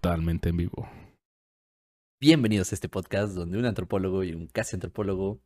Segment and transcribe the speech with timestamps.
[0.00, 0.88] totalmente en vivo.
[2.20, 5.40] Bienvenidos a este podcast donde un antropólogo y un casi antropólogo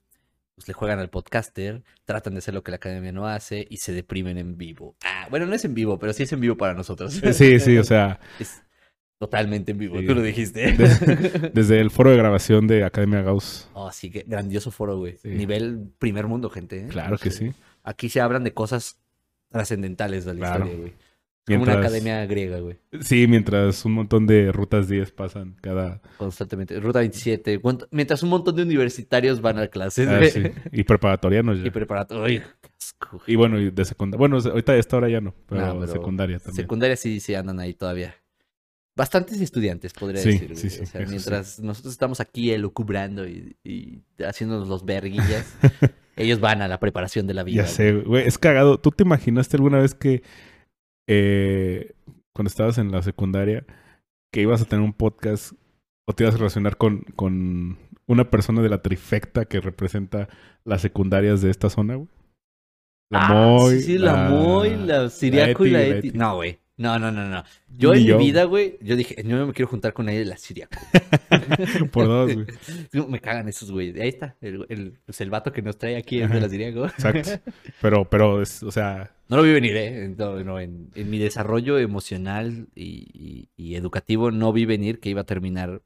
[0.55, 3.79] pues, le juegan al podcaster, tratan de hacer lo que la academia no hace y
[3.79, 4.97] se deprimen en vivo.
[5.05, 7.13] Ah, bueno, no es en vivo, pero sí es en vivo para nosotros.
[7.33, 8.63] Sí, sí, o sea, Es
[9.19, 10.07] totalmente en vivo, Sí.
[10.07, 10.73] tú lo dijiste.
[10.73, 13.69] de- desde el foro de grabación de Academia Gauss.
[13.75, 15.17] Oh, sí, que grandioso foro, güey.
[15.17, 15.29] Sí.
[15.29, 16.85] Nivel primer mundo, gente.
[16.85, 16.89] ¿eh?
[16.89, 17.53] Claro que sí.
[17.83, 19.01] Aquí se hablan de cosas
[19.51, 20.65] trascendentales de la Claro.
[20.67, 21.10] historia, güey.
[21.55, 22.79] Como una Mientras- academia griega, güey.
[23.01, 26.01] Sí, mientras un montón de rutas 10 pasan cada...
[26.17, 26.79] Constantemente.
[26.81, 27.59] Ruta 27.
[27.61, 30.43] cuánto- Mientras un montón de universitarios van a clases, ah, sí,
[30.73, 31.67] y preparatorianos ya.
[31.67, 32.43] Y preparatorio.
[32.61, 33.23] Qué asco, güey.
[33.27, 34.19] Y bueno, y de secundaria.
[34.19, 36.57] Bueno, ahorita esta hora ya no, pero, No, pero secundaria también.
[36.65, 38.15] Secundaria sí, sí andan ahí todavía.
[38.97, 40.57] Bastantes estudiantes, podría Sí, decir.
[40.57, 45.57] sí, sí, O sea, mientras nosotros estamos aquí elucubrando y, y haciéndonos los verguillas,
[46.17, 47.63] ellos van a la preparación de la vida.
[47.63, 48.27] Ya sé, güey.
[48.27, 48.79] Es cagado.
[48.79, 50.23] ¿Tú te imaginaste alguna vez que
[51.13, 51.93] eh,
[52.33, 53.67] cuando estabas en la secundaria
[54.33, 55.53] que ibas a tener un podcast
[56.09, 60.29] o te ibas a relacionar con, con una persona de la trifecta que representa
[60.65, 62.09] las secundarias de esta zona, güey?
[63.11, 63.77] La Ah, Moy.
[63.79, 66.13] sí, sí, la, Moy, la Siriaco y la Eti.
[66.13, 66.61] No, güey.
[66.81, 67.45] No, no, no, no.
[67.77, 68.19] Yo Ni en yo.
[68.19, 70.79] mi vida, güey, yo dije, yo no me quiero juntar con nadie de la Siriaco.
[71.93, 72.47] Por dos, güey.
[72.93, 74.01] No, me cagan esos, güey.
[74.01, 76.87] Ahí está, el, el, pues el vato que nos trae aquí es de la Siriaco.
[76.87, 77.31] Exacto.
[77.83, 80.15] Pero, pero, es, o sea, No lo vi venir, ¿eh?
[80.17, 85.11] No, no, en, en mi desarrollo emocional y, y- y educativo no vi venir que
[85.11, 85.83] iba a terminar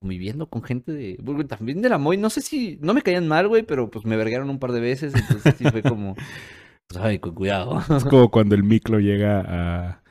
[0.00, 1.16] conviviendo con gente de...
[1.22, 2.78] bueno, también de la Moy, no sé si...
[2.82, 5.64] No me caían mal, güey, pero pues me vergaron un par de veces, entonces sí
[5.70, 6.16] fue como...
[6.88, 7.82] Pues, ay, con cuidado.
[7.96, 10.02] es como cuando el micro llega a,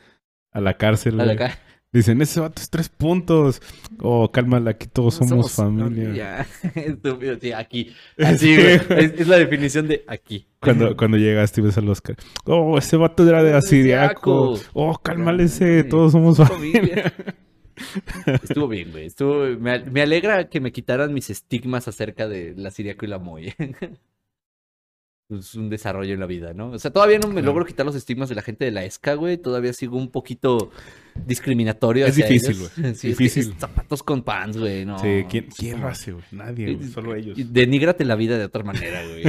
[0.56, 1.20] a la cárcel.
[1.20, 1.58] A la
[1.92, 3.62] Dicen, ese vato es tres puntos.
[4.00, 6.14] Oh, cálmala, aquí todos somos, familia.
[6.14, 7.94] Ya, estúpido, sí, aquí.
[8.18, 8.76] Así, güey.
[8.76, 10.46] Es, es la definición de aquí.
[10.60, 12.16] Cuando, cuando llegaste y ves al Oscar.
[12.46, 14.60] Oh, ese vato era de Asiriaco.
[14.74, 17.14] Oh, cálmale ese, todos somos familia.
[18.44, 19.06] Estuvo bien, güey.
[19.06, 19.46] Estuvo...
[19.58, 23.54] Me, me alegra que me quitaran mis estigmas acerca de la Siriaco y la Moy.
[25.28, 26.70] Es un desarrollo en la vida, ¿no?
[26.72, 27.48] O sea, todavía no me Claro.
[27.48, 29.38] logro quitar los estigmas de la gente de la ESCA, güey.
[29.38, 30.70] Todavía sigo un poquito
[31.26, 32.06] discriminatorio.
[32.06, 32.70] Es hacia difícil, güey.
[32.76, 33.50] Sí, es que Difícil.
[33.54, 34.86] es zapatos con pants, güey.
[34.86, 35.00] No.
[35.00, 36.24] Sí, ¿quién, quién lo hace, güey?
[36.32, 37.38] Nadie, güey, solo ellos.
[37.52, 39.24] Denígrate la vida de otra manera, güey.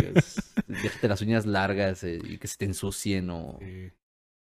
[0.67, 3.89] Déjate las uñas largas eh, y que se te ensucien o, Sí.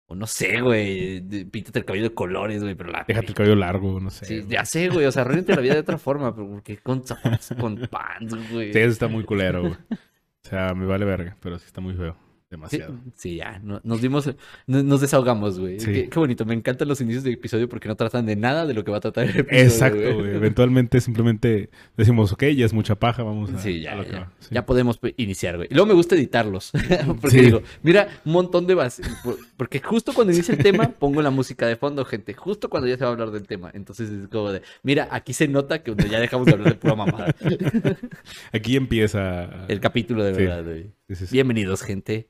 [0.07, 1.21] o no sé, güey.
[1.51, 3.05] Píntate el cabello de colores, güey, pero la...
[3.07, 4.25] Déjate el cabello largo, no sé.
[4.25, 4.49] Sí, güey.
[4.53, 5.05] ya sé, güey.
[5.05, 8.73] O sea, arruínate la vida de otra forma, pero porque con zapatos con pants, güey.
[8.73, 9.75] Sí, eso está muy culero, güey.
[10.45, 12.17] O sea, me vale verga, pero sí está muy feo.
[12.53, 13.01] Demasiado.
[13.15, 14.31] sí, ya, no- nos dimos,
[14.67, 15.81] no- nos desahogamos, güey.
[15.81, 15.87] Sí.
[15.93, 18.75] Qué, qué bonito, me encantan los inicios del episodio porque no tratan de nada de
[18.75, 19.63] lo que va a tratar el episodio.
[19.65, 20.35] Exacto, güey.
[20.37, 24.13] Eventualmente simplemente decimos, ok, ya es mucha paja, vamos a, Sí, a ya, lo que
[24.13, 24.21] ya.
[24.21, 24.33] va.
[24.39, 24.49] Sí.
[24.53, 25.69] Ya podemos iniciar, güey.
[25.71, 26.71] Luego me gusta editarlos.
[27.23, 29.03] porque digo, mira, un montón de base.
[29.25, 32.35] por- Porque justo cuando inicia el tema, pongo la música de fondo, gente.
[32.35, 33.71] Justo cuando ya se va a hablar del tema.
[33.73, 36.95] Entonces es como de, mira, aquí se nota que ya dejamos de hablar de pura
[36.95, 37.35] mamada.
[38.53, 39.67] Aquí empieza.
[39.69, 40.91] El capítulo de verdad, güey.
[41.31, 42.29] Bienvenidos, gente.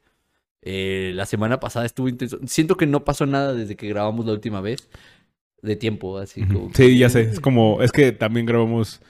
[0.62, 2.38] Eh, la semana pasada estuvo intenso.
[2.46, 4.88] Siento que no pasó nada desde que grabamos la última vez.
[5.60, 6.70] De tiempo, así como.
[6.74, 7.20] Sí, ya sé.
[7.22, 9.00] Es como, es que también grabamos.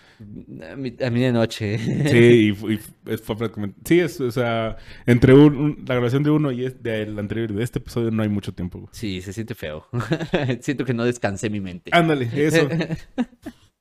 [0.70, 1.78] A mí, de noche.
[1.78, 2.68] Sí, y, y fu-
[3.24, 3.80] fue prácticamente.
[3.86, 4.76] Sí, es, o sea,
[5.06, 8.22] entre un- un- la grabación de uno y es del anterior de este episodio no
[8.22, 8.86] hay mucho tiempo.
[8.92, 9.86] Sí, se siente feo.
[10.60, 11.90] Siento que no descansé mi mente.
[11.94, 12.68] Ándale, eso.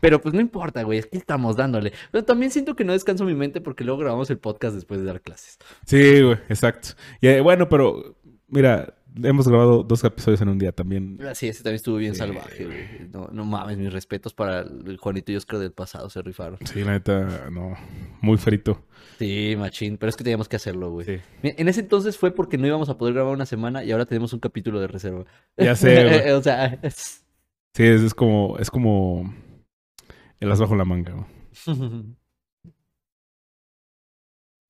[0.00, 1.92] Pero pues no importa, güey, es que estamos dándole.
[2.10, 5.06] Pero también siento que no descanso mi mente porque luego grabamos el podcast después de
[5.06, 5.58] dar clases.
[5.86, 6.90] Sí, güey, exacto.
[7.20, 8.16] Y, eh, bueno, pero
[8.48, 11.18] mira, hemos grabado dos episodios en un día también.
[11.28, 13.08] Así, ese también estuvo bien Sí, salvaje, güey.
[13.12, 16.58] No, no mames, mis respetos para el Juanito y Oscar del pasado, se rifaron.
[16.64, 17.74] Sí, la neta, no.
[18.20, 18.84] Muy frito.
[19.18, 21.06] Sí, machín, pero es que teníamos que hacerlo, güey.
[21.06, 21.18] Sí.
[21.42, 24.32] En ese entonces fue porque no íbamos a poder grabar una semana y ahora tenemos
[24.32, 25.24] un capítulo de reserva.
[25.56, 26.30] Ya sé, güey.
[26.30, 27.24] o sea, es-
[27.74, 29.32] Sí, es, es como, es como
[30.40, 31.12] el as bajo la manga.
[31.12, 31.26] güey.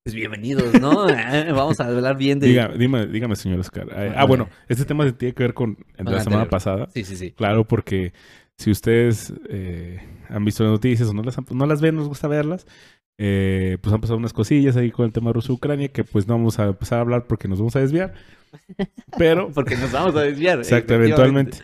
[0.03, 1.07] Pues bienvenidos, ¿no?
[1.55, 2.47] Vamos a hablar bien de...
[2.49, 3.87] Diga, dime, dígame, señor Oscar.
[3.93, 6.49] Ah, ah, bueno, este tema tiene que ver con la semana anterior.
[6.49, 6.89] pasada.
[6.95, 7.33] Sí, sí, sí.
[7.33, 8.15] Claro, porque
[8.57, 10.01] si ustedes eh,
[10.31, 12.67] han visto las noticias o no las, han- no las ven, nos gusta verlas,
[13.23, 16.59] eh, pues han pasado unas cosillas ahí con el tema Rusia-Ucrania que pues no vamos
[16.59, 18.15] a empezar a hablar porque nos vamos a desviar.
[19.19, 20.59] Pero, Porque nos vamos a desviar.
[20.59, 21.59] exacto, eventualmente.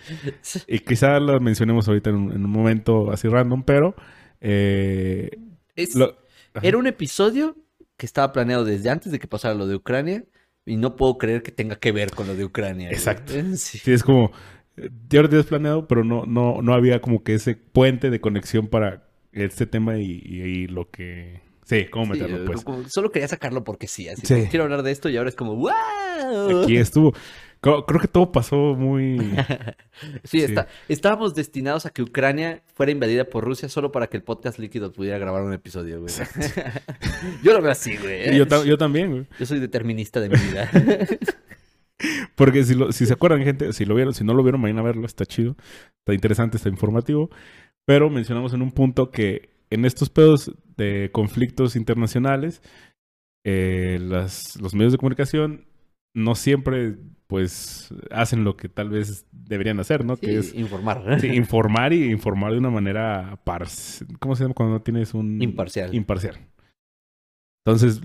[0.69, 3.95] Y quizá lo mencionemos ahorita en un, en un momento así random, pero...
[4.41, 5.31] eh,
[5.75, 6.17] Es- lo-
[6.55, 6.67] ajá.
[6.67, 7.57] Era un episodio
[7.97, 10.25] que estaba planeado desde antes de que pasara lo de Ucrania
[10.65, 12.91] y no puedo creer que tenga que ver con lo de Ucrania.
[12.91, 13.33] Exacto.
[13.57, 13.79] Sí.
[13.79, 14.31] Sí, es como...
[15.09, 18.67] Ya lo tienes planeado, pero no, no, no había como que ese puente de conexión
[18.69, 21.41] para este tema y, y- y lo que...
[21.69, 22.63] Sí, cómo Sí, meterlo, pues.
[22.65, 24.25] como- solo quería sacarlo porque sí, así.
[24.25, 24.47] Sí.
[24.49, 26.63] Quiero hablar de esto y ahora es como ¡Wow!
[26.63, 27.13] Aquí estuvo.
[27.61, 29.19] Creo, que todo pasó muy...
[29.19, 29.27] Sí,
[30.25, 30.43] Sí.
[30.43, 34.61] Está, estábamos destinados a que Ucrania fuera invadida por Rusia solo para que el podcast
[34.61, 36.15] líquido pudiera grabar un episodio, güey.
[37.43, 38.37] yo lo veo así, güey.
[38.37, 39.27] Yo, ta- yo también, güey.
[39.41, 40.71] Yo soy determinista de mi vida.
[42.37, 44.79] Porque si, lo- si se acuerdan, gente, si lo vieron, si no lo vieron, vayan
[44.79, 45.57] a verlo, está chido,
[46.01, 47.31] está interesante, está informativo.
[47.87, 52.63] Pero mencionamos en un punto que en estos pedos de conflictos internacionales,
[53.45, 55.67] eh, las, los medios de comunicación
[56.15, 56.97] no siempre,
[57.27, 60.17] pues, hacen lo que tal vez deberían hacer, ¿no?
[60.17, 61.03] Sí, que es informar.
[61.21, 65.41] sí, informar y informar de una manera pars ¿Cómo se llama cuando no tienes un...
[65.43, 65.95] Imparcial.
[65.95, 66.39] Imparcial.
[67.67, 68.01] Entonces,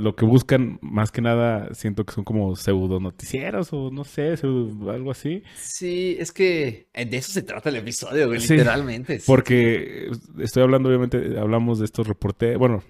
[0.00, 4.34] lo que buscan, más que nada, siento que son como pseudo noticieros o no sé,
[4.38, 5.42] pseudo- algo así.
[5.56, 9.20] Sí, es que eh, de eso se trata el episodio, güey, Sí, literalmente.
[9.26, 12.82] Porque estoy hablando, obviamente, hablamos de estos reporteros, bueno,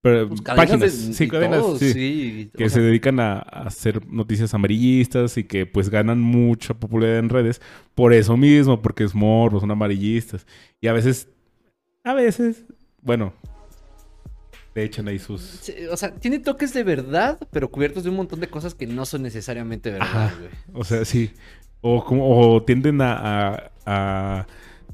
[0.00, 3.62] pero Pues páginas, de- sí, cadenas, todo, sí, sí, que o se dedican a, a
[3.66, 7.60] hacer noticias amarillistas y que pues ganan mucha popularidad en redes
[7.96, 10.46] por eso mismo, porque es morbo, son amarillistas.
[10.80, 11.26] Y a veces,
[12.04, 12.64] a veces,
[13.02, 13.32] bueno,
[14.78, 15.40] le echan ahí sus...
[15.42, 18.86] sí, o sea, tiene toques de verdad, pero cubiertos de un montón de cosas que
[18.86, 20.34] no son necesariamente verdad, Ajá.
[20.38, 20.50] güey.
[20.74, 21.32] O sea, sí.
[21.80, 24.46] O, como, o tienden a, a, a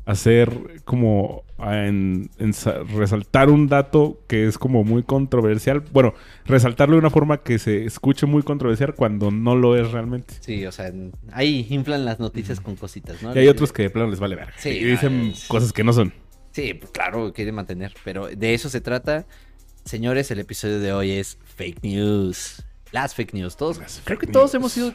[0.07, 5.83] hacer como a en- ensa- resaltar un dato que es como muy controversial.
[5.93, 6.13] Bueno,
[6.45, 10.35] resaltarlo de una forma que se escuche muy controversial cuando no lo es realmente.
[10.41, 13.35] Sí, o sea, en- ahí inflan las noticias con cositas, ¿no?
[13.35, 14.49] Y hay otros que de plano les vale ver.
[14.59, 16.13] Sí, y dicen es- cosas que no son.
[16.53, 19.27] Sí, pues claro, quiere mantener, pero de eso se trata.
[19.85, 22.63] Señores, el episodio de hoy es fake news.
[22.93, 23.57] Las fake news.
[23.57, 24.55] Todos, Las creo que todos news.
[24.55, 24.95] hemos sido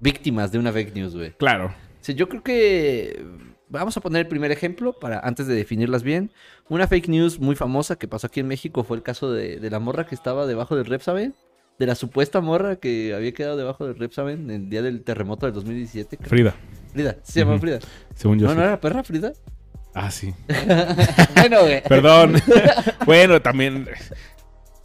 [0.00, 1.32] víctimas de una fake news, güey.
[1.32, 1.74] Claro.
[2.02, 3.24] Sí, yo creo que
[3.68, 6.30] vamos a poner el primer ejemplo para antes de definirlas bien.
[6.68, 9.70] Una fake news muy famosa que pasó aquí en México fue el caso de, de
[9.70, 11.34] la morra que estaba debajo del Repsamen.
[11.78, 15.54] De la supuesta morra que había quedado debajo del Repsamen el día del terremoto del
[15.54, 16.16] 2017.
[16.16, 16.28] creo.
[16.28, 16.54] Frida,
[16.92, 17.58] Frida, se llama.
[17.58, 17.78] Frida.
[18.14, 18.46] según yo.
[18.46, 18.58] No, sí.
[18.58, 19.32] no era perra Frida.
[19.98, 20.34] Ah, sí.
[21.34, 21.82] bueno, güey.
[21.82, 22.34] Perdón.
[23.06, 23.88] bueno, también.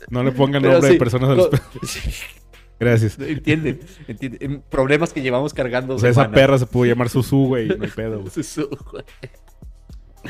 [0.10, 1.48] No le pongan nombre sí, de personas a los...
[1.50, 1.58] co-
[2.80, 3.20] Gracias.
[3.20, 4.64] Entienden, entienden.
[4.70, 5.96] Problemas que llevamos cargando.
[5.96, 7.68] O sea, esa perra se pudo llamar Susu, güey.
[7.68, 8.20] No hay pedo.
[8.22, 8.32] güey.
[8.32, 9.04] Susu, güey.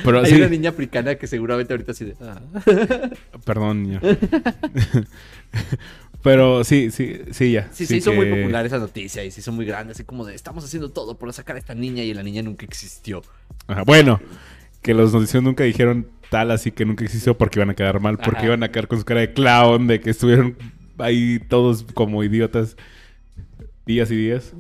[0.04, 0.36] Pero Hay sí.
[0.36, 2.16] una niña africana que seguramente ahorita así de.
[2.22, 2.42] ah.
[3.46, 4.02] Perdón, niña.
[6.24, 7.70] Pero sí, sí, sí, ya.
[7.72, 10.24] Sí, se hizo muy que- popular esa noticia y se hizo muy grande, así como
[10.26, 13.22] de estamos haciendo todo por sacar a esta niña y la niña nunca existió.
[13.68, 14.20] Ajá, Bueno,
[14.82, 18.18] que los noticios nunca dijeron tal así que nunca existió porque iban a quedar mal,
[18.18, 18.46] porque Ajá.
[18.48, 20.56] iban a quedar con su cara de clown, de que estuvieron
[20.98, 22.78] ahí todos como idiotas
[23.86, 24.54] días y días.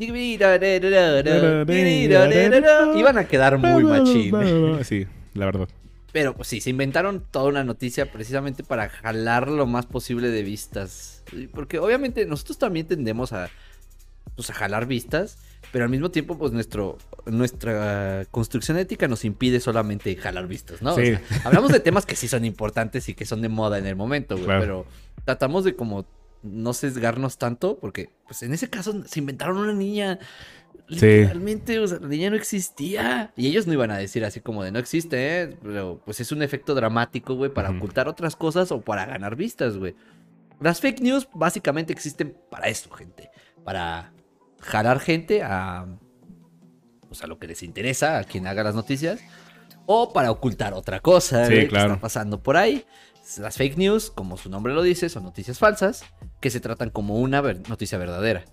[2.97, 4.35] Iban a quedar muy machín.
[4.83, 5.69] Sí, la verdad.
[6.12, 10.44] Pero pues sí, se inventaron toda una noticia precisamente para jalar lo más posible de
[10.44, 11.24] vistas.
[11.53, 13.50] Porque obviamente nosotros también tendemos a,
[14.35, 15.38] pues, a jalar vistas,
[15.71, 20.94] pero al mismo tiempo pues nuestro, nuestra construcción ética nos impide solamente jalar vistas, ¿no?
[20.94, 21.07] O Sí.
[21.07, 23.95] sea, hablamos de temas que sí son importantes y que son de moda en el
[23.95, 24.62] momento, güey, Claro.
[24.62, 24.85] pero
[25.25, 26.06] tratamos de como
[26.44, 30.19] no sesgarnos tanto porque pues en ese caso se inventaron una niña
[30.89, 30.95] Sí.
[31.06, 33.31] Literalmente, o sea, la niña no existía.
[33.38, 35.57] Y ellos no iban a decir así como de no existe, ¿eh?
[35.63, 39.77] Pero pues es un efecto dramático, güey, para ocultar otras cosas o para ganar vistas,
[39.77, 39.95] güey.
[40.59, 43.29] Las fake news básicamente existen para esto, gente.
[43.63, 44.12] Para
[44.61, 45.85] jalar gente a.
[47.07, 49.19] Pues a lo que les interesa, a quien haga las noticias.
[49.85, 52.86] O para ocultar otra cosa, Sí, güey, que está pasando por ahí.
[53.39, 56.03] Las fake news, como su nombre lo dice, son noticias falsas
[56.39, 58.45] que se tratan como una ver- noticia verdadera.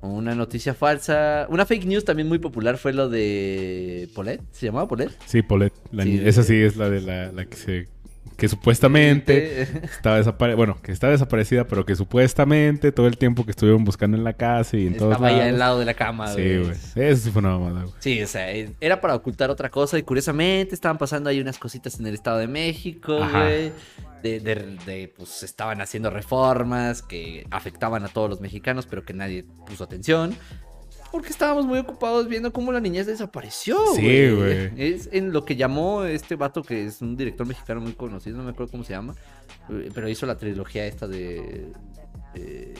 [0.00, 1.46] Una noticia falsa.
[1.50, 4.40] Una fake news también muy popular fue lo de Polet.
[4.52, 5.10] ¿Se llamaba Polet?
[5.26, 5.42] Sí,
[5.92, 7.88] la de- Esa sí es la de la, la que se...
[8.36, 13.52] Que supuestamente estaba desaparecida, bueno, que está desaparecida, pero que supuestamente todo el tiempo que
[13.52, 15.52] estuvieron buscando en la casa y en todos Estaba ahí lados.
[15.52, 16.70] al lado de la cama, Sí, güey.
[16.96, 17.94] Eso sí fue una mamada, güey.
[18.00, 21.98] Sí, o sea, era para ocultar otra cosa y curiosamente estaban pasando ahí unas cositas
[22.00, 23.72] en el Estado de México, güey.
[24.22, 29.12] De, de- de, pues estaban haciendo reformas que afectaban a todos los mexicanos, pero que
[29.12, 30.34] nadie puso atención.
[31.14, 34.72] Porque estábamos muy ocupados viendo cómo la niña desapareció, Sí, güey.
[34.76, 38.42] Es en lo que llamó este vato que es un director mexicano muy conocido, no
[38.42, 39.14] me acuerdo cómo se llama,
[39.70, 41.68] eh, pero hizo la trilogía esta de...
[42.34, 42.74] eh,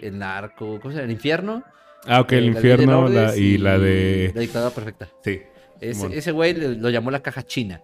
[0.00, 1.04] el narco, ¿cómo se llama?
[1.04, 1.62] El infierno.
[2.06, 4.32] Ah, ok, eh, el de infierno la- y la de...
[4.34, 5.10] La dictadura perfecta.
[5.22, 5.42] Sí.
[5.82, 7.82] Ese, güey le- lo llamó la caja china.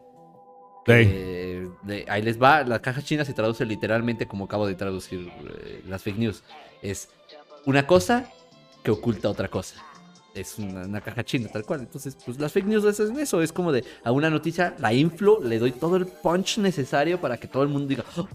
[0.87, 0.93] Sí.
[0.95, 2.65] Eh, de- ahí les va.
[2.65, 6.43] La caja china se traduce literalmente como acabo de traducir eh, las fake news.
[6.81, 7.11] Es
[7.67, 8.31] una cosa
[8.87, 9.75] que oculta otra cosa.
[10.33, 11.81] Es una, una caja china, tal cual.
[11.81, 13.43] Entonces, pues las fake news es eso.
[13.43, 17.37] Es como de a una noticia la inflo, le doy todo el punch necesario para
[17.37, 18.29] que todo el mundo diga, "Oh,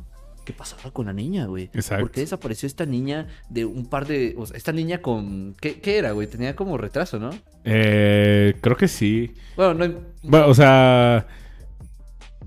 [0.44, 1.70] ¿qué pasaba con la niña, güey?
[1.74, 2.04] Exacto.
[2.04, 4.36] ¿Por qué desapareció esta niña de un par de...
[4.38, 5.56] O sea, esta niña con...
[5.62, 6.28] ¿Qué, qué era, güey?
[6.28, 7.30] Tenía como retraso, ¿no?
[7.64, 9.34] Eh, creo que sí.
[9.56, 9.94] Bueno, no...
[10.24, 11.28] Bueno, o sea.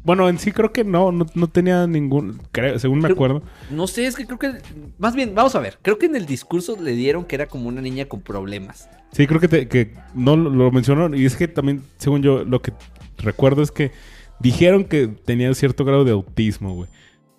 [0.04, 2.40] Bueno, en sí creo que no, no, no tenía ningún.
[2.52, 3.42] creo- según me Creo- acuerdo.
[3.70, 4.52] No sé, es que creo que...
[4.98, 5.78] Más bien, vamos a ver.
[5.82, 8.88] Creo que en el discurso le dieron que era como una niña con problemas.
[9.12, 11.14] Sí, creo que, te- que no lo, mencionó.
[11.16, 12.72] Y es que también, según yo, lo que
[13.18, 13.92] recuerdo es que
[14.40, 16.90] dijeron que tenía cierto grado de autismo, güey.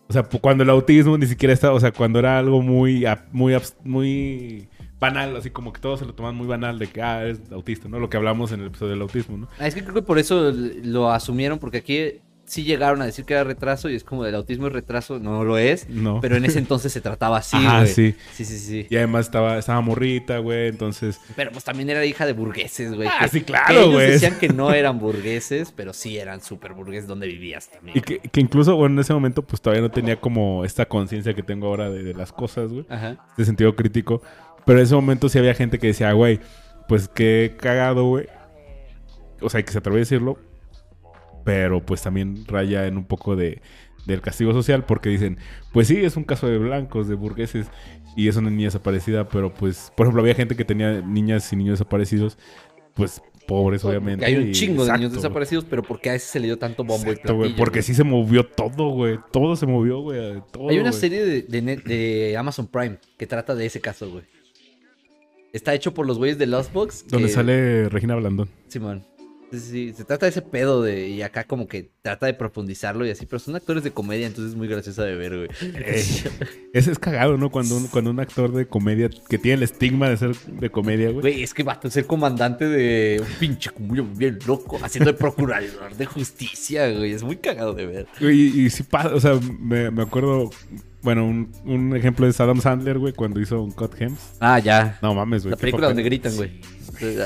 [0.07, 1.73] O sea, cuando el autismo ni siquiera estaba.
[1.75, 4.67] O sea, cuando era algo muy, muy, muy
[4.99, 7.89] banal, así como que todos se lo toman muy banal de que, ah, es autista,
[7.89, 7.99] ¿no?
[7.99, 9.47] Lo que hablamos en el episodio del autismo, ¿no?
[9.59, 10.51] Ah, es que creo que por eso
[10.83, 14.35] lo asumieron, porque aquí sí llegaron a decir que era retraso y es como del
[14.35, 16.19] autismo es retraso, no lo es, No.
[16.21, 17.87] pero en ese entonces se trataba así, güey.
[17.87, 18.15] sí.
[18.33, 18.87] Sí, sí, sí.
[18.89, 20.67] Y además estaba, estaba morrita, güey.
[20.67, 21.19] Entonces.
[21.35, 23.07] Pero pues también era hija de burgueses, güey.
[23.07, 24.11] Ah, que- sí, claro, ellos güey.
[24.11, 27.97] decían que no eran burgueses, pero sí eran súper burgueses donde vivías también.
[27.97, 31.33] Y que, que incluso, bueno, en ese momento, pues todavía no tenía como esta conciencia
[31.33, 32.85] que tengo ahora de, de las cosas, güey.
[32.89, 33.17] Ajá.
[33.37, 34.21] De sentido crítico.
[34.65, 36.39] Pero en ese momento sí había gente que decía, güey,
[36.87, 38.27] pues qué cagado, güey.
[39.41, 40.37] O sea, que se atreve a decirlo.
[41.45, 43.61] Pero pues también raya en un poco de,
[44.05, 44.83] del castigo social.
[44.85, 45.37] Porque dicen,
[45.71, 47.67] pues sí, es un caso de blancos, de burgueses.
[48.17, 49.29] Y es una niña desaparecida.
[49.29, 52.37] Pero pues, por ejemplo, había gente que tenía niñas y niños desaparecidos.
[52.95, 54.25] Pues pobres, obviamente.
[54.25, 56.57] Hay un y- chingo de niños desaparecidos, pero ¿por qué a ese se le dio
[56.57, 57.57] tanto bombo Exacto, y platillo?
[57.57, 59.19] porque sí se movió todo, güey.
[59.31, 60.41] Todo se movió, güey.
[60.67, 64.23] Hay una serie de, de net- de Amazon Prime que trata de ese caso, güey.
[65.53, 67.05] Está hecho por los güeyes de Lost Box.
[67.07, 68.49] Donde que- sale Regina Blandón.
[68.67, 69.05] Simón.
[69.05, 69.14] Sí,
[69.51, 71.09] sí, se trata de ese pedo de.
[71.09, 74.51] Y acá como que trata de profundizarlo y así, pero son actores de comedia, entonces
[74.51, 75.49] es muy graciosa de ver, güey.
[76.73, 77.49] Ese es cagado, ¿no?
[77.49, 81.09] Cuando un, cuando un actor de comedia que tiene el estigma de ser de comedia,
[81.09, 81.21] güey.
[81.21, 85.17] Güey, es que va a ser comandante de un pinche cumullo bien loco, haciendo de
[85.17, 87.11] procurador de justicia, güey.
[87.11, 88.07] Es muy cagado de ver.
[88.19, 90.49] Y, y sí pasa, o sea, me, me acuerdo,
[91.01, 94.19] bueno, un, un ejemplo es Adam Sandler, güey, cuando hizo un Cut Hems.
[94.39, 94.97] Ah, ya.
[95.01, 95.51] No mames, güey.
[95.51, 95.95] La película papel.
[95.95, 96.59] donde gritan, güey.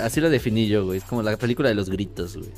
[0.04, 0.98] Así la definí yo, güey.
[1.00, 2.50] Es como la película de los gritos, güey.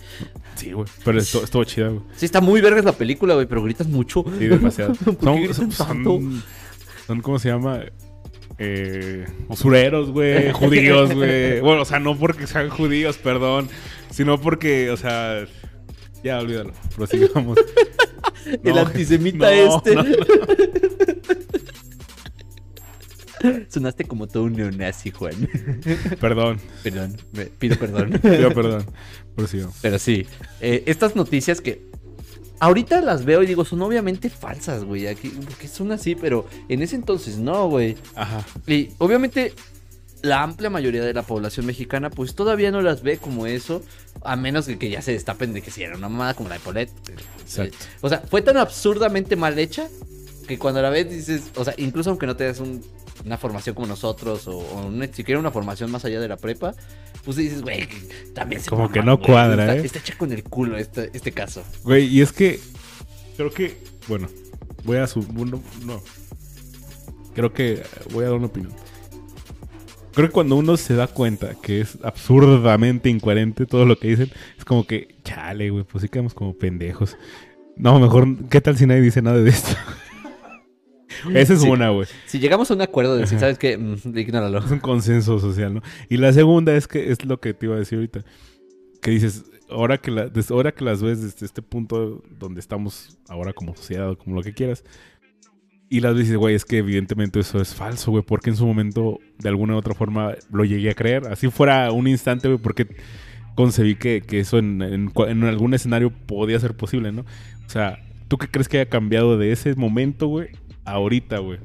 [0.56, 0.88] Sí, güey.
[1.04, 2.02] Pero estuvo, estuvo chida, güey.
[2.16, 4.24] Sí, está muy vergas la película, güey, pero gritas mucho.
[4.38, 4.94] Sí, demasiado.
[5.20, 6.10] ¿Por qué son, son, tanto?
[6.12, 6.44] son,
[7.08, 7.82] son, ¿cómo se llama?
[8.58, 11.60] Eh, usureros, güey, judíos, güey.
[11.62, 13.70] Bueno, o sea, no porque sean judíos, perdón,
[14.12, 15.46] sino porque, o sea,
[16.24, 17.58] ya olvídalo, prosigamos.
[18.46, 19.96] El No, antisemita no, este.
[19.96, 20.04] no.
[23.70, 25.48] Sonaste como todo un neonazi, Juan.
[26.20, 27.18] Perdón, Perdón,
[27.60, 28.12] pido perdón.
[28.22, 28.86] pido perdón.
[29.36, 29.76] Prosigamos.
[29.82, 30.26] Pero sí,
[30.60, 31.86] eh, estas noticias que
[32.60, 35.08] ahorita las veo y digo, son obviamente falsas, güey.
[35.08, 37.98] Aquí, porque son así, pero en ese entonces no, güey.
[38.16, 38.46] Ajá.
[38.68, 39.54] Y obviamente
[40.24, 43.82] la amplia mayoría de la población mexicana, pues todavía no las ve como eso,
[44.24, 46.56] a menos de que ya se destapen de que si era una mamada como la
[46.56, 46.92] de Polet.
[47.42, 47.78] Exacto.
[48.02, 49.88] O sea, fue tan absurdamente mal hecha
[50.48, 52.84] que cuando la ves dices, o sea, incluso aunque no tengas un-
[53.26, 56.74] una formación como nosotros o, o una- siquiera una formación más allá de la prepa,
[57.24, 57.88] pues dices, güey,
[58.34, 59.28] también se Como que no güey.
[59.28, 59.86] cuadra, está, ¿eh?
[59.86, 61.64] Está hecha con el culo este, este caso.
[61.84, 62.60] Güey, y es que
[63.38, 64.28] creo que, bueno,
[64.84, 65.22] voy a su...
[65.34, 66.02] No, no.
[67.36, 68.74] Creo que voy a dar una opinión.
[70.14, 74.30] Creo que cuando uno se da cuenta que es absurdamente incoherente todo lo que dicen,
[74.58, 77.16] es como que, chale, güey, pues sí quedamos como pendejos.
[77.78, 79.70] No, mejor, ¿qué tal si nadie dice nada de esto?
[81.34, 81.70] Esa es Sí.
[81.70, 82.08] una, güey.
[82.26, 83.40] Si llegamos a un acuerdo de decir.
[83.40, 83.78] ¿sabes qué?
[83.78, 84.60] Mm, ignóralo.
[84.60, 85.82] Es un consenso social, ¿no?
[86.10, 88.22] Y la segunda es que es lo que te iba a decir ahorita.
[89.02, 93.54] Que dices, ahora que, la, ahora que las ves desde este punto donde estamos ahora
[93.54, 94.84] como sociedad o como lo que quieras,
[95.90, 98.56] y las ves y dices, güey, es que evidentemente eso es falso, güey, porque en
[98.56, 101.28] su momento de alguna u otra forma lo llegué a creer.
[101.28, 102.88] Así fuera un instante, güey, porque
[103.56, 107.22] concebí que, que eso en, en en algún escenario podía ser posible, ¿no?
[107.22, 108.00] O sea,
[108.30, 110.50] ¿tú qué crees que haya cambiado de ese momento, güey,
[110.86, 111.60] ahorita, güey?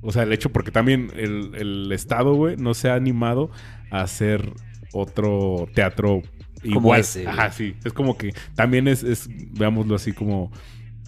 [0.00, 3.50] O sea, el hecho porque también el, el Estado, güey, no se ha animado
[3.90, 4.52] a hacer
[4.92, 6.22] otro teatro
[6.62, 7.00] Como igual.
[7.00, 7.26] ese.
[7.26, 7.74] Ajá, sí.
[7.84, 10.52] Es como que también es, es, veámoslo así como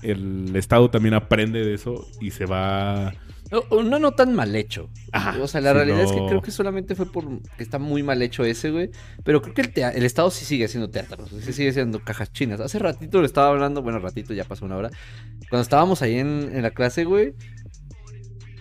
[0.03, 3.13] el Estado también aprende de eso y se va...
[3.51, 4.89] No, no, tan mal hecho.
[5.13, 8.03] Ajá, o sea, la realidad es que creo que solamente fue por que está muy
[8.03, 8.91] mal hecho ese, güey.
[9.25, 12.61] Pero creo que el, el Estado sí sigue haciendo teatro, sí sigue haciendo cajas chinas.
[12.61, 14.91] Hace ratito le estaba hablando, bueno, ratito, ya pasó una hora.
[15.49, 17.35] Cuando estábamos ahí en, en la clase, güey.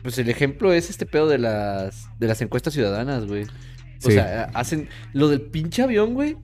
[0.03, 3.43] Pues el ejemplo es este pedo de las, de las encuestas ciudadanas, güey.
[3.43, 3.47] O
[4.09, 4.11] Sí.
[4.11, 6.37] sea, hacen lo del pinche avión, güey.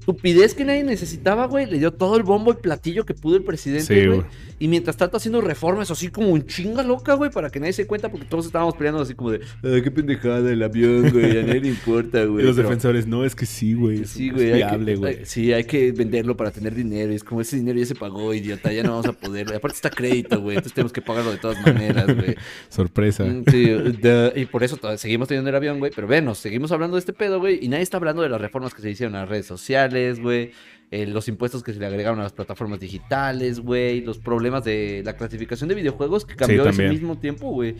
[0.00, 3.44] Estupidez que nadie necesitaba, güey, le dio todo el bombo y platillo que pudo el
[3.44, 4.22] presidente, Sí, güey.
[4.58, 7.86] Y mientras tanto haciendo reformas así como en chinga loca, güey, para que nadie se
[7.86, 11.42] cuenta, porque todos estábamos peleando así como de, "Ay, qué pendejada el avión, güey, a
[11.44, 12.44] nadie le importa, güey.
[12.44, 14.02] Y los Pero- defensores, no, es que sí, güey.
[14.02, 14.48] es- Sí, güey.
[14.52, 15.18] hay viable, que- güey.
[15.20, 17.10] hay- Sí, hay que venderlo para tener dinero.
[17.12, 18.70] Y es como ese dinero ya se pagó, idiota.
[18.72, 19.54] Ya no vamos a poder.
[19.54, 20.56] Aparte está crédito, güey.
[20.56, 22.34] Entonces tenemos que pagarlo de todas maneras, güey.
[22.68, 23.24] Sorpresa.
[23.24, 25.90] Mm, Sí, de- y por eso seguimos teniendo el avión, güey.
[25.94, 27.58] Pero venos, seguimos hablando de este pedo, güey.
[27.64, 29.89] Y nadie está hablando de las reformas que se hicieron a las redes sociales,
[30.20, 30.52] güey.
[30.90, 34.00] eh, los impuestos que se le agregaron a las plataformas digitales, güey.
[34.00, 36.90] Los problemas de la clasificación de videojuegos que cambió ese también.
[36.90, 37.76] mismo tiempo, güey.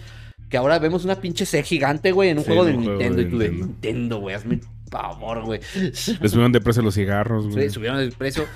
[0.48, 2.98] Que ahora vemos una pinche C gigante, güey, en un Sí, juego de un juego
[2.98, 3.16] Nintendo.
[3.16, 3.66] de y tú de Nintendo.
[3.66, 4.34] Nintendo, güey.
[4.36, 5.60] Hazme el favor, güey.
[5.82, 7.68] Les subieron de precio los cigarros, güey.
[7.68, 8.46] Sí, subieron el precio.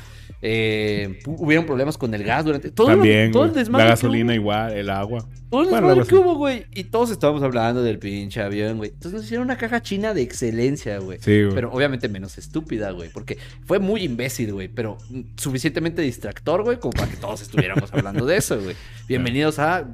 [0.46, 3.90] Eh, hu- hubieron problemas con el gas durante todo, lo- También, todo el desmadre La
[3.92, 5.26] gasolina hubo, igual, el agua.
[5.48, 6.66] todo el desmadre que hubo, güey.
[6.74, 8.90] Y todos estábamos hablando del pinche avión, güey.
[8.90, 11.18] Entonces nos hicieron una caja china de excelencia, güey.
[11.22, 11.54] Sí, güey.
[11.54, 13.08] Pero obviamente menos estúpida, güey.
[13.08, 14.68] Porque fue muy imbécil, güey.
[14.68, 14.98] Pero
[15.36, 18.76] suficientemente distractor, güey, como para que todos estuviéramos hablando de eso, güey.
[19.08, 19.88] Bienvenidos a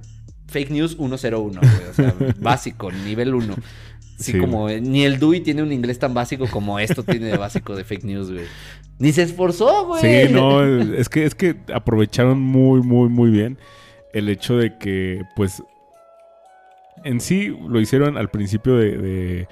[0.48, 1.90] Fake News 101, güey.
[1.90, 3.54] O sea, básico, nivel 1.
[4.18, 7.28] Así Sí, como eh, ni el Dewey tiene un inglés tan básico como esto tiene
[7.28, 8.44] de básico de fake news, güey.
[9.00, 10.02] Ni se esforzó, güey.
[10.26, 13.58] Sí, no, es que, es que aprovecharon muy, muy, muy bien
[14.12, 15.62] el hecho de que, pues,
[17.04, 19.48] en sí lo hicieron al principio de, de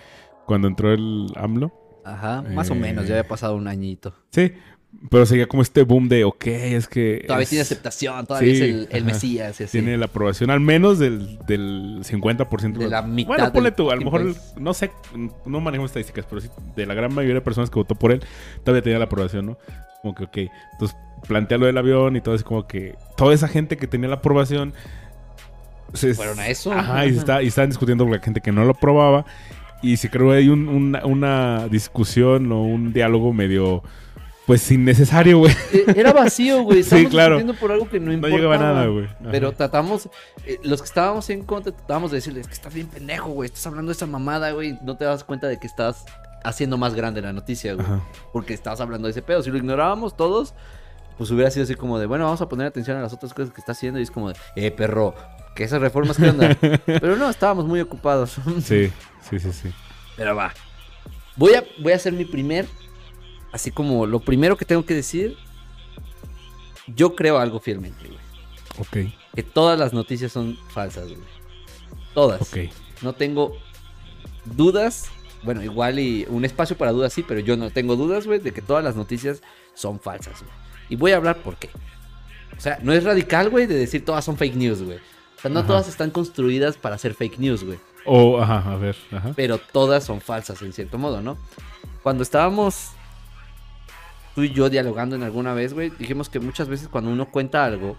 [0.46, 1.72] cuando entró el AMLO.
[2.04, 4.14] Ajá, más o Eh, menos, ya había pasado un añito.
[4.30, 4.52] Sí,
[5.10, 7.22] pero seguía como este boom de, ok, es que...
[7.26, 9.04] Todavía es- tiene aceptación, todavía Sí, es el, el.
[9.04, 9.78] Mesías, y así.
[9.80, 12.72] Tiene la aprobación al menos del, del 50%.
[12.78, 14.90] De la mitad Bueno, ponle tú, a lo mejor, es- no sé,
[15.46, 18.22] no manejo estadísticas, pero sí, de la gran mayoría de personas que votó por él,
[18.64, 19.58] todavía tenía la aprobación, ¿no?
[20.02, 23.46] Como que, ok, entonces plantea lo del avión y todo, es como que toda esa
[23.48, 24.74] gente que tenía la aprobación...
[25.94, 26.72] se- Fueron a eso.
[26.72, 29.24] Ajá, y, está, y estaban discutiendo con la gente que no lo aprobaba.
[29.80, 33.82] Y se creó ahí un- una, una discusión o un diálogo medio,
[34.48, 35.52] pues, innecesario, güey.
[35.72, 36.82] Eh, Era vacío, güey.
[36.82, 37.38] Sí, claro.
[37.60, 38.36] por algo que no No importaba.
[38.36, 39.08] llegaba a nada, güey.
[39.30, 40.08] Pero tratamos,
[40.44, 43.46] eh, los que estábamos en contra, tratábamos de decirles que estás bien pendejo, güey.
[43.46, 44.76] Estás hablando de esa mamada, güey.
[44.82, 46.04] No te das cuenta de que estás
[46.42, 47.86] haciendo más grande la noticia, güey.
[47.86, 48.00] Ajá.
[48.32, 49.42] Porque estabas hablando de ese pedo.
[49.42, 50.54] Si lo ignorábamos todos,
[51.18, 53.52] pues hubiera sido así como de, bueno, vamos a poner atención a las otras cosas
[53.52, 54.00] que está haciendo.
[54.00, 55.14] Y es como de, eh, perro,
[55.54, 56.56] que esas reformas, ¿qué onda?
[56.86, 58.36] Pero no, estábamos muy ocupados.
[58.64, 58.90] Sí,
[59.28, 59.70] sí, sí, sí.
[60.16, 60.54] Pero va.
[61.36, 62.66] Voy a, voy a hacer mi primer.
[63.52, 65.36] Así como lo primero que tengo que decir.
[66.94, 68.18] Yo creo algo fielmente, güey.
[68.78, 71.18] Ok, Que todas las noticias son falsas, güey.
[72.14, 72.40] Todas.
[72.42, 72.70] ok.
[73.02, 73.56] No tengo
[74.44, 75.08] dudas.
[75.42, 78.52] Bueno, igual y un espacio para dudas sí, pero yo no tengo dudas, güey, de
[78.52, 79.42] que todas las noticias
[79.74, 80.52] son falsas, güey.
[80.88, 81.68] Y voy a hablar por qué.
[82.56, 84.98] O sea, no es radical, güey, de decir todas son fake news, güey.
[84.98, 85.68] O sea, no Ajá.
[85.68, 87.78] todas están construidas para ser fake news, güey.
[88.04, 89.32] O, ajá, a ver, ajá.
[89.36, 91.36] pero todas son falsas en cierto modo, ¿no?
[92.02, 92.88] Cuando estábamos
[94.38, 97.64] tú y yo dialogando en alguna vez, güey, dijimos que muchas veces cuando uno cuenta
[97.64, 97.96] algo,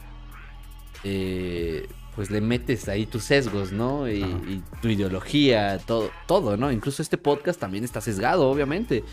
[1.04, 4.10] eh, pues le metes ahí tus sesgos, ¿no?
[4.10, 6.72] Y, y tu ideología, todo, todo, ¿no?
[6.72, 9.04] Incluso este podcast también está sesgado, obviamente.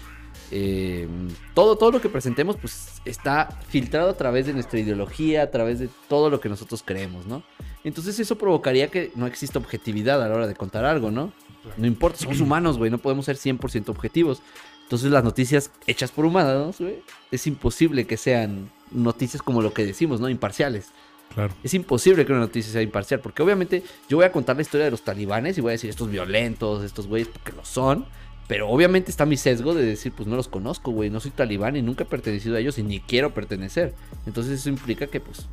[0.53, 1.09] Eh,
[1.53, 5.81] todo, todo lo que presentemos, pues está filtrado a través de nuestra ideología, a través
[5.81, 7.43] de todo lo que nosotros creemos, ¿no?
[7.83, 11.33] Entonces eso provocaría que no exista objetividad a la hora de contar algo, ¿no?
[11.77, 14.43] No importa, somos humanos, güey, no podemos ser 100% objetivos.
[14.87, 19.85] Entonces las noticias hechas por humanos, güey, es imposible que sean noticias como lo que
[19.85, 20.29] decimos, ¿no?
[20.29, 20.87] Imparciales.
[21.35, 21.53] Claro.
[21.65, 24.85] Es imposible que una noticia sea imparcial, porque obviamente yo voy a contar la historia
[24.85, 28.07] de los talibanes y voy a decir estos violentos, estos güeyes, porque lo son.
[28.47, 31.75] Pero obviamente está mi sesgo de decir, pues no los conozco, güey, no soy talibán
[31.75, 33.93] y nunca he pertenecido a ellos y ni quiero pertenecer.
[34.25, 35.47] Entonces eso implica que, pues,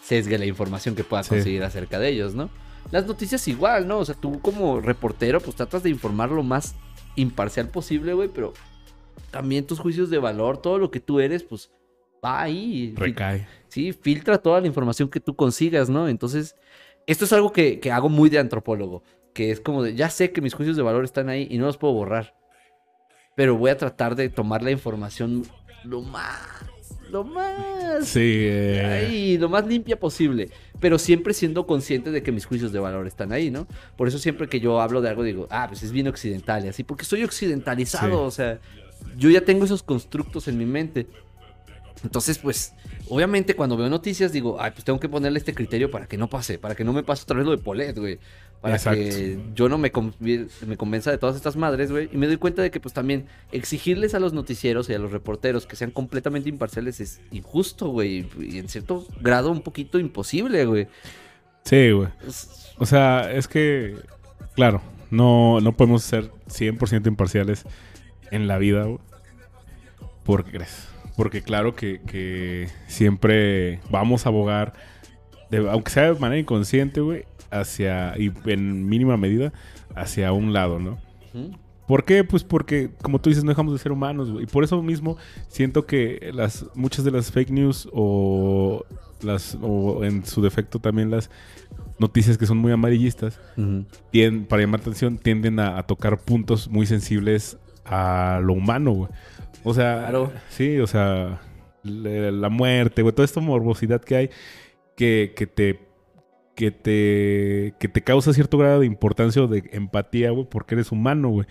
[0.00, 1.30] sesgue la información que pueda Sí.
[1.30, 2.50] conseguir acerca de ellos, ¿no?
[2.92, 3.98] Las noticias igual, ¿no?
[3.98, 6.76] O sea, tú como reportero, pues tratas de informar lo más
[7.16, 8.52] imparcial posible, güey, pero
[9.30, 11.70] también tus juicios de valor, todo lo que tú eres, pues
[12.24, 12.94] va ahí.
[12.96, 13.46] Recae.
[13.68, 16.08] Sí, filtra toda la información que tú consigas, ¿no?
[16.08, 16.56] Entonces,
[17.06, 20.32] esto es algo que, que hago muy de antropólogo, que es como de, ya sé
[20.32, 22.36] que mis juicios de valor están ahí y no los puedo borrar,
[23.34, 25.44] pero voy a tratar de tomar la información
[25.82, 26.40] lo más,
[27.14, 30.50] lo más, Sí, eh, ahí, lo más limpia posible,
[30.80, 33.68] pero siempre siendo consciente de que mis juicios de valor están ahí, ¿no?
[33.96, 36.68] Por eso siempre que yo hablo de algo digo, ah, pues es bien occidental y
[36.68, 38.26] así, porque soy occidentalizado, Sí.
[38.26, 38.58] o sea,
[39.16, 41.06] yo ya tengo esos constructos en mi mente.
[42.02, 42.74] Entonces, pues,
[43.08, 46.28] obviamente cuando veo noticias digo, ay, pues tengo que ponerle este criterio para que no
[46.28, 48.18] pase, para que no me pase otra vez lo de Polet, güey.
[48.64, 49.52] Para que Exacto.
[49.54, 49.92] yo no me,
[50.66, 52.08] me convenza de todas estas madres, güey.
[52.10, 55.12] Y me doy cuenta de que, pues, también exigirles a los noticieros y a los
[55.12, 58.26] reporteros que sean completamente imparciales es injusto, güey.
[58.40, 60.88] Y en cierto grado un poquito imposible, güey.
[61.64, 62.08] sí, güey.
[62.78, 63.96] O sea, es que,
[64.56, 67.64] claro, no, no podemos ser 100% imparciales
[68.30, 68.98] en la vida, güey.
[70.24, 70.88] ¿Por qué crees?
[71.16, 74.72] Porque claro que, que siempre vamos a abogar,
[75.50, 77.24] de- aunque sea de manera inconsciente, güey,
[77.60, 79.52] hacia, y en mínima medida,
[79.94, 80.98] hacia un lado, ¿no?
[81.32, 81.50] Ujú.
[81.86, 82.24] ¿Por qué?
[82.24, 84.32] Pues porque, como tú dices, no dejamos de ser humanos.
[84.40, 88.84] Y por eso mismo siento que las, muchas de las fake news o,
[89.22, 91.30] las, o en su defecto también las
[91.98, 93.84] noticias que son muy amarillistas, Ujú.
[94.12, 99.10] tien- para llamar atención, tienden a, a tocar puntos muy sensibles a lo humano, güey.
[99.62, 100.32] O sea, Claro.
[100.48, 101.40] sí, o sea,
[101.82, 104.30] la, la muerte, güey, toda esta morbosidad que hay
[104.96, 105.83] que, que te
[106.54, 110.92] que te que te causa cierto grado de importancia o de empatía, güey, porque eres
[110.92, 111.46] humano, güey.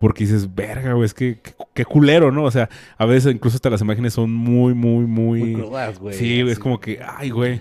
[0.00, 1.40] Porque dices, verga, güey, es que
[1.74, 2.44] qué, culero, ¿no?
[2.44, 5.40] O sea, a veces incluso hasta las imágenes son muy, muy, muy...
[5.40, 6.14] Muy crudas, güey.
[6.14, 7.60] Sí, es como que, ay, güey.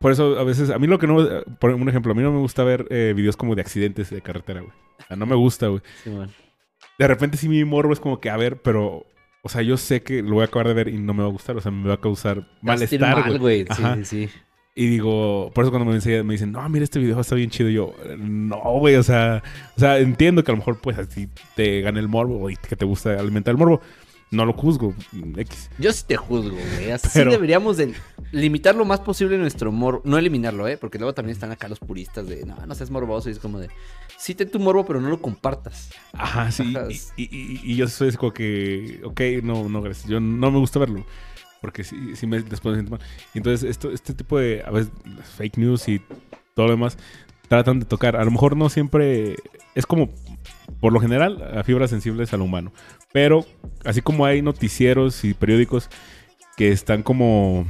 [0.00, 1.24] Por eso a veces, a mí lo que no,
[1.60, 4.20] por un ejemplo, a mí no me gusta ver eh, videos como de accidentes de
[4.20, 4.72] carretera, güey.
[4.98, 5.82] O sea, no me gusta, güey.
[6.02, 6.10] Sí.
[6.98, 9.06] De repente sí mi morbo es como que, a ver, pero,
[9.42, 11.28] o sea, yo sé que lo voy a acabar de ver y no me va
[11.28, 13.66] a gustar, o sea, me va a causar malestar, mal, güey.
[13.70, 14.30] Sí, sí, sí.
[14.74, 17.50] Y digo, por eso cuando me dicen, me dicen, no, mira, este video está bien
[17.50, 17.68] chido.
[17.68, 19.42] Y yo, no, güey, o sea,
[19.76, 22.74] o sea, entiendo que a lo mejor, pues, así te gane el morbo y que
[22.74, 23.80] te gusta alimentar el morbo.
[24.30, 24.94] No lo juzgo,
[25.36, 25.68] X.
[25.78, 26.90] Yo sí te juzgo, güey.
[26.90, 27.92] Así Pero- deberíamos de
[28.30, 30.00] limitar lo más posible nuestro morbo.
[30.06, 30.78] No eliminarlo, ¿eh?
[30.78, 33.28] Porque luego también están acá los puristas de, no, no seas morboso.
[33.28, 33.68] Y es como de,
[34.16, 35.90] sí ten tu morbo, pero no lo compartas.
[36.14, 36.74] Ajá, sí.
[37.18, 40.08] Y, y- y- y yo soy como que, ok, no, no, gracias.
[40.08, 41.04] Yo no me gusta verlo.
[41.62, 43.00] Porque sí, sí me después me siento mal.
[43.32, 44.92] Entonces, esto, este tipo de, a veces,
[45.36, 46.02] fake news y
[46.54, 46.98] todo lo demás,
[47.48, 48.16] tratan de tocar.
[48.16, 49.36] A lo mejor no siempre,
[49.74, 50.10] es como,
[50.80, 52.72] por lo general, a fibras sensibles al humano.
[53.12, 53.46] Pero,
[53.84, 55.88] así como hay noticieros y periódicos
[56.58, 57.64] que están como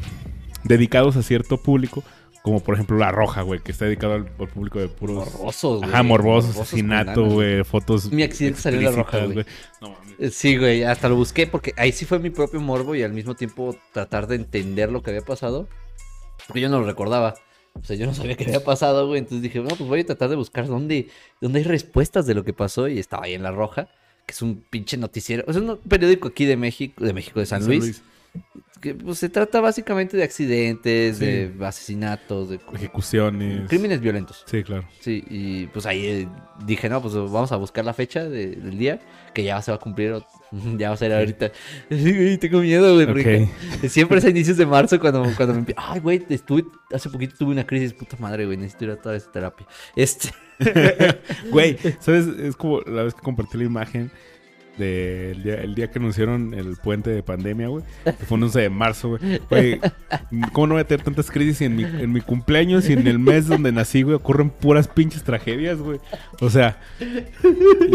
[0.64, 2.02] dedicados a cierto público,
[2.42, 5.16] como por ejemplo La Roja, güey, que está dedicado al, al público de puros...
[5.16, 5.90] Morbosos, güey.
[5.90, 8.10] Ajá, morbosos, Morbosos ganas, güey, fotos.
[8.10, 9.46] Mi accidente salió en La Roja, güey.
[9.80, 9.96] No.
[10.18, 13.12] Eh, Sí, güey, hasta lo busqué porque ahí sí fue mi propio morbo y al
[13.12, 15.68] mismo tiempo tratar de entender lo que había pasado.
[16.46, 17.34] Porque yo no lo recordaba.
[17.74, 19.20] O sea, yo no sabía qué había pasado, güey.
[19.20, 21.08] Entonces dije, no, pues voy a tratar de buscar dónde,
[21.40, 22.88] dónde hay respuestas de lo que pasó.
[22.88, 23.88] Y estaba ahí en La Roja,
[24.26, 25.44] que es un pinche noticiero.
[25.46, 28.02] Es un periódico aquí de México, de México, de San, Luis,
[28.82, 31.24] Que pues, se trata básicamente de accidentes, Sí.
[31.24, 33.68] de asesinatos, de Ejecuciones.
[33.68, 34.44] crímenes violentos.
[34.46, 34.86] Sí, claro.
[35.00, 36.28] Sí, y pues ahí eh,
[36.66, 39.00] dije, no, pues vamos a buscar la fecha de- del día,
[39.32, 40.26] que ya se va a cumplir, o-
[40.78, 41.52] ya va a ser ahorita.
[41.90, 43.48] Sí, tengo miedo, güey, porque
[43.88, 47.52] siempre es a inicios de marzo cuando, cuando me Ay, güey, estuve, hace poquito tuve
[47.52, 49.64] una crisis, puta madre, güey, necesito ir a toda esa terapia.
[49.94, 50.28] Este,
[51.50, 52.26] Güey, ¿sabes?
[52.26, 54.10] Es como la vez que compartí la imagen
[54.78, 57.84] del día, el día que anunciaron el puente de pandemia, güey.
[58.04, 59.40] Que fue un 11 de marzo, güey.
[59.50, 59.80] Güey,
[60.52, 63.06] ¿cómo no voy a tener tantas crisis y en mi, en mi cumpleaños y en
[63.06, 64.16] el mes donde nací, güey?
[64.16, 66.00] Ocurren puras pinches tragedias, güey.
[66.40, 66.80] O sea,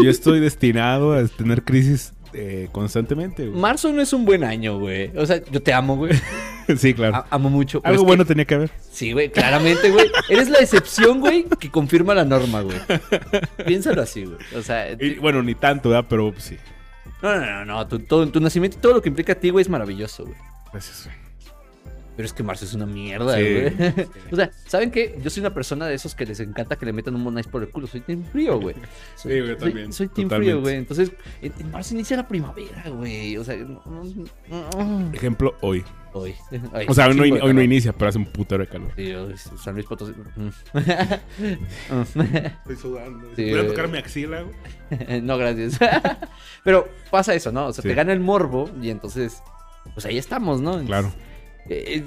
[0.02, 3.60] yo estoy destinado a tener crisis eh, constantemente, güey.
[3.60, 5.10] marzo no es un buen año, güey.
[5.16, 6.12] O sea, yo te amo, güey.
[6.76, 7.16] Sí, claro.
[7.16, 7.80] A- amo mucho.
[7.82, 8.70] Algo que- bueno tenía que haber.
[8.90, 10.06] Sí, güey, claramente, güey.
[10.28, 12.76] Eres la excepción, güey, que confirma la norma, güey.
[13.66, 14.36] Piénsalo así, güey.
[14.54, 16.04] O sea, Y, bueno, ni tanto, ¿verdad?
[16.10, 16.58] Pero sí.
[17.22, 17.88] no, no, no, no.
[17.88, 20.36] Tu, todo- tu nacimiento y todo lo que implica a ti, güey, es maravilloso, güey.
[20.70, 21.16] Gracias, güey.
[22.18, 23.70] Pero es que marzo es una mierda, Sí, güey.
[23.70, 24.02] sí.
[24.32, 25.20] o sea, ¿saben qué?
[25.22, 27.62] Yo soy una persona de esos que les encanta que le metan un monais por
[27.62, 27.86] el culo.
[27.86, 28.74] Soy team frío, güey.
[29.14, 30.74] Soy, Sí, güey, también, Soy, team frío, güey.
[30.74, 33.36] Entonces, en, en marzo inicia la primavera, güey.
[33.36, 35.84] O sea, no- no- no- Ejemplo, hoy.
[36.12, 36.34] hoy.
[36.72, 38.90] Ay, O sea, hoy no, in- hoy inicia, pero hace un putero de calor.
[38.96, 39.12] Sí,
[39.62, 40.12] San Luis Potosí.
[41.38, 43.28] Estoy sudando.
[43.36, 45.20] Sí, Voy a tocar mi axila, güey.
[45.22, 45.78] no, gracias.
[46.64, 47.66] Pero pasa eso, ¿no?
[47.66, 47.88] O sea, Sí.
[47.88, 49.42] te gana el morbo y entonces,
[49.94, 50.84] pues ahí estamos, ¿no?
[50.84, 51.12] Claro.
[51.68, 52.04] Eh,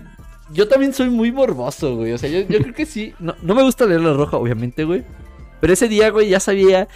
[0.53, 2.11] yo también soy muy morboso, güey.
[2.13, 3.13] O sea, yo, yo creo que sí.
[3.19, 5.03] No, no me gusta leer la roja, obviamente, güey.
[5.59, 6.87] Pero ese día, güey, ya sabía.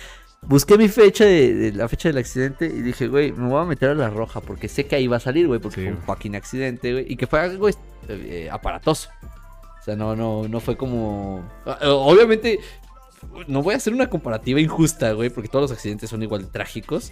[0.42, 3.66] Busqué mi fecha de, de la fecha del accidente y dije, güey, me voy a
[3.66, 5.92] meter a la roja porque sé que ahí va a salir, güey, porque Sí, fue
[5.94, 7.74] un fucking accidente, güey, y que fue algo eh,
[8.10, 9.10] eh, aparatoso.
[9.80, 11.44] O sea, no, no, no fue como.
[11.66, 12.60] Eh, Obviamente,
[13.48, 16.48] no voy a hacer una comparativa injusta, güey, porque todos los accidentes son igual de
[16.48, 17.12] trágicos.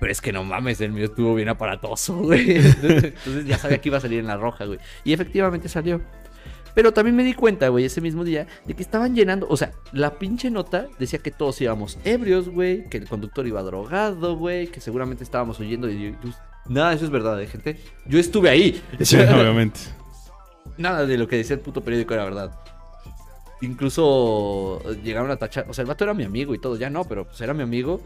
[0.00, 2.56] Pero es que no mames, el mío estuvo bien aparatoso, güey.
[2.56, 4.78] Entonces ya sabía que iba a salir en la roja, güey.
[5.04, 6.00] Y efectivamente salió.
[6.74, 9.48] Pero también me di cuenta, güey, ese mismo día, de que estaban llenando.
[9.50, 12.88] O sea, la pinche nota decía que todos íbamos ebrios, güey.
[12.88, 14.68] Que el conductor iba drogado, güey.
[14.68, 15.90] Que seguramente estábamos huyendo.
[15.90, 16.30] Y yo- yo-
[16.68, 17.80] nada, eso es verdad, ¿eh, gente.
[18.06, 18.80] Yo estuve ahí.
[19.00, 19.80] Sí, obviamente.
[20.76, 22.52] Nada de lo que decía el puto periódico era verdad.
[23.60, 25.66] Incluso llegaron a tachar.
[25.68, 26.76] O sea, el vato era mi amigo y todo.
[26.76, 28.00] Ya no, pero pues era mi amigo.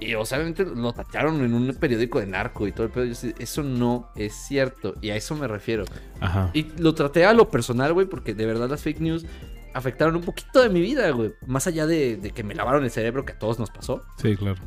[0.00, 3.04] Y obviamente lo tacharon en un periódico de narco y todo el pedo.
[3.04, 4.94] Yo decía, Eso no es cierto.
[5.00, 5.84] Y a eso me refiero.
[6.20, 6.50] Ajá.
[6.54, 9.26] Y lo traté a lo personal, güey, porque de verdad las fake news
[9.74, 11.32] afectaron un poquito de mi vida, güey.
[11.46, 14.02] Más allá de, de que me lavaron el cerebro, que a todos nos pasó.
[14.20, 14.60] Sí, claro.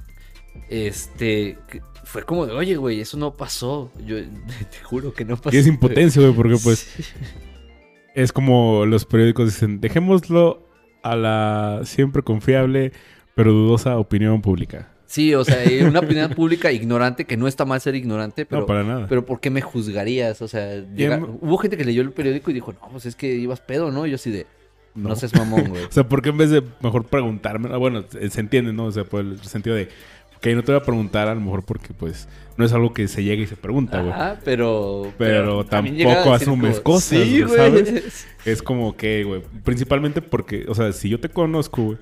[0.70, 1.58] Este,
[2.04, 3.92] fue como de, oye, güey, eso no pasó.
[4.06, 4.18] Yo
[4.72, 5.56] te juro que no pasó.
[5.56, 6.88] Y es impotencia, güey, porque pues
[8.16, 10.68] es como los periódicos dicen, dejémoslo
[11.04, 12.92] a la siempre confiable
[13.36, 14.90] pero dudosa opinión pública.
[15.12, 18.66] Sí, o sea, una opinión pública ignorante, que no está mal ser ignorante, pero, no,
[18.66, 19.08] para nada.
[19.10, 20.42] pero ¿por qué me juzgarías?
[20.42, 23.28] O sea, llega- hubo gente que leyó el periódico y dijo, no, pues es que
[23.36, 24.06] ibas pedo, ¿no?
[24.08, 24.48] Y yo así de,
[24.96, 25.84] no, seas mamón, güey.
[25.84, 27.70] O sea, ¿por qué en vez de mejor preguntarme?
[27.74, 28.86] Ah, Bueno, se entiende, ¿no?
[28.86, 29.90] O sea, por el sentido de
[30.40, 33.08] que no te voy a preguntar a lo mejor porque pues no es algo que
[33.10, 34.12] se llega y se pregunta, güey.
[34.14, 35.12] Ajá, pero...
[35.18, 37.56] Pero tampoco asumes como, cosas, Sí, güey.
[37.58, 38.28] ¿sabes?
[38.46, 41.98] Es como que, güey, principalmente porque, o sea, si yo te conozco, güey,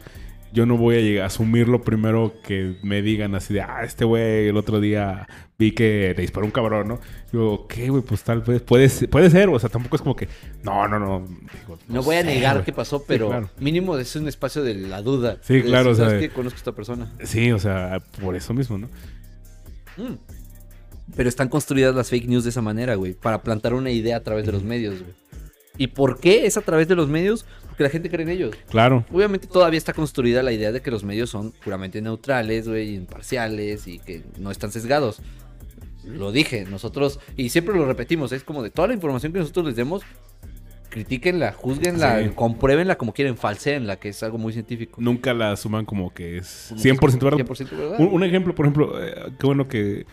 [0.52, 3.82] yo no voy a llegar a asumir lo primero que me digan así de, ah,
[3.84, 7.00] este güey el otro día vi que le disparó un cabrón, ¿no?
[7.32, 10.16] Yo, ok, güey, pues tal vez, puede, ser- puede ser, o sea, tampoco es como
[10.16, 10.28] que,
[10.64, 11.28] no, no, no.
[11.28, 13.50] Digo, No voy a negar qué pasó, pero claro.
[13.60, 15.38] mínimo es un espacio de la duda.
[15.42, 16.34] Sí, De claro, decir, o sea, ¿Sabes qué?
[16.34, 17.14] Conozco a esta persona.
[17.24, 18.88] Sí, o sea, por eso mismo, ¿no?
[19.98, 20.16] Mm.
[21.16, 24.24] Pero están construidas las fake news de esa manera, güey, para plantar una idea a
[24.24, 25.14] través de los medios, güey.
[25.78, 27.46] ¿Y por qué es a través de los medios?
[27.80, 28.54] Porque la gente cree en ellos.
[28.70, 29.06] Claro.
[29.10, 33.88] Obviamente todavía está construida la idea de que los medios son puramente neutrales, güey, imparciales
[33.88, 35.22] y que no están sesgados.
[36.04, 39.66] Lo dije, nosotros, y siempre lo repetimos, es como de toda la información que nosotros
[39.68, 40.02] les demos,
[40.90, 42.32] critíquenla, juzguenla, Sí.
[42.36, 45.00] compruébenla como quieren, falseenla, que es algo muy científico.
[45.02, 47.38] Nunca la asuman como que es Como 100% verdad.
[47.46, 47.96] 100% verdad.
[48.02, 50.06] Un, un ejemplo, por ejemplo, eh, qué bueno que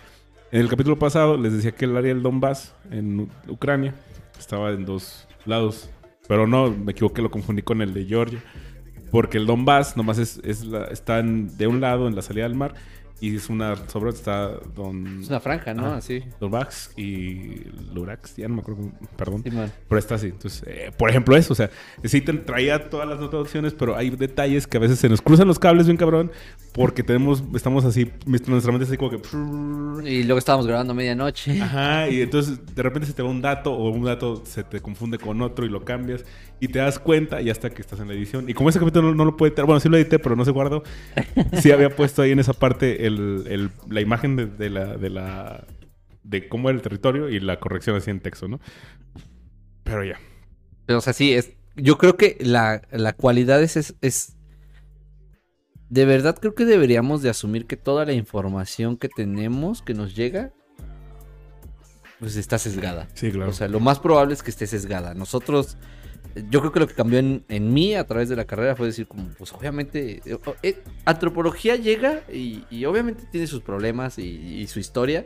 [0.52, 3.92] en el capítulo pasado les decía que el área del Donbass en Ucrania
[4.38, 5.90] estaba en dos lados.
[6.28, 8.42] Pero no, me equivoqué, lo confundí con el de Georgia.
[9.10, 12.44] Porque el Donbass nomás es, es la- está en- de un lado en la salida
[12.44, 12.74] del mar
[13.18, 15.86] y es una sobre está Don, Es una franja, ¿no?
[15.86, 15.96] Ajá.
[15.96, 16.22] Así.
[16.38, 19.42] Donbass y Lurax, ya no me acuerdo, perdón.
[19.42, 19.50] Sí.
[19.88, 20.26] Pero está así.
[20.26, 21.54] Entonces, eh, por ejemplo, eso.
[21.54, 21.70] O sea,
[22.04, 25.48] sí te traía todas las notaciones, pero hay detalles que a veces se nos cruzan
[25.48, 26.30] los cables bien cabrón.
[26.72, 30.10] Porque tenemos, estamos así, nuestra mente así como que.
[30.10, 31.62] Y luego estábamos grabando a medianoche.
[31.62, 34.80] Ajá, y entonces de repente se te va un dato o un dato se te
[34.80, 36.24] confunde con otro y lo cambias
[36.60, 38.48] y te das cuenta y hasta que estás en la edición.
[38.48, 40.44] Y como ese capítulo no, no lo puede editar, bueno, sí lo edité, pero no
[40.44, 40.82] se guardó.
[41.60, 45.10] Sí había puesto ahí en esa parte el, el- la imagen de, de la, de
[45.10, 45.66] la
[46.22, 48.60] de cómo era el territorio y la corrección así en texto, ¿no?
[49.84, 50.18] Pero ya.
[50.86, 54.36] Pero, o sea, sí, es, yo creo que la, la cualidad es, es, es-
[55.88, 60.14] De verdad creo que deberíamos de asumir que toda la información que tenemos, que nos
[60.14, 60.52] llega,
[62.18, 63.08] pues está sesgada.
[63.14, 63.50] Sí, claro.
[63.50, 65.14] O sea, lo más probable es que esté sesgada.
[65.14, 65.76] Nosotros,
[66.50, 68.86] yo creo que lo que cambió en, en mí a través de la carrera fue
[68.86, 74.24] decir como, pues obviamente, eh, eh, antropología llega y, y obviamente tiene sus problemas y,
[74.60, 75.24] y su historia,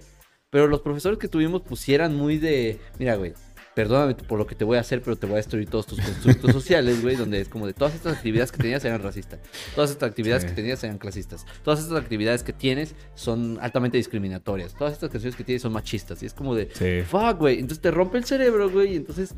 [0.50, 3.32] pero los profesores que tuvimos pusieran muy de, mira, güey,
[3.74, 6.00] perdóname por lo que te voy a hacer, pero te voy a destruir todos tus
[6.00, 9.38] constructos sociales, güey, donde es como de todas estas actividades que tenías eran racistas,
[9.74, 10.48] todas estas actividades Sí.
[10.48, 15.36] que tenías eran clasistas, todas estas actividades que tienes son altamente discriminatorias, todas estas canciones
[15.36, 17.02] que tienes son machistas, y es como de, Sí.
[17.08, 17.54] Fuck, güey.
[17.60, 18.94] Entonces te rompe el cerebro, güey.
[18.94, 19.34] Y entonces,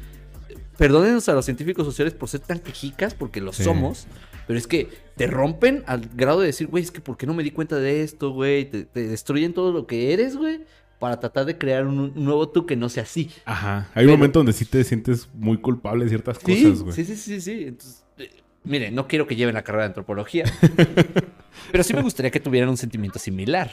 [0.79, 3.65] perdónenos a los científicos sociales por ser tan quejicas, porque lo Sí.
[3.65, 4.07] somos.
[4.47, 7.35] Pero es que te rompen al grado de decir, güey, es que ¿por qué no
[7.35, 8.65] me di cuenta de esto, güey?
[8.69, 10.61] Te, te destruyen todo lo que eres, güey.
[10.99, 13.31] Para tratar de crear un, nuevo tú que no sea así.
[13.45, 13.91] Ajá.
[13.95, 16.95] Hay un momento donde sí te sientes muy culpable de ciertas Sí, cosas, güey.
[16.95, 17.65] sí, sí, sí, sí.
[17.67, 18.31] Entonces, eh,
[18.65, 20.45] mire, no quiero que lleven la carrera de antropología.
[21.73, 23.71] pero sí me gustaría que tuvieran un sentimiento similar.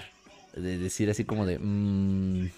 [0.55, 1.59] De decir así como de...
[1.59, 2.49] mm,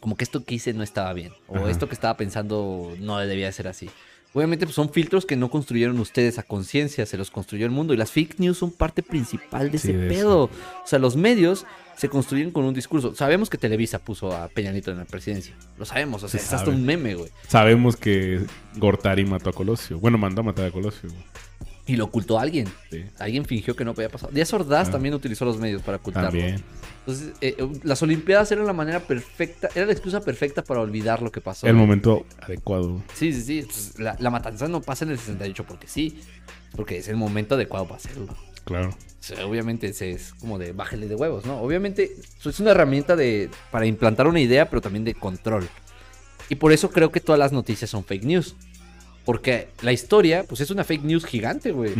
[0.00, 1.32] como que esto que hice no estaba bien.
[1.46, 1.70] O Ajá.
[1.70, 3.88] esto que estaba pensando no debía ser así.
[4.32, 7.92] Obviamente pues, son filtros que no construyeron ustedes a conciencia, se los construyó el mundo.
[7.94, 10.14] Y las fake news son parte principal de Sí, ese de eso.
[10.14, 10.42] pedo.
[10.44, 13.14] O sea, los medios se construyen con un discurso.
[13.16, 15.54] Sabemos que Televisa puso a Peña Nieto en la presidencia.
[15.78, 17.28] Lo sabemos, o sea, Se es hasta un meme, güey.
[17.48, 18.40] Sabemos que
[18.76, 19.98] Gortari mató a Colosio.
[19.98, 21.10] Bueno, mandó a matar a Colosio.
[21.10, 21.22] güey.
[21.90, 22.68] Y lo ocultó alguien.
[22.90, 23.04] Sí.
[23.18, 24.32] Alguien fingió que no había pasado.
[24.32, 24.92] Díaz Ordaz Ah.
[24.92, 26.30] también utilizó los medios para ocultarlo.
[26.30, 26.62] También.
[27.00, 31.20] Entonces, eh, eh, las Olimpiadas eran la manera perfecta, era la excusa perfecta para olvidar
[31.22, 31.66] lo que pasó.
[31.66, 33.02] El momento adecuado.
[33.14, 33.58] Sí, sí, sí.
[33.60, 36.20] Entonces, la, la matanza no pasa en el 68 porque sí.
[36.76, 38.36] Porque es el momento adecuado para hacerlo.
[38.64, 38.90] Claro.
[38.90, 41.60] O sea, obviamente es, es como de bájale de huevos, ¿no?
[41.60, 42.12] Obviamente
[42.44, 45.68] es una herramienta de, para implantar una idea, pero también de control.
[46.48, 48.54] Y por eso creo que todas las noticias son fake news.
[49.24, 51.92] Porque la historia, pues es una fake news gigante, güey.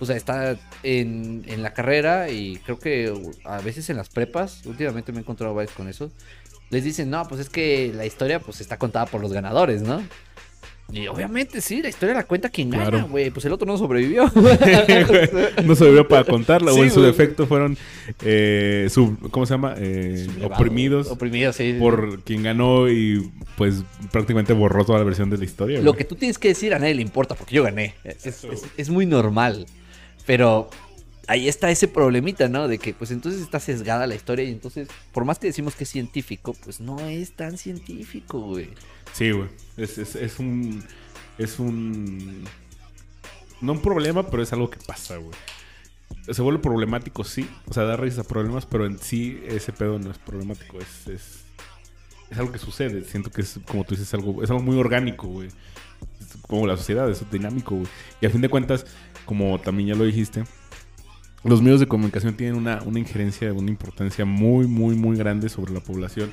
[0.00, 3.12] O sea, está en, en la carrera y creo que
[3.44, 6.10] a veces en las prepas, últimamente me he encontrado varios con eso,
[6.70, 10.02] les dicen, no, pues es que la historia pues está contada por los ganadores, ¿no?
[10.94, 13.08] Y obviamente sí, la historia la cuenta quien gana, Claro.
[13.08, 13.30] güey.
[13.30, 14.30] Pues el otro no sobrevivió.
[15.64, 16.72] no sobrevivió para contarla.
[16.72, 17.76] o en su defecto fueron,
[18.22, 19.74] eh, sub- ¿cómo se llama?
[19.78, 21.76] Eh, oprimidos Oprimidos, sí.
[21.78, 25.80] por quien ganó y pues prácticamente borró toda la versión de la historia.
[25.80, 27.94] Lo que tú tienes que decir a nadie le importa porque yo gané.
[28.04, 29.66] Es, es- es- es muy normal.
[30.26, 30.70] Pero
[31.26, 32.68] ahí está ese problemita, ¿no?
[32.68, 35.84] De que pues entonces está sesgada la historia y entonces, por más que decimos que
[35.84, 38.70] es científico, pues no es tan científico, güey.
[39.12, 39.48] Sí, güey.
[39.76, 40.82] Es, es, un.
[41.38, 42.44] Es un.
[43.60, 45.36] No un problema, pero es algo que pasa, güey.
[46.30, 47.48] Se vuelve problemático, sí.
[47.66, 50.78] O sea, da raíz a problemas, pero en sí ese pedo no es problemático.
[50.78, 51.44] Es, es,
[52.30, 53.04] es algo que sucede.
[53.04, 55.48] Siento que es, como tú dices, algo, es algo muy orgánico, güey.
[56.48, 57.88] Como la sociedad, es dinámico, güey.
[58.20, 58.86] Y a fin de cuentas,
[59.24, 60.44] como también ya lo dijiste,
[61.44, 65.72] los medios de comunicación tienen una, una injerencia, una importancia muy, muy, muy grande sobre
[65.72, 66.30] la población.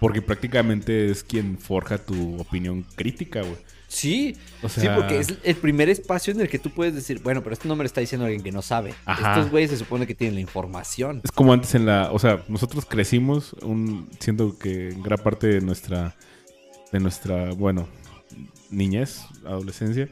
[0.00, 3.56] Porque prácticamente es quien forja tu opinión crítica, güey.
[3.86, 7.20] Sí, O sí, sea- porque es el primer espacio en el que tú puedes decir,
[7.22, 8.94] bueno, pero esto no me lo está diciendo alguien que no sabe.
[9.04, 9.34] Ajá.
[9.34, 11.20] Estos güeyes se supone que tienen la información.
[11.24, 15.60] Es como antes en la, o sea, nosotros crecimos, un, siento que gran parte de
[15.60, 16.16] nuestra,
[16.92, 17.86] de nuestra, bueno,
[18.70, 20.08] niñez, adolescencia,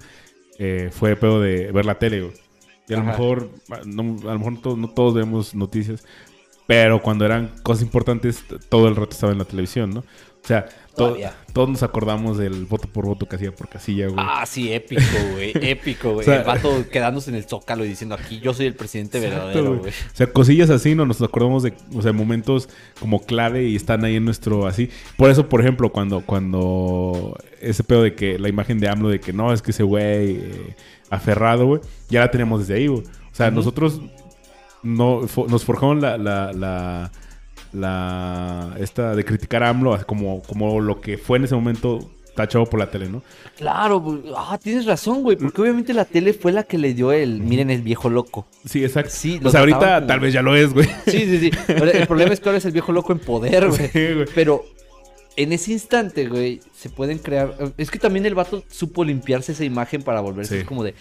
[0.59, 2.35] eh, fue pedo de ver la tele, güey.
[2.89, 3.51] Y a lo mejor,
[3.85, 6.05] no, a lo mejor no, no todos vemos noticias,
[6.67, 10.05] pero cuando eran cosas importantes, todo el rato estaba en la televisión, ¿no?
[10.43, 10.75] O sea, to-
[11.09, 11.35] Todavía.
[11.53, 14.17] todos nos acordamos del voto por voto que hacía por casilla, güey.
[14.19, 15.53] Ah, sí, épico, güey.
[15.63, 16.21] épico, güey.
[16.21, 19.19] O sea- el vato quedándose en el zócalo y diciendo aquí yo soy el presidente
[19.19, 19.91] Exacto, verdadero, güey.
[19.91, 24.05] O sea, cosillas así, no nos acordamos de, o sea, momentos como clave y están
[24.05, 24.89] ahí en nuestro así.
[25.17, 29.21] Por eso, por ejemplo, cuando, cuando ese pedo de que la imagen de AMLO de
[29.21, 30.77] que no, es que ese güey eh,
[31.11, 33.03] aferrado, güey, ya la tenemos desde ahí, güey.
[33.03, 34.01] O sea, nosotros
[34.83, 35.65] no, fo- nos
[36.01, 37.13] la, la, la,
[37.73, 42.67] la, esta de criticar a AMLO como, como lo que fue en ese momento tachado
[42.67, 43.23] por la tele, ¿no?
[43.57, 45.37] Claro, ah, tienes razón, güey.
[45.37, 48.47] Porque obviamente la tele fue la que le dio el, miren, el viejo loco.
[48.65, 49.11] Sí, exacto.
[49.13, 50.87] Sí, o sea, ahorita tal vez ya lo es, güey.
[51.07, 51.51] Sí, sí, sí.
[51.67, 53.89] El problema es que ahora es el viejo loco en poder, güey.
[53.89, 54.27] Sí, güey.
[54.37, 54.65] Pero
[55.37, 57.55] en ese instante, güey, se pueden crear.
[57.77, 60.65] Es que también el vato supo limpiarse esa imagen para volverse Sí.
[60.65, 60.95] como de.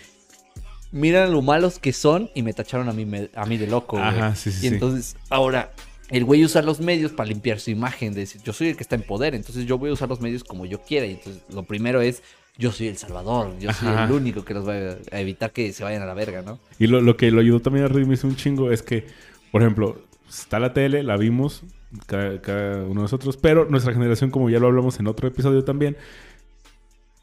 [0.91, 3.97] Miran lo malos que son y me tacharon a mí, me- a mí de loco,
[3.97, 4.07] güey.
[4.07, 4.73] Ajá, sí, sí, Y sí.
[4.75, 5.71] entonces, ahora,
[6.09, 8.13] el güey usa los medios para limpiar su imagen.
[8.13, 10.21] De decir, yo soy el que está en poder, entonces yo voy a usar los
[10.21, 11.05] medios como yo quiera.
[11.05, 12.23] Y entonces, lo primero es.
[12.59, 14.05] Yo soy el salvador, yo soy Ajá.
[14.05, 14.73] el único que los va
[15.11, 16.59] a evitar que se vayan a la verga, ¿no?
[16.79, 19.05] Y lo, lo que lo ayudó también a redimirse un chingo es que,
[19.51, 21.61] por ejemplo, está la tele, la vimos,
[22.07, 25.63] cada, cada uno de nosotros, pero nuestra generación, como ya lo hablamos en otro episodio
[25.63, 25.97] también,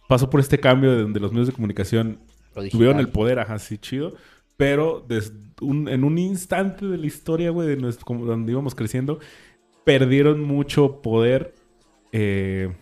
[0.09, 2.21] pasó por este cambio de donde los medios de comunicación
[2.71, 4.15] tuvieron el poder, ajá, sí, chido,
[4.57, 8.75] pero des- un- en un instante de la historia, güey, de nuestro, como donde íbamos
[8.75, 9.19] creciendo,
[9.85, 11.55] perdieron mucho poder
[12.13, 12.73] eh,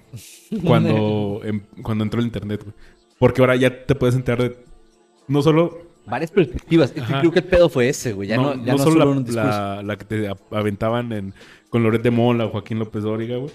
[0.65, 2.75] cuando, em- cuando entró el internet, güey.
[3.19, 4.57] Porque ahora ya te puedes enterar de
[5.29, 6.93] no solo Varias perspectivas.
[7.01, 7.21] Ajá.
[7.21, 8.29] creo que el pedo fue ese, güey.
[8.29, 11.33] Ya no, ya no, solo solo la, un la- la que te a- aventaban en,
[11.71, 13.53] con Loret de Mola o Joaquín López Dóriga, güey.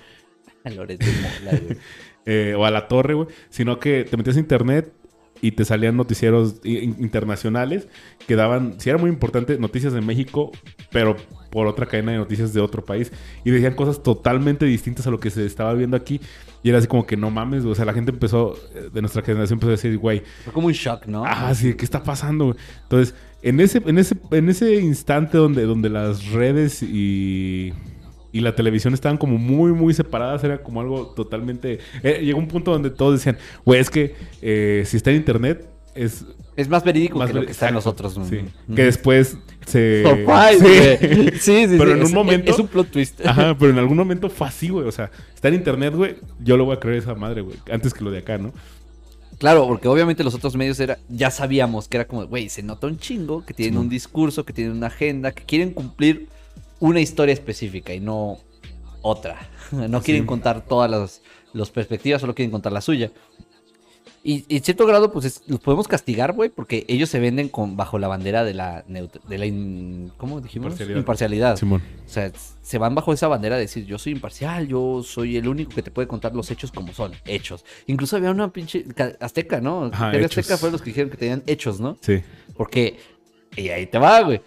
[0.75, 1.77] Loret de Mola, güey.
[2.25, 3.27] eh, o a la torre, güey.
[3.49, 4.93] Sino que te metías a internet
[5.41, 7.87] y te salían noticieros internacionales
[8.27, 10.51] que daban, si era muy importante, noticias de México,
[10.91, 11.15] pero
[11.49, 13.11] por otra cadena de noticias de otro país.
[13.43, 16.19] Y decían cosas totalmente distintas a lo que se estaba viendo aquí.
[16.63, 19.21] Y era así como que no mames, o sea, la gente empezó, eh, de nuestra
[19.21, 21.23] generación empezó a decir, güey, Fue como un shock, ¿no?
[21.25, 22.55] Ah, sí, ¿qué está pasando?
[22.83, 27.73] Entonces, en ese, en ese, en ese instante donde, donde las redes y,
[28.37, 31.79] y la televisión estaban como muy, muy separadas, era como algo totalmente.
[32.03, 35.67] eh, llegó un punto donde todos decían, güey, es que eh, si está en internet
[35.95, 38.19] es Es más verídico más que lo que está en nosotros.
[38.29, 38.41] Sí.
[38.67, 38.75] Mm.
[38.75, 40.03] Que después se.
[40.07, 41.07] Surprise, Sí.
[41.15, 41.31] güey.
[41.39, 43.25] Sí, sí, Pero sí, en un es- momento- Es un plot twist.
[43.25, 44.87] Ajá, pero en algún momento fue así, güey.
[44.87, 46.15] O sea, está en internet, güey.
[46.39, 47.57] Yo lo voy a creer esa madre, güey.
[47.71, 48.53] Antes que lo de acá, ¿no?
[49.39, 52.87] Claro, porque obviamente los otros medios era, ya sabíamos que era como, güey, se nota
[52.87, 53.79] un chingo, que tienen Sí.
[53.79, 56.27] un discurso, que tienen una agenda, que quieren cumplir
[56.79, 58.37] una historia específica y no
[59.01, 59.49] otra.
[59.71, 60.27] No quieren Sí.
[60.27, 61.21] contar todas las,
[61.53, 63.11] las perspectivas, solo quieren contar la suya.
[64.23, 67.47] Y, y en cierto grado, pues es- los podemos castigar, güey, porque ellos se venden
[67.49, 70.67] con, bajo la bandera de la, de la in- ¿cómo dijimos?
[70.71, 70.97] Imparcialidad.
[70.99, 71.55] Imparcialidad.
[71.57, 71.81] Simón.
[72.05, 75.47] O sea, se van bajo esa bandera de decir, yo soy imparcial, yo soy el
[75.47, 77.63] único que te puede contar los hechos como son, hechos.
[77.85, 79.85] Incluso había una pinche ca- azteca, ¿no?
[79.93, 80.09] Ajá.
[80.11, 81.97] Azteca fueron los que dijeron que tenían hechos, ¿no?
[82.01, 82.21] Sí.
[82.57, 82.97] Porque,
[83.55, 84.41] y ahí te va, güey.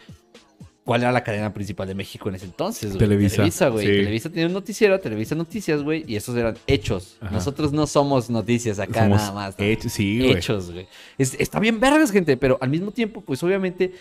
[0.90, 2.98] ¿Cuál era la cadena principal de México en ese entonces, güey?
[2.98, 3.86] Televisa, Televisa, güey.
[3.86, 3.92] sí.
[3.92, 7.16] Televisa tenía un noticiero, Televisa Noticias, güey, y esos eran hechos.
[7.20, 7.30] Ajá.
[7.30, 9.56] Nosotros no somos noticias acá Somos nada más.
[9.56, 9.64] ¿no?
[9.64, 10.32] hechos, sí, güey.
[10.32, 10.88] hechos, güey.
[11.16, 13.92] Es- está bien vergas, gente, pero al mismo tiempo, pues obviamente,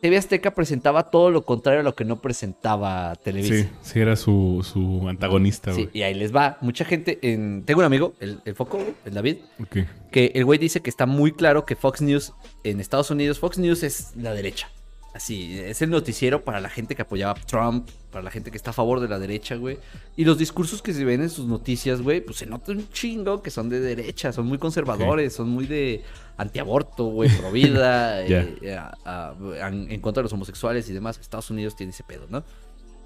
[0.00, 3.54] TV Azteca presentaba todo lo contrario a lo que no presentaba Televisa.
[3.54, 5.90] Sí, sí, era su, su antagonista, Sí, güey.
[5.96, 6.58] y ahí les va.
[6.60, 7.62] Mucha gente en...
[7.64, 9.76] Tengo un amigo, el, el Foco, güey, el David, Ok.
[10.10, 12.32] que el güey dice que está muy claro que Fox News
[12.64, 14.68] en Estados Unidos, Fox News es la derecha.
[15.12, 18.56] Así, es el noticiero para la gente que apoyaba a Trump, para la gente que
[18.56, 19.76] está a favor de la derecha, güey.
[20.16, 23.42] Y los discursos que se ven en sus noticias, güey, pues se nota un chingo
[23.42, 26.04] que son de derecha, son muy conservadores, son muy de
[26.36, 28.42] antiaborto, güey, pro vida, Ya.
[28.62, 31.18] eh, a- a- en en contra de los homosexuales y demás.
[31.20, 32.44] Estados Unidos tiene ese pedo, ¿no?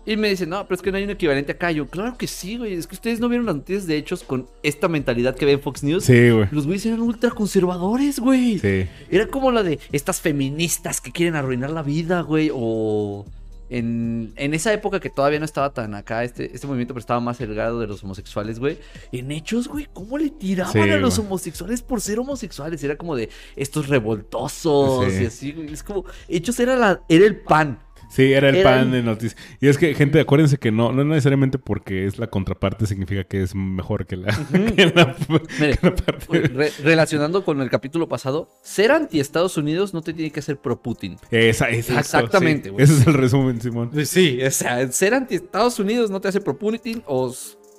[0.07, 1.71] Y me dicen, no, pero es que no hay un equivalente acá.
[1.71, 2.75] Yo, claro que sí, güey.
[2.75, 5.61] Es que ustedes no vieron las noticias de hechos con esta mentalidad que ve en
[5.61, 6.05] Fox News.
[6.05, 6.47] Sí, güey.
[6.51, 8.59] Los güeyes eran ultra conservadores, güey.
[8.59, 8.87] Sí.
[9.11, 12.51] Era como la de estas feministas que quieren arruinar la vida, güey.
[12.53, 13.25] O
[13.71, 17.21] en, en esa época que todavía no estaba tan acá este, este movimiento, pero estaba
[17.21, 18.79] más el grado de los homosexuales, güey.
[19.11, 22.85] En hechos, güey, ¿cómo le tiraban Sí, a los homosexuales por ser homosexuales?
[22.85, 25.23] Era como de estos revoltosos Sí.
[25.23, 25.73] y así, güey.
[25.73, 27.79] Es como, hechos era, la, era el pan.
[28.15, 29.37] Sí, era el Era pan de noticias.
[29.61, 33.43] Y es que, gente, acuérdense que no, no necesariamente porque es la contraparte significa que
[33.43, 34.29] es mejor que la,
[34.77, 35.17] que la-
[35.59, 36.27] Mire, que la parte.
[36.29, 40.59] Güey, re- relacionando con el capítulo pasado, ser anti-Estados Unidos no te tiene que hacer
[40.59, 41.17] pro-Putin.
[41.31, 42.71] Exactamente, sí.
[42.71, 42.85] güey.
[42.85, 43.91] Ese es el resumen, Simón.
[44.05, 47.35] Sí, o sea, ser anti-Estados Unidos no te hace pro-Putin o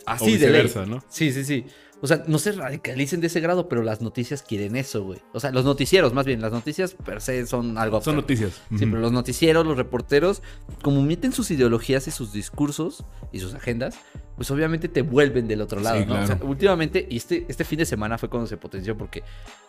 [0.06, 0.64] así de ley.
[0.64, 1.04] viceversa, ¿no?
[1.10, 1.66] Sí, sí, sí.
[2.06, 5.18] O sea, no se radicalicen de ese grado, pero las noticias quieren eso, güey.
[5.34, 8.62] O sea, los noticieros, más bien, las noticias per se son algo Son noticias.
[8.78, 10.44] Sí, pero los noticieros, los reporteros,
[10.84, 13.98] como meten sus ideologías y sus discursos y sus agendas,
[14.36, 16.22] pues obviamente te vuelven del otro lado, Sí, ¿no?
[16.22, 19.24] O sea, últimamente, y este, este fin de semana fue cuando se potenció, porque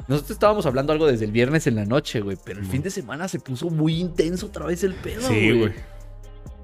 [0.07, 2.91] nosotros estábamos hablando algo desde el viernes en la noche, güey, pero el fin de
[2.91, 5.72] semana se puso muy intenso otra vez el pedo, Sí, güey.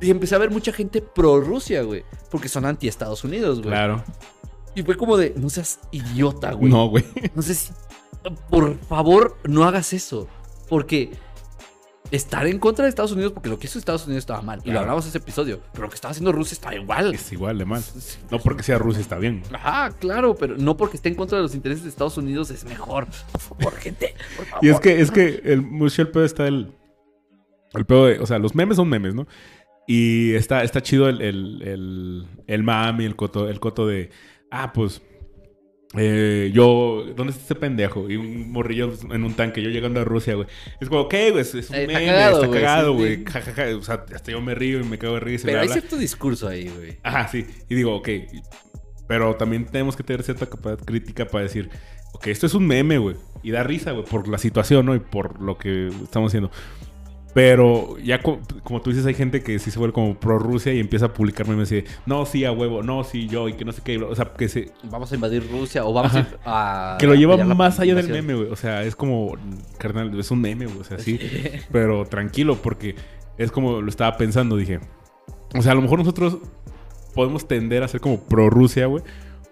[0.02, 3.70] Y empecé a ver mucha gente pro Rusia, güey, porque son anti Estados Unidos, güey.
[3.70, 4.04] Claro.
[4.74, 6.72] Y fue como de, no seas idiota, güey.
[6.72, 7.04] No, güey.
[7.34, 7.72] No sé si.
[8.50, 10.28] Por favor, no hagas eso.
[10.68, 11.10] Porque
[12.12, 14.60] estar en contra de Estados Unidos, porque lo que hizo Estados Unidos estaba mal.
[14.64, 15.60] Y lo hablamos en ese episodio.
[15.72, 17.14] Pero lo que estaba haciendo Rusia estaba igual.
[17.14, 17.82] Es igual de mal.
[18.30, 19.42] No porque sea Rusia está bien.
[19.52, 22.64] Ajá, claro, pero no porque esté en contra de los intereses de Estados Unidos es
[22.64, 23.06] mejor.
[23.32, 24.14] Por favor, gente.
[24.36, 24.64] Por favor.
[24.64, 26.72] Y es que, es que el, mucho el pedo está el.
[27.72, 28.20] El pedo de.
[28.20, 29.26] O sea, los memes son memes, ¿no?
[29.86, 34.10] Y está, está chido el, el, el, el mami, el coto, el coto de.
[34.54, 35.00] Ah, pues.
[35.96, 37.04] eh, yo.
[37.16, 38.08] ¿Dónde está ese pendejo?
[38.10, 40.46] Y un morrillo en un tanque, yo llegando a Rusia, güey.
[40.78, 43.16] Es como, ok, güey, es, es un está meme, cagado, está cagado, güey.
[43.16, 43.24] sí.
[43.26, 43.76] Ja, ja, ja.
[43.76, 45.46] O sea, hasta yo me río y me cago de risa.
[45.46, 45.74] Pero bla, hay bla.
[45.76, 46.98] cierto discurso ahí, güey.
[47.02, 47.46] Ajá, sí.
[47.70, 48.08] Y digo, ok.
[49.08, 51.70] Pero también tenemos que tener cierta capacidad crítica para decir,
[52.12, 53.16] ok, esto es un meme, güey.
[53.42, 54.94] Y da risa, güey, por la situación, ¿no?
[54.94, 56.50] Y por lo que estamos haciendo.
[57.34, 60.72] Pero ya co- como tú dices, hay gente que sí se vuelve como pro Rusia
[60.74, 63.54] y empieza a publicar memes y de, no, sí, a huevo, no, sí, yo, y
[63.54, 63.96] que no sé qué.
[63.98, 66.12] O sea, que se, Vamos a invadir Rusia o vamos
[66.44, 66.96] a.
[66.98, 68.48] que lo lleva más allá del meme, güey.
[68.50, 69.34] O sea, es como,
[69.78, 70.78] carnal, es un meme, güey.
[70.80, 71.18] O sea, sí.
[71.70, 72.96] Pero tranquilo, porque
[73.38, 74.80] es como lo estaba pensando, dije.
[75.56, 76.36] O sea, a lo mejor nosotros
[77.14, 79.02] podemos tender a ser como pro Rusia, güey.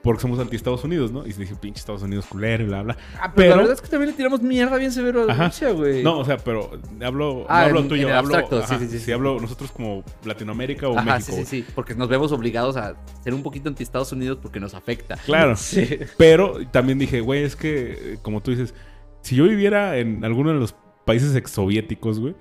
[0.03, 1.27] Porque somos anti Estados Unidos, ¿no?
[1.27, 2.97] Y dije, pinche Estados Unidos culero y bla, bla.
[3.21, 5.35] Ah, pero, Pero- la verdad es que también le tiramos mierda bien severo a.
[5.47, 6.03] Rusia, güey.
[6.03, 6.71] No, o sea, pero
[7.05, 9.13] hablo, Ah, no hablo en- tuyo, en hablo, abstracto, sí, ajá, sí, sí, si sí.
[9.13, 11.37] hablo nosotros como Latinoamérica o Ajá, México.
[11.37, 11.73] sí, sí, sí.
[11.75, 15.17] Porque nos vemos obligados a ser un poquito anti Estados Unidos porque nos afecta.
[15.17, 15.55] Claro.
[15.57, 15.99] Sí.
[16.17, 18.75] Pero también dije, güey, es que, como tú dices,
[19.21, 20.75] si yo viviera en alguno de los
[21.05, 22.35] países exsoviéticos, güey,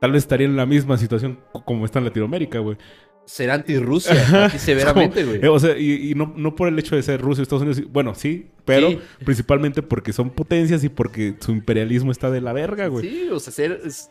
[0.00, 2.78] tal vez estaría en la misma situación co- como está en Latinoamérica, güey.
[3.24, 5.40] Ser anti-Rusia, anti severamente, güey.
[5.44, 7.62] Eh, o sea, y, y no, no por el hecho de ser Rusia o Estados
[7.62, 8.98] Unidos, bueno, sí, pero Sí.
[9.24, 13.08] principalmente porque son potencias y porque su imperialismo está de la verga, güey.
[13.08, 14.10] Sí, o sea, ser, es-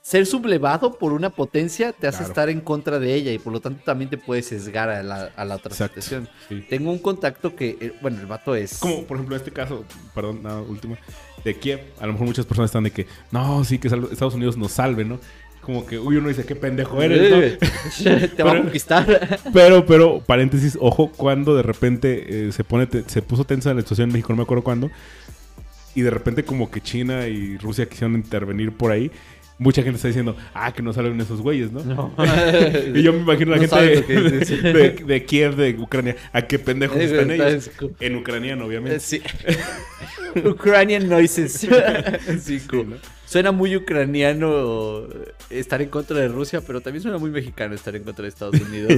[0.00, 2.30] ser sublevado por una potencia te hace Claro.
[2.30, 5.32] estar en contra de ella y por lo tanto también te puede sesgar a la,
[5.36, 6.00] a la otra Exacto.
[6.00, 6.28] situación.
[6.48, 6.64] Sí.
[6.70, 8.78] Tengo un contacto que, eh, bueno, el vato es...
[8.78, 9.84] Como, por ejemplo, en este caso,
[10.14, 10.96] perdón, nada, última,
[11.44, 14.56] de Kiev, a lo mejor muchas personas están de que, no, sí, que Estados Unidos
[14.56, 15.18] nos salve, ¿no?
[15.66, 17.58] Como que, uy, uno dice, qué pendejo eres,
[18.04, 18.28] ¿no?
[18.36, 19.40] Te va a conquistar.
[19.52, 23.80] Pero, pero, paréntesis, ojo, cuando de repente eh, se pone, te- se puso tensa la
[23.80, 24.90] situación en México, no me acuerdo cuándo,
[25.96, 29.10] y de repente como que China y Rusia quisieron intervenir por ahí,
[29.58, 31.82] mucha gente está diciendo, ah, que no salen esos güeyes, ¿no?
[31.82, 32.14] No.
[32.94, 36.42] Y yo me imagino a la No gente de, de- de Kiev, de Ucrania, a
[36.42, 37.70] qué pendejos están está ellos.
[37.80, 39.00] en- En ucraniano, obviamente.
[39.00, 39.22] Sí.
[40.44, 41.52] Ukrainian noises.
[42.40, 42.90] Sí, cool.
[42.90, 42.96] ¿no?
[43.24, 45.06] Suena muy ucraniano
[45.50, 48.60] estar en contra de Rusia, pero también suena muy mexicano estar en contra de Estados
[48.60, 48.92] Unidos.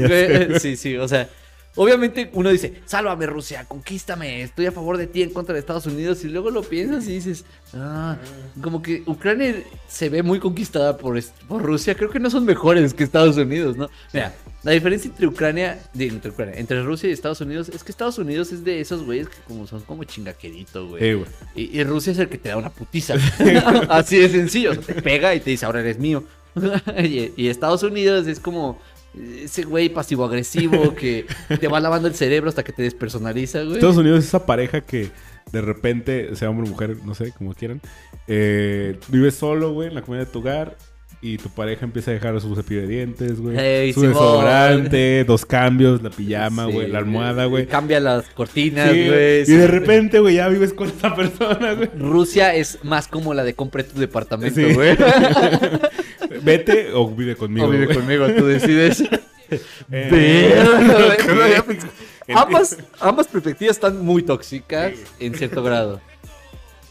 [0.61, 1.29] Sí, sí, o sea,
[1.77, 5.87] obviamente uno dice, sálvame Rusia, conquístame, estoy a favor de ti en contra de Estados
[5.87, 7.45] Unidos, y luego lo piensas y dices,
[7.75, 8.17] ah,
[8.63, 9.55] como que Ucrania
[9.89, 13.77] se ve muy conquistada por, por Rusia, creo que no son mejores que Estados Unidos,
[13.77, 13.89] ¿no?
[14.13, 17.93] Mira, la diferencia entre Ucrania, de- entre Ucrania, entre Rusia y Estados Unidos es que
[17.93, 21.01] Estados Unidos es de esos güeyes que como son como chingaquerito, güey.
[21.55, 23.15] Y, y Rusia es el que te da una putiza.
[23.89, 24.73] Así de sencillo.
[24.73, 26.25] O sea, te pega y te dice, ahora eres mío.
[27.05, 28.81] y, y Estados Unidos es como
[29.15, 31.27] ese güey pasivo-agresivo que
[31.61, 33.75] te va lavando el cerebro hasta que te despersonaliza, güey.
[33.75, 35.11] Estados Unidos es esa pareja que
[35.53, 37.81] de repente, sea hombre o mujer, no sé, como quieran,
[38.27, 40.77] eh, vive solo, güey, en la comunidad de tu hogar
[41.21, 43.59] y tu pareja empieza a dejar su cepillo de dientes, güey.
[43.59, 44.15] Ey, su Simón.
[44.15, 47.67] desodorante, dos cambios, la pijama, Sí, güey, la almohada, güey.
[47.67, 49.41] Cambia las cortinas, Sí, güey.
[49.43, 51.89] y de repente, güey, ya vives con esta persona, güey.
[51.99, 54.73] Rusia es más como la de compre tu departamento, Sí.
[54.75, 54.97] güey.
[56.43, 57.67] Vete o vive conmigo.
[57.67, 57.97] o vive güey.
[57.99, 59.03] conmigo, tú decides.
[59.91, 60.63] Eh,
[62.27, 62.37] no
[63.01, 66.03] ambas perspectivas están muy tóxicas en cierto grado.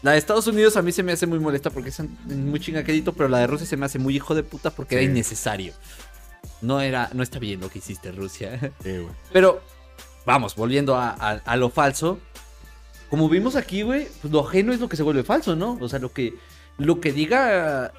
[0.02, 3.12] La de Estados Unidos a mí se me hace muy molesta porque es muy chingaquedito,
[3.14, 5.72] pero la de Rusia se me hace muy hijo de puta porque era innecesario.
[6.62, 8.58] No era, no está bien lo que hiciste, Rusia.
[8.82, 9.12] Sí, güey.
[9.32, 9.60] Pero,
[10.24, 12.20] vamos, volviendo a, a- a lo falso.
[13.10, 15.78] Como vimos aquí, güey, pues lo ajeno es lo que se vuelve falso, ¿no?
[15.80, 16.34] O sea, lo que,
[16.76, 17.92] lo que diga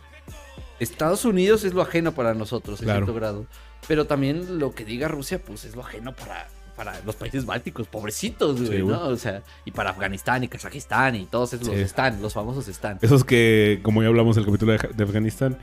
[0.79, 2.99] Estados Unidos es lo ajeno para nosotros, en Claro.
[2.99, 3.45] cierto grado.
[3.87, 6.47] Pero también lo que diga Rusia, pues es lo ajeno para,
[6.79, 8.95] para los países bálticos, pobrecitos, güey, Sí, güey.
[8.95, 9.07] ¿no?
[9.07, 11.73] O sea, y para Afganistán y Kazajistán y todos esos Sí.
[11.73, 12.97] están, los famosos están.
[13.01, 15.57] Esos que, como ya hablamos en el capítulo de, de Afganistán,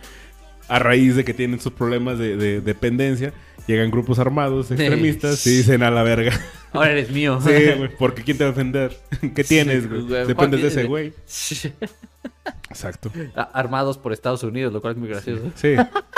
[0.69, 3.33] a raíz de que tienen sus problemas de, de dependencia,
[3.67, 6.33] llegan grupos armados extremistas y dicen a la verga.
[6.73, 7.41] Ahora eres mío.
[7.43, 8.97] Sí, güey, porque ¿quién te va a defender?
[9.35, 10.27] ¿Qué tienes, Sí, güey?
[10.27, 11.12] Dependes de ese güey.
[12.71, 13.11] Exacto.
[13.53, 15.51] Armados por Estados Unidos, lo cual es muy gracioso.
[15.55, 15.75] Sí.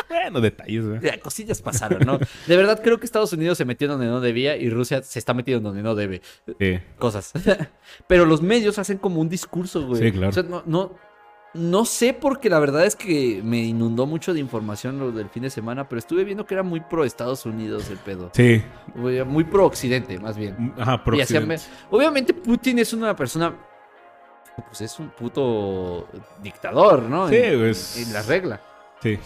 [0.08, 1.00] bueno, detalles, güey.
[1.00, 2.18] Ya, Cosillas pasaron, ¿no?
[2.46, 5.34] De verdad creo que Estados Unidos se metió donde no debía y Rusia se está
[5.34, 6.22] metiendo donde no debe.
[6.58, 6.78] Sí.
[6.98, 7.32] Cosas.
[8.06, 10.02] Pero los medios hacen como un discurso, güey.
[10.02, 10.30] Sí, claro.
[10.30, 10.96] O sea, no, no,
[11.54, 15.42] no sé porque la verdad es que me inundó mucho de información lo del fin
[15.42, 18.30] de semana, pero estuve viendo que era muy pro Estados Unidos el pedo.
[18.34, 18.62] Sí.
[18.94, 20.74] Muy pro Occidente, más bien.
[20.78, 21.62] Ajá, hacían Occidente.
[21.90, 23.54] Obviamente Putin es una persona...
[24.66, 26.08] Pues es un puto
[26.42, 27.28] dictador, ¿no?
[27.28, 28.60] Sí, en, pues- en la regla.
[29.00, 29.18] Sí.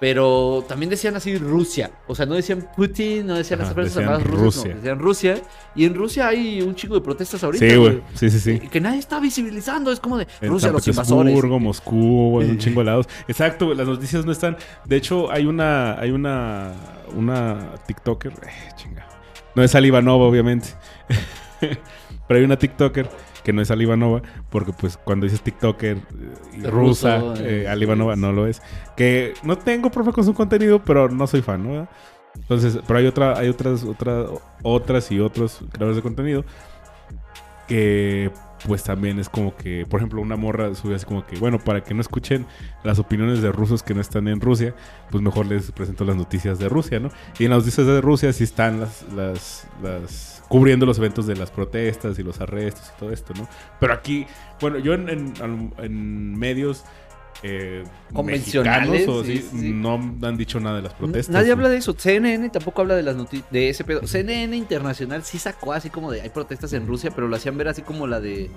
[0.00, 1.90] Pero también decían así Rusia.
[2.06, 4.70] O sea, no decían Putin, no decían las fuerzas decían armadas rusas, Rusia.
[4.70, 5.42] no, decían Rusia.
[5.74, 7.68] Y en Rusia hay un chingo de protestas ahorita.
[7.68, 8.00] Sí, güey.
[8.14, 8.60] Sí, sí, sí.
[8.64, 9.92] Y Que nadie está visibilizando.
[9.92, 11.44] Es como de En Rusia, San los invasores.
[11.60, 13.08] Moscú, en un chingo de lados.
[13.28, 14.56] Exacto, las noticias no están.
[14.86, 16.72] De hecho, hay una, hay una,
[17.14, 19.06] una TikToker, eh, chinga.
[19.54, 20.68] No es Alibanova, obviamente.
[21.60, 23.06] Pero hay una TikToker
[23.42, 28.16] que no es Alibanova, porque pues cuando dices TikToker eh, rusa, ruso, eh, eh, Alibanova
[28.16, 28.62] no lo es.
[28.96, 31.88] Que no tengo problema con su contenido, pero no soy fan, ¿no?
[32.34, 34.28] Entonces, pero hay otra, hay otras, otras,
[34.62, 36.44] otras y otros creadores de contenido
[37.70, 38.32] que
[38.66, 41.84] pues también es como que, por ejemplo, una morra sube así como que, bueno, para
[41.84, 42.44] que no escuchen
[42.82, 44.74] las opiniones de rusos que no están en Rusia,
[45.08, 47.10] pues mejor les presento las noticias de Rusia, ¿no?
[47.38, 51.36] Y en las noticias de Rusia sí están las, las, las cubriendo los eventos de
[51.36, 53.48] las protestas y los arrestos y todo esto, ¿no?
[53.78, 54.26] Pero aquí,
[54.60, 56.84] bueno, yo en, en- en medios
[57.42, 61.32] eh, Convencionales, o sí, no han dicho nada de las protestas.
[61.32, 61.52] Nadie ¿no?
[61.54, 61.94] habla de eso.
[61.96, 64.06] CNN tampoco habla de las noti- de ese pedo.
[64.06, 67.68] CNN Internacional sí sacó así como de hay protestas en Rusia, pero lo hacían ver
[67.68, 68.50] así como la de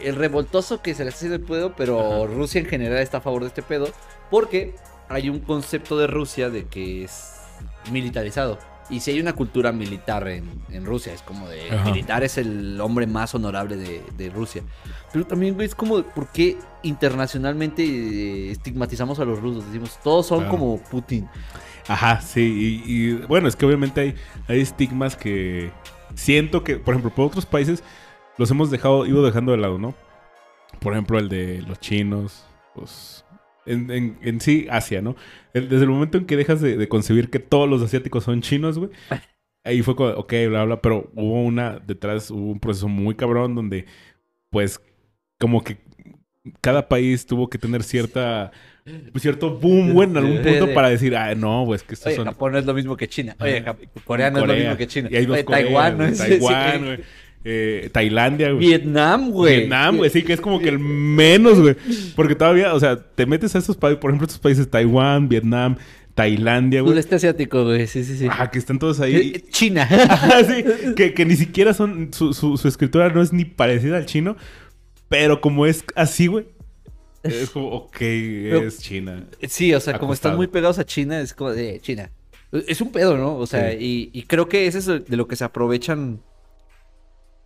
[0.00, 2.32] el revoltoso que se le está haciendo el pedo, pero Ajá.
[2.34, 3.88] Rusia en general está a favor de este pedo
[4.30, 4.74] porque
[5.08, 7.32] hay un concepto de Rusia de que es
[7.90, 8.58] militarizado.
[8.90, 11.84] Y si hay una cultura militar en, en Rusia, es como de Ajá.
[11.90, 14.62] militar es el hombre más honorable de, de Rusia.
[15.12, 19.64] Pero también, güey, es como, ¿por qué internacionalmente eh, estigmatizamos a los rusos?
[19.66, 20.50] Decimos, todos son Claro.
[20.50, 21.28] como Putin.
[21.88, 22.82] Ajá, sí.
[22.86, 24.14] Y, y, bueno, es que obviamente hay,
[24.48, 25.70] hay estigmas que
[26.14, 27.82] siento que, por ejemplo, por otros países
[28.38, 29.94] los hemos dejado, ido dejando de lado, ¿no?
[30.80, 33.19] Por ejemplo, el de los chinos, pues.
[33.66, 35.16] En, en- en sí, Asia, ¿no?
[35.52, 38.78] Desde el momento en que dejas de, de concebir que todos los asiáticos son chinos,
[38.78, 38.90] güey.
[39.64, 43.54] Ahí fue como, ok, bla, bla, pero hubo una, detrás hubo un proceso muy cabrón
[43.54, 43.84] donde,
[44.50, 44.80] pues,
[45.38, 45.76] como que
[46.62, 48.52] cada país tuvo que tener cierta,
[49.12, 52.16] pues, cierto boom, güey, en algún punto para decir, ah, no, pues, que estos Oye,
[52.16, 52.24] son...
[52.24, 53.36] Japón no es lo mismo que China.
[53.38, 53.62] Oye,
[54.04, 55.08] Corea no es lo mismo que China.
[55.12, 56.04] Y hay dos Oye, Taiwán, ¿no?
[56.04, 57.00] güey, Sí, sí, Taiwán, güey.
[57.44, 58.66] Eh, Tailandia, güey.
[58.66, 59.56] Vietnam, güey.
[59.60, 61.74] Vietnam, güey, sí, que es como que el menos, güey.
[62.14, 65.76] Porque todavía, o sea, te metes a estos países, por ejemplo, estos países, Taiwán, Vietnam,
[66.14, 66.92] Tailandia, güey.
[66.92, 67.86] Sudeste asiático, güey.
[67.86, 68.26] Sí, sí, sí.
[68.26, 69.44] Ajá, que están todos Eh, ahí.
[69.50, 69.88] China.
[69.90, 70.64] Ajá, sí,
[70.94, 74.36] que, que ni siquiera son, su, su, su escritura no es ni parecida al chino,
[75.08, 76.46] pero como es así, güey,
[77.22, 79.24] es como, ok, es China.
[79.48, 82.10] Sí, o sea, como están muy pegados a China, es como de China.
[82.66, 83.36] Es un pedo, ¿no?
[83.36, 86.20] O sea, y, y creo que ese es de lo que se aprovechan.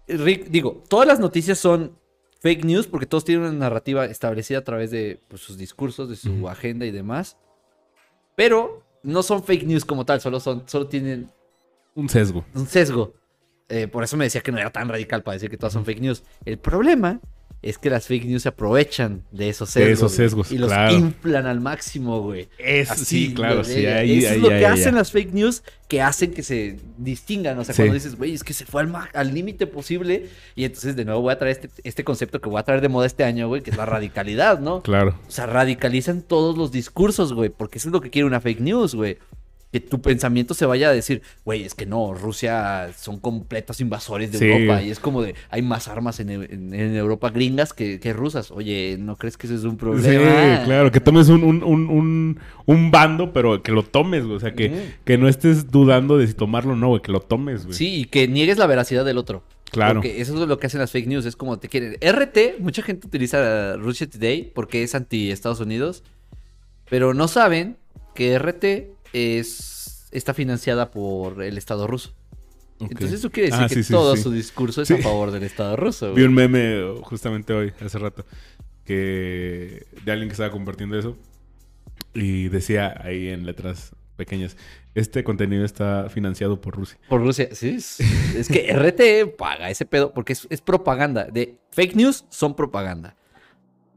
[0.07, 1.97] Rick, digo, todas las noticias son
[2.41, 6.17] fake news porque todos tienen una narrativa establecida a través de pues, sus discursos, de
[6.17, 7.37] su agenda y demás.
[8.37, 11.31] Pero no son fake news como tal, solo son, solo tienen
[11.95, 12.45] Un sesgo.
[12.55, 13.15] un sesgo.
[13.69, 15.85] Eh, por eso me decía que no era tan radical para decir que todas son
[15.87, 16.23] fake news.
[16.45, 17.21] El problema
[17.65, 20.12] es que las fake news se aprovechan de esos De sesgos.
[20.12, 20.95] esos güey, sesgos, Y los claro.
[20.95, 22.49] inflan al máximo, güey.
[22.59, 23.87] Es, Así, sí, claro, güey, sí.
[23.87, 26.77] Ahí, Eso ahí, es lo ahí, que hacen las fake news que hacen que se
[26.99, 27.59] distingan.
[27.59, 27.81] O sea, Sí.
[27.83, 30.29] cuando dices, güey, es que se fue al límite posible.
[30.55, 32.89] Y entonces, de nuevo, voy a traer este, este concepto que voy a traer de
[32.91, 34.83] moda este año, güey, que es la radicalidad, ¿no?
[34.95, 35.19] Claro.
[35.27, 38.61] O sea, radicalizan todos los discursos, güey, porque eso es lo que quiere una fake
[38.61, 39.17] news, güey.
[39.75, 44.31] Que tu pensamiento se vaya a decir, güey, es que no, Rusia son completos invasores
[44.31, 44.45] de Sí.
[44.45, 44.81] Europa.
[44.85, 48.53] Y es como de, hay más armas en, en- en Europa gringas que, que rusas.
[48.53, 50.09] Oye, ¿no crees que ese es un problema?
[50.09, 54.37] Sí, claro, que tomes un, un, un, un, un bando, pero que lo tomes, güey.
[54.37, 57.64] O sea, que no estés dudando de si tomarlo o no, güey, que lo tomes,
[57.64, 57.77] güey.
[57.77, 59.43] Sí, y que niegues la veracidad del otro.
[59.72, 59.95] Claro.
[60.03, 61.27] Porque eso es lo que hacen las fake news.
[61.27, 61.97] Es como te quieren.
[62.01, 66.05] RT, mucha gente utiliza Russia Today porque es anti Estados Unidos.
[66.89, 67.77] Pero no saben
[68.14, 72.12] que RT es, está financiada por el Estado ruso.
[72.81, 74.23] Entonces eso quiere decir Ah, que sí, todo sí.
[74.25, 76.09] su discurso es a favor del Estado ruso.
[76.09, 76.25] Vi güey.
[76.27, 78.27] un meme justamente hoy, hace rato,
[78.85, 81.17] que de alguien que estaba compartiendo eso
[82.12, 84.57] y decía ahí en letras pequeñas,
[84.95, 86.99] este contenido está financiado por Rusia.
[87.09, 87.71] Por Rusia, sí.
[87.71, 91.25] Es, es que RT paga ese pedo porque es, es propaganda.
[91.25, 93.17] De fake news son propaganda.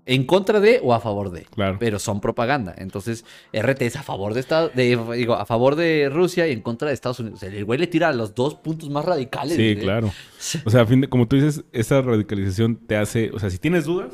[0.09, 1.43] En contra de o a favor de.
[1.43, 1.77] Claro.
[1.79, 2.73] Pero son propaganda.
[2.77, 6.61] Entonces, RT es a favor de Estados, de, digo, a favor de Rusia y en
[6.61, 7.37] contra de Estados Unidos.
[7.37, 9.57] O sea, el güey le tira a los dos puntos más radicales.
[9.57, 10.11] Sí, claro.
[10.65, 13.57] O sea, a fin de, como tú dices, esa radicalización te hace, o sea, si
[13.57, 14.13] tienes dudas,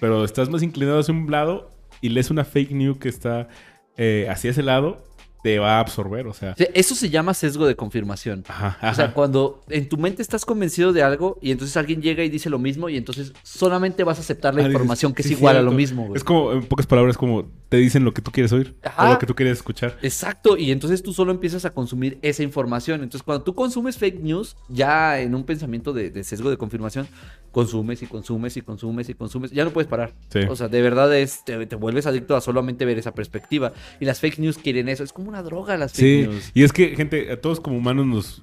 [0.00, 1.70] pero estás más inclinado hacia un lado
[2.00, 3.48] y lees una fake news que está
[3.96, 5.02] eh, hacia ese lado,
[5.42, 6.54] te va a absorber, o sea.
[6.74, 8.44] Eso se llama sesgo de confirmación.
[8.48, 12.24] Ajá, O sea, cuando en tu mente estás convencido de algo y entonces alguien llega
[12.24, 15.22] y dice lo mismo y entonces solamente vas a aceptar la Ah, dices, información que
[15.22, 16.16] sí, es igual a lo mismo, güey.
[16.16, 19.08] Es como, en pocas palabras, como te dicen lo que tú quieres oír Ajá.
[19.08, 19.96] o lo que tú quieres escuchar.
[20.02, 23.02] Exacto, y entonces tú solo empiezas a consumir esa información.
[23.02, 27.06] Entonces, cuando tú consumes fake news, ya en un pensamiento de, de sesgo de confirmación,
[27.52, 30.14] consumes y consumes y consumes y consumes, ya no puedes parar.
[30.32, 30.40] Sí.
[30.48, 33.72] O sea, de verdad es, te, te vuelves adicto a solamente ver esa perspectiva.
[34.00, 36.50] Y las fake news quieren eso, es como una droga las fake Sí, news.
[36.54, 38.42] y es que, gente, a todos como humanos nos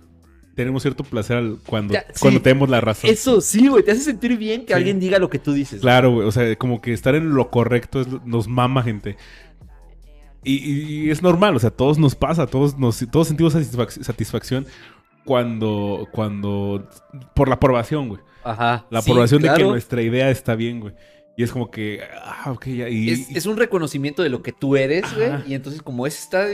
[0.55, 2.19] tenemos cierto placer al- cuando, Ya, sí.
[2.21, 3.09] cuando tenemos la razón.
[3.09, 4.73] Eso sí, güey, te hace sentir bien que Sí.
[4.73, 5.81] alguien diga lo que tú dices.
[5.81, 6.27] Claro, güey.
[6.27, 9.17] O sea, como que estar en lo correcto es- nos mama, gente.
[10.43, 14.01] Y, y- y es normal, o sea, todos nos pasa, todos, nos, todos sentimos satisfac-
[14.03, 14.65] satisfacción
[15.25, 16.87] cuando, cuando,
[17.33, 18.21] por la aprobación, güey.
[18.43, 18.85] Ajá.
[18.91, 19.71] La sí, aprobación de que claro.
[19.71, 20.93] nuestra idea está bien, güey.
[21.37, 22.89] Y es como que, ah, ok, ya.
[22.89, 25.31] Y, Es, es un reconocimiento de lo que tú eres, güey.
[25.47, 26.47] Y entonces, como es, está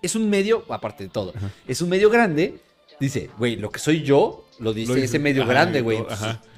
[0.00, 1.50] es un medio, aparte de todo, Ajá.
[1.66, 2.58] es un medio grande.
[3.02, 5.98] Dice, güey, lo que soy yo, lo dice Lo ese medio ajá, grande, güey.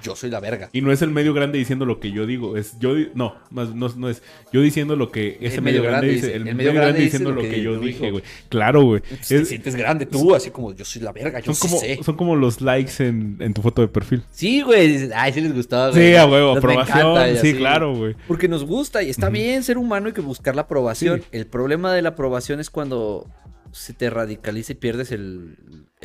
[0.03, 0.69] Yo soy la verga.
[0.75, 3.75] y no es el medio grande diciendo lo que yo digo, es yo, no, más,
[3.75, 4.23] no, no es
[4.53, 7.79] yo diciendo lo que ese medio, grande dice, el, medio grande diciendo lo que, yo
[7.79, 8.23] dije, güey.
[8.51, 9.01] Claro, güey.
[9.27, 11.81] Te Es- sientes grande tú, así como yo soy la verga, yo son, sí como,
[11.81, 12.01] sé.
[12.05, 14.23] son como los likes en, en tu foto de perfil.
[14.31, 16.11] Sí, güey, ay, sí les gustaba, güey.
[16.11, 16.99] Sí, a huevo, aprobación.
[16.99, 17.55] encanta Sí, así.
[17.55, 18.15] claro, güey.
[18.29, 21.21] Porque nos gusta y está bien ser humano y que buscar la aprobación.
[21.21, 21.27] Sí.
[21.33, 23.27] El problema de la aprobación es cuando
[23.73, 25.57] se te radicaliza y pierdes el,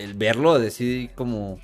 [0.03, 1.59] el verlo, decir como,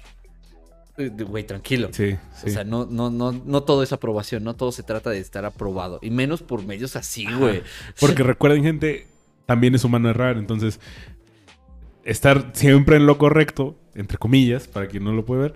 [0.98, 1.90] eh, güey, tranquilo.
[1.92, 2.48] Sí, sí.
[2.48, 5.46] O sea, no, no, no, no todo es aprobación, no todo se trata de estar
[5.46, 6.00] aprobado.
[6.02, 7.64] Y menos por medios así, güey.
[8.00, 9.08] Porque recuerden, gente,
[9.46, 10.38] también es humano errar.
[10.38, 10.80] Entonces,
[12.04, 15.54] estar siempre en lo correcto, entre comillas, para quien no lo puede ver,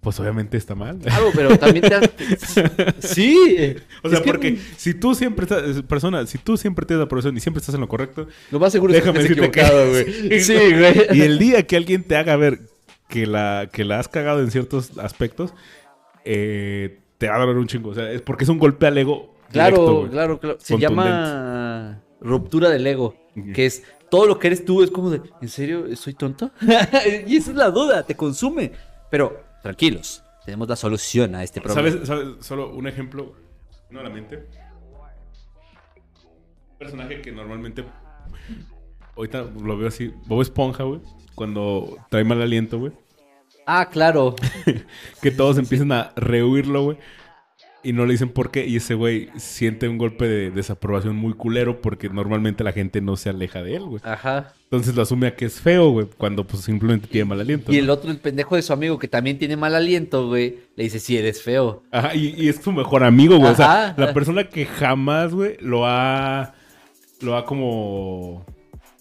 [0.00, 0.98] pues obviamente está mal.
[0.98, 2.10] Claro, pero también te hace-
[3.00, 3.76] Sí.
[4.02, 7.04] O sea, Es que porque si tú siempre estás, persona, si tú siempre tienes la
[7.04, 9.88] aprobación y siempre estás en lo correcto, Lo más seguro es que déjame estés equivocado,
[9.90, 10.40] güey.
[10.40, 11.06] Sí, güey.
[11.18, 12.60] y el día que alguien te haga ver
[13.08, 15.52] que la, que la has cagado en ciertos aspectos,
[16.24, 17.90] eh, te va a doler un chingo.
[17.90, 19.34] O sea, es porque es un golpe al ego.
[19.52, 20.56] Claro, claro, claro.
[20.60, 23.16] Se llama ruptura del ego.
[23.54, 26.50] Que es todo lo que eres tú es como de, ¿en serio soy tonto?
[27.26, 28.72] y esa es la duda, te consume.
[29.10, 31.90] Pero tranquilos, tenemos la solución a este problema.
[31.90, 32.28] ¿Sabes, ¿Sabes?
[32.40, 33.34] Solo un ejemplo.
[33.90, 34.46] No a la mente.
[36.70, 37.84] Un personaje que normalmente.
[39.16, 40.14] Ahorita lo veo así.
[40.26, 41.00] Bob Esponja, güey.
[41.34, 42.92] Cuando trae mal aliento, güey.
[43.66, 44.34] Ah, claro.
[45.22, 46.98] Que todos empiezan a rehuirlo, güey.
[47.82, 48.66] Y no le dicen por qué.
[48.66, 53.16] Y ese güey siente un golpe de desaprobación muy culero porque normalmente la gente no
[53.16, 54.02] se aleja de él, güey.
[54.04, 54.52] Ajá.
[54.64, 56.06] Entonces lo asume a que es feo, güey.
[56.18, 57.72] Cuando pues simplemente tiene mal aliento.
[57.72, 57.82] Y ¿no?
[57.82, 61.00] el otro, el pendejo de su amigo que también tiene mal aliento, güey, le dice,
[61.00, 61.82] sí, eres feo.
[61.90, 63.52] Ajá, y, y es su mejor amigo, güey.
[63.52, 66.54] O sea, la persona que jamás, güey, lo ha.
[67.20, 68.44] Lo ha como.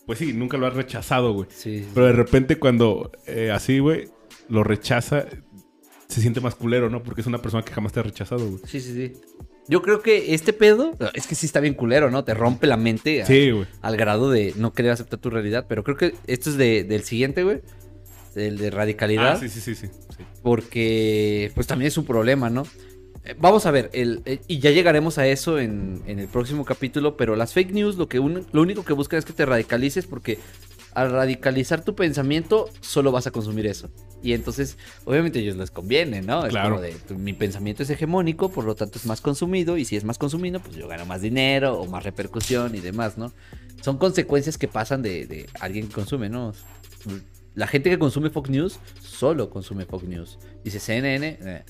[0.05, 1.47] Pues sí, nunca lo ha rechazado, güey.
[1.51, 1.85] Sí.
[1.93, 4.07] Pero de repente cuando eh, así, güey,
[4.47, 5.25] lo rechaza,
[6.09, 7.03] se siente más culero, ¿no?
[7.03, 8.59] Porque es una persona que jamás te ha rechazado, güey.
[8.65, 9.13] Sí, sí, sí.
[9.67, 12.23] Yo creo que este pedo, es que sí está bien culero, ¿no?
[12.23, 13.51] Te rompe la mente a- Sí,
[13.81, 15.67] al grado de no querer aceptar tu realidad.
[15.69, 17.61] Pero creo que esto es de- del siguiente, güey.
[18.33, 19.33] Del de radicalidad.
[19.33, 19.87] Ah, sí, sí, sí, sí.
[19.87, 20.23] sí.
[20.41, 22.63] Porque, pues también es un problema, ¿no?
[23.25, 26.63] eh, vamos a ver, el, eh, y ya llegaremos a eso en, en el próximo
[26.63, 29.45] capítulo, pero las fake news lo, que un- lo único que buscan es que te
[29.45, 30.39] radicalices porque
[30.93, 33.89] al radicalizar tu pensamiento solo vas a consumir eso.
[34.21, 36.43] Y entonces, obviamente a ellos les conviene, ¿no?
[36.45, 36.75] Es Claro.
[36.75, 40.03] como de, mi pensamiento es hegemónico, por lo tanto es más consumido, y si es
[40.03, 43.31] más consumido, pues yo gano más dinero o más repercusión y demás, ¿no?
[43.81, 46.53] Son consecuencias que pasan de, de alguien que consume, ¿no?
[47.55, 50.37] La gente que consume Fox News solo consume Fox News.
[50.63, 51.63] Dice CNN, eh,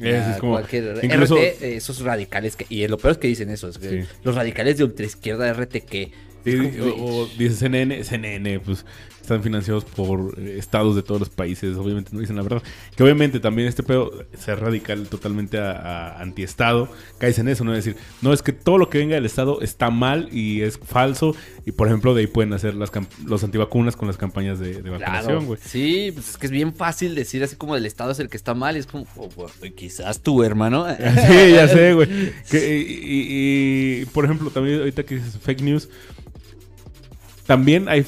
[0.00, 3.68] Es, como, cualquier incluso- RT, esos radicales que y lo peor es que dicen eso,
[3.68, 4.08] es que Sí.
[4.24, 6.10] los radicales de ultraizquierda RT que
[6.46, 8.84] O, o dice CNN, CNN, pues
[9.20, 12.62] están financiados por eh, estados de todos los países, obviamente no dicen la verdad.
[12.94, 17.74] Que obviamente también este pedo, ser radical totalmente a, a antiestado, caes en eso, ¿no?
[17.74, 20.78] Es decir, no es que todo lo que venga del estado está mal y es
[20.78, 21.34] falso,
[21.64, 22.90] y por ejemplo de ahí pueden hacer las
[23.24, 25.58] los antivacunas con las campañas de, de vacunación, Claro, güey.
[25.64, 28.36] sí, pues es que es bien fácil decir así como el Estado es el que
[28.36, 29.30] está mal, y es como, oh,
[29.74, 30.84] quizás tú, hermano.
[31.26, 32.08] Sí, ya sé, güey.
[32.52, 35.88] Y- y, por ejemplo, también ahorita que dices fake news,
[37.46, 38.04] también hay,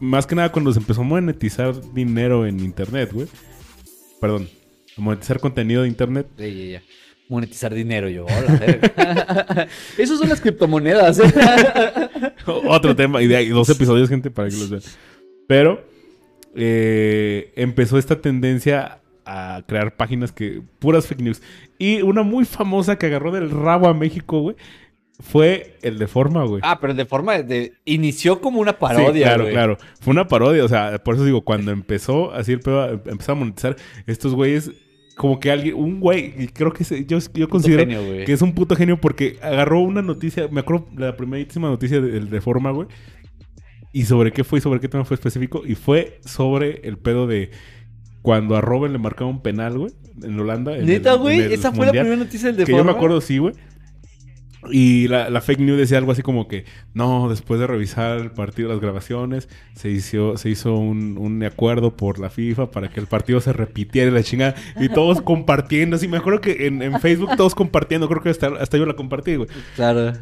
[0.00, 3.28] más que nada cuando se empezó a monetizar dinero en internet, güey.
[4.20, 4.48] Perdón,
[4.96, 6.26] a monetizar contenido de internet.
[6.36, 6.82] Ya, ya, ya.
[7.28, 8.24] Monetizar dinero, yo.
[8.24, 9.68] hola.
[9.98, 11.18] Esos son las criptomonedas.
[11.20, 11.32] ¿eh?
[12.46, 14.82] Otro tema, y de ahí dos episodios, gente, para que los vean.
[15.46, 15.84] Pero
[16.54, 21.42] eh, empezó esta tendencia a crear páginas que puras fake news.
[21.78, 24.56] Y una muy famosa que agarró del rabo a México, güey,
[25.20, 26.60] fue el de forma, güey.
[26.64, 27.72] ah, pero de forma de.
[27.84, 29.52] Inició como una parodia, Sí, claro, güey.
[29.54, 29.78] claro.
[30.00, 33.34] Fue una parodia, o sea, por eso digo, cuando empezó así el pedo, empezó a
[33.34, 34.70] monetizar, estos güeyes,
[35.16, 38.40] como que alguien, un güey, y creo que se- yo, yo considero genio, que es
[38.42, 42.70] un puto genio porque agarró una noticia, me acuerdo la primerísima noticia del de forma,
[42.70, 42.86] güey.
[43.92, 45.62] Y sobre qué fue y sobre qué tema fue específico.
[45.66, 47.50] Y fue sobre el pedo de
[48.22, 49.92] cuando a Robin le marcaba un penal, güey,
[50.22, 50.76] en Holanda.
[50.76, 51.40] en Neta, el- güey.
[51.40, 52.96] el Esa fue la primera noticia del de Que yo me forma.
[52.98, 53.54] acuerdo, sí, güey.
[54.70, 58.68] Y la, fake news decía algo así como que, no, después de revisar el partido,
[58.68, 63.06] las grabaciones, se hizo, se hizo un, un acuerdo por la FIFA para que el
[63.06, 64.54] partido se repitiera la chingada.
[64.80, 66.08] Y todos compartiendo, así.
[66.08, 69.36] Me acuerdo que en, en Facebook todos compartiendo, creo que hasta, hasta yo la compartí,
[69.36, 69.48] güey.
[69.76, 70.12] Claro.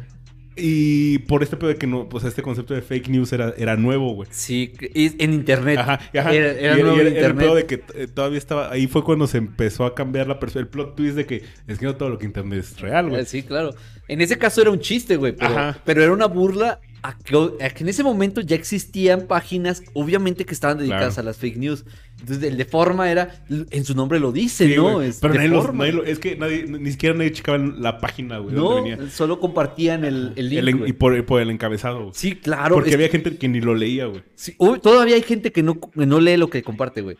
[0.57, 3.75] Y por este pedo de que no, pues este concepto de fake news era, era
[3.77, 4.27] nuevo, güey.
[4.31, 5.77] Sí, y en internet.
[5.79, 6.33] Ajá, ajá.
[6.33, 7.45] Era, era y, nuevo y era el internet.
[7.45, 8.71] pedo de que eh, todavía estaba.
[8.71, 10.61] Ahí fue cuando se empezó a cambiar la perspectiva.
[10.63, 13.21] El plot twist de que es que no todo lo que internet es real, güey.
[13.21, 13.75] Eh, Sí, claro.
[14.07, 15.81] En ese caso era un chiste, güey, pero, Ajá.
[15.85, 20.45] pero era una burla a que, a que en ese momento ya existían páginas, obviamente
[20.45, 21.27] que estaban dedicadas Claro.
[21.27, 21.85] a las fake news.
[22.19, 25.01] Entonces, el de forma era, en su nombre lo dice, Sí, ¿no?
[25.03, 28.39] Es Pero nadie los- nadie lo- es que nadie, ni siquiera nadie checaba la página,
[28.39, 28.55] güey.
[28.55, 28.97] no, venía.
[29.11, 30.59] solo compartían el, el link.
[30.59, 30.89] El en- güey.
[30.89, 32.11] y por, por el encabezado, güey.
[32.15, 32.73] Sí, claro.
[32.75, 34.23] Porque había gente que ni lo leía, güey.
[34.35, 37.17] Sí, todavía hay gente que no, que no lee lo que comparte, güey.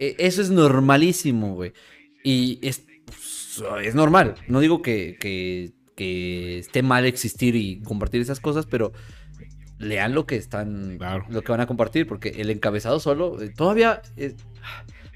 [0.00, 1.72] E- Eso es normalísimo, güey.
[2.24, 4.34] Y es, pues, es normal.
[4.48, 5.70] No digo que, que-
[6.02, 8.92] que esté mal existir y compartir esas cosas, pero
[9.78, 11.24] lean lo que están, Claro.
[11.28, 14.34] lo que van a compartir, porque el encabezado solo eh, todavía eh,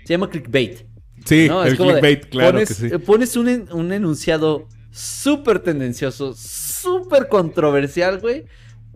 [0.05, 0.87] se llama clickbait.
[1.25, 1.65] Sí, ¿no?
[1.65, 2.87] Es el de, clickbait, claro pones, que sí.
[2.87, 8.45] eh, Pones un, un enunciado súper tendencioso, súper controversial, güey,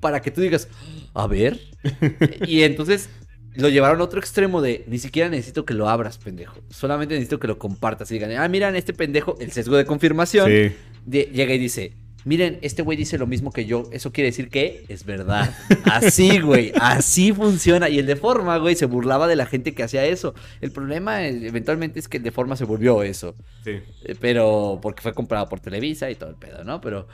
[0.01, 0.69] para que tú digas,
[1.15, 1.61] a ver.
[2.47, 3.09] y entonces
[3.55, 6.61] lo llevaron a otro extremo de, ni siquiera necesito que lo abras, pendejo.
[6.71, 10.49] Solamente necesito que lo compartas y digan, ah, miran, este pendejo, el sesgo de confirmación,
[10.49, 10.73] Sí.
[11.07, 11.93] Llega y dice,
[12.25, 15.55] miren, este güey dice lo mismo que yo, eso quiere decir que es verdad.
[15.85, 17.89] Así, güey, así funciona.
[17.89, 20.35] Y el de forma, güey, se burlaba de la gente que hacía eso.
[20.61, 23.35] El problema eh, eventualmente es que el de forma se volvió eso.
[23.65, 23.73] Sí.
[24.05, 26.81] Eh, Pero porque fue comprado por Televisa y todo el pedo, ¿no?
[26.81, 27.07] Pero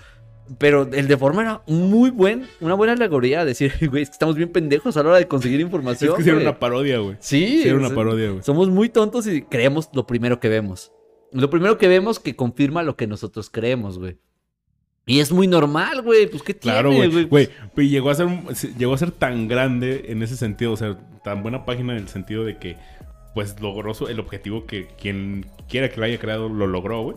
[0.58, 4.36] pero el de forma era muy buen, una buena alegoría decir, güey, es que estamos
[4.36, 6.10] bien pendejos a la hora de conseguir información.
[6.10, 6.46] Es que sí era güey".
[6.46, 7.16] una parodia, güey.
[7.20, 8.42] Sí, era una parodia, güey.
[8.42, 10.92] Somos muy tontos y creemos lo primero que vemos.
[11.40, 14.16] Lo primero que vemos que confirma lo que nosotros creemos, güey.
[15.08, 16.26] Y es muy normal, güey.
[16.28, 17.48] Pues qué Claro, tiene, güey.
[17.88, 18.26] llegó a ser
[18.76, 22.08] llegó a ser tan grande en ese sentido, o sea, tan buena página en el
[22.08, 22.76] sentido de que
[23.34, 27.16] pues logró el objetivo que quien quiera que lo haya creado lo logró, güey.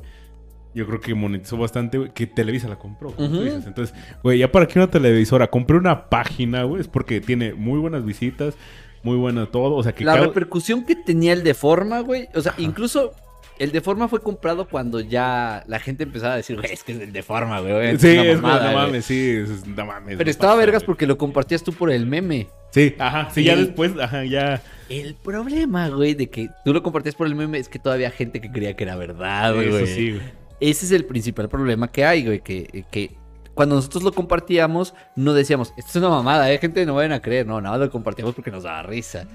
[0.75, 3.09] Yo creo que monetizó bastante, güey, que Televisa la compró.
[3.11, 3.43] como tú Ujú.
[3.43, 3.65] dices.
[3.65, 7.79] Entonces, güey, ya para que una televisora compre una página, güey, es porque tiene muy
[7.79, 8.53] buenas visitas,
[9.01, 12.27] muy buena todo, o sea, que La cada- repercusión que tenía el de forma, güey.
[12.35, 13.13] O sea, incluso
[13.59, 16.93] el de forma fue comprado cuando ya la gente empezaba a decir, güey, es que
[16.93, 17.97] es el de forma, güey.
[17.99, 18.85] Sí, una es mamada, no güey".
[18.87, 20.17] mames, sí, es- no mames.
[20.17, 20.85] Pero no estaba pasa, vergas güey.
[20.87, 22.47] porque lo compartías tú por el meme.
[22.71, 24.61] Sí, ajá, sí, ya Y- después, ajá, ya.
[24.89, 28.41] El problema, güey, de que tú lo compartías por el meme es que todavía gente
[28.41, 29.67] que creía que era verdad, güey.
[29.69, 30.23] Eso sí, güey.
[30.61, 33.11] Ese es el principal problema que hay, güey, que, que
[33.53, 36.57] cuando nosotros lo compartíamos, no decíamos, esto es una mamada, ¿eh?
[36.59, 39.25] gente no vayan a creer, no, nada lo compartíamos porque nos daba risa.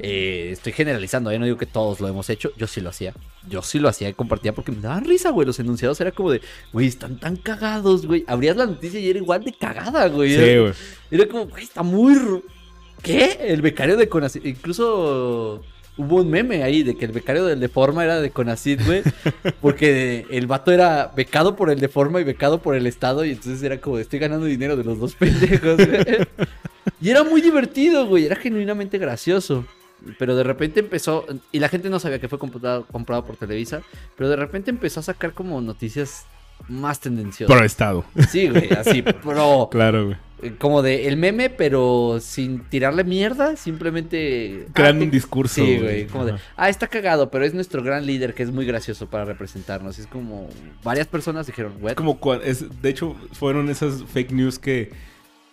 [0.00, 3.14] Eh, estoy generalizando, yo no digo que todos lo hemos hecho, yo sí lo hacía.
[3.48, 5.46] Yo sí lo hacía y compartía porque me daban risa, güey.
[5.46, 6.40] Los enunciados era como de,
[6.72, 8.24] güey, están tan cagados, güey.
[8.26, 10.30] Abrías la noticia y era igual de cagada, güey.
[10.34, 10.72] Sí, Era- güey.
[11.10, 12.16] era como, güey, está muy...
[13.02, 13.38] ¿Qué?
[13.40, 14.44] El becario de Conacid.
[14.46, 15.62] Incluso
[15.96, 19.02] hubo un meme ahí de que el becario del Deforma era de Conacid, güey.
[19.60, 23.24] Porque el vato era becado por el Deforma y becado por el Estado.
[23.24, 26.00] Y entonces era como, estoy ganando dinero de los dos pendejos, güey.
[27.00, 28.26] Y era muy divertido, güey.
[28.26, 29.64] Era genuinamente gracioso.
[30.18, 33.82] Pero de repente empezó, y la gente no sabía que fue comprado, comprado por Televisa,
[34.16, 36.26] pero de repente empezó a sacar como noticias
[36.68, 37.54] más tendenciosas.
[37.56, 38.04] Pro estado.
[38.30, 40.16] Sí, güey, así, pro, Claro, güey.
[40.42, 44.66] eh, como de el meme, pero sin tirarle mierda, simplemente...
[44.72, 45.54] Creando ah, un discurso.
[45.56, 48.64] Sí, güey, como de, ah, está cagado, pero es nuestro gran líder que es muy
[48.66, 49.98] gracioso para representarnos.
[49.98, 50.48] Es como,
[50.84, 51.94] varias personas dijeron, "What?".
[51.94, 54.92] Como es, de hecho, fueron esas fake news que,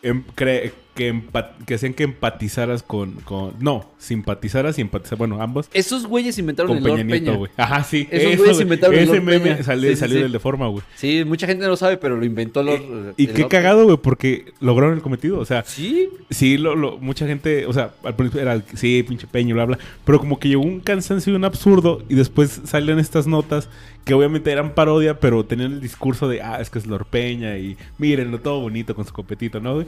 [0.03, 1.21] em- cre- que,
[1.65, 3.53] que hacían que empatizaras con, con.
[3.59, 5.17] No, simpatizaras y empatizar.
[5.17, 5.69] Bueno, ambos.
[5.73, 7.39] Esos güeyes inventaron el Lord Peña Peña.
[7.57, 8.07] Ajá, sí.
[8.11, 8.63] Esos eso, güeyes güey.
[8.63, 9.63] inventaron el Ese Lord meme Peña.
[9.63, 10.23] salió, Sí, sí, salió sí.
[10.23, 10.83] del de forma, güey.
[10.95, 13.13] Sí, mucha gente no lo sabe, pero lo inventó Lord.
[13.17, 15.39] Y el qué Lord cagado, güey, porque lograron el cometido.
[15.39, 19.27] O sea, Sí, sí, lo, lo- mucha gente, o sea, al principio era, sí, pinche
[19.27, 19.79] peño, bla, bla.
[20.05, 22.03] Pero como que llegó un cansancio y un absurdo.
[22.09, 23.69] Y después salieron estas notas
[24.03, 27.57] que obviamente eran parodia, pero tenían el discurso de, ah, es que es Lord Peña
[27.57, 29.85] y mírenlo todo bonito con su copetito, ¿no, güey?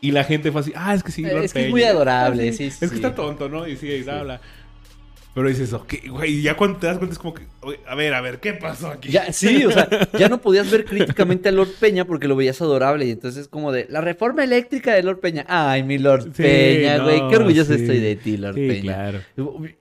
[0.00, 1.70] Y la gente fue así, ah, es que sí, Lord Es que es Peña.
[1.70, 2.88] muy adorable, Ah, sí, Es sí.
[2.88, 3.66] que está tonto, ¿no?
[3.66, 4.40] Y sí, y bla, bla.
[5.34, 7.42] Pero dices, ok, güey, ya cuando te das cuenta es como que,
[7.86, 9.10] a ver, a ver, ¿qué pasó aquí?
[9.10, 9.86] Ya, sí, o sea,
[10.18, 13.04] ya no podías ver críticamente a Lord Peña porque lo veías adorable.
[13.04, 15.44] Y entonces es como de la reforma eléctrica de Lord Peña.
[15.46, 17.28] Ay, mi Lord Sí, Peña, no, güey.
[17.28, 17.82] Qué orgulloso sí.
[17.82, 18.82] estoy de ti, Lord Sí, Peña.
[18.82, 19.20] claro.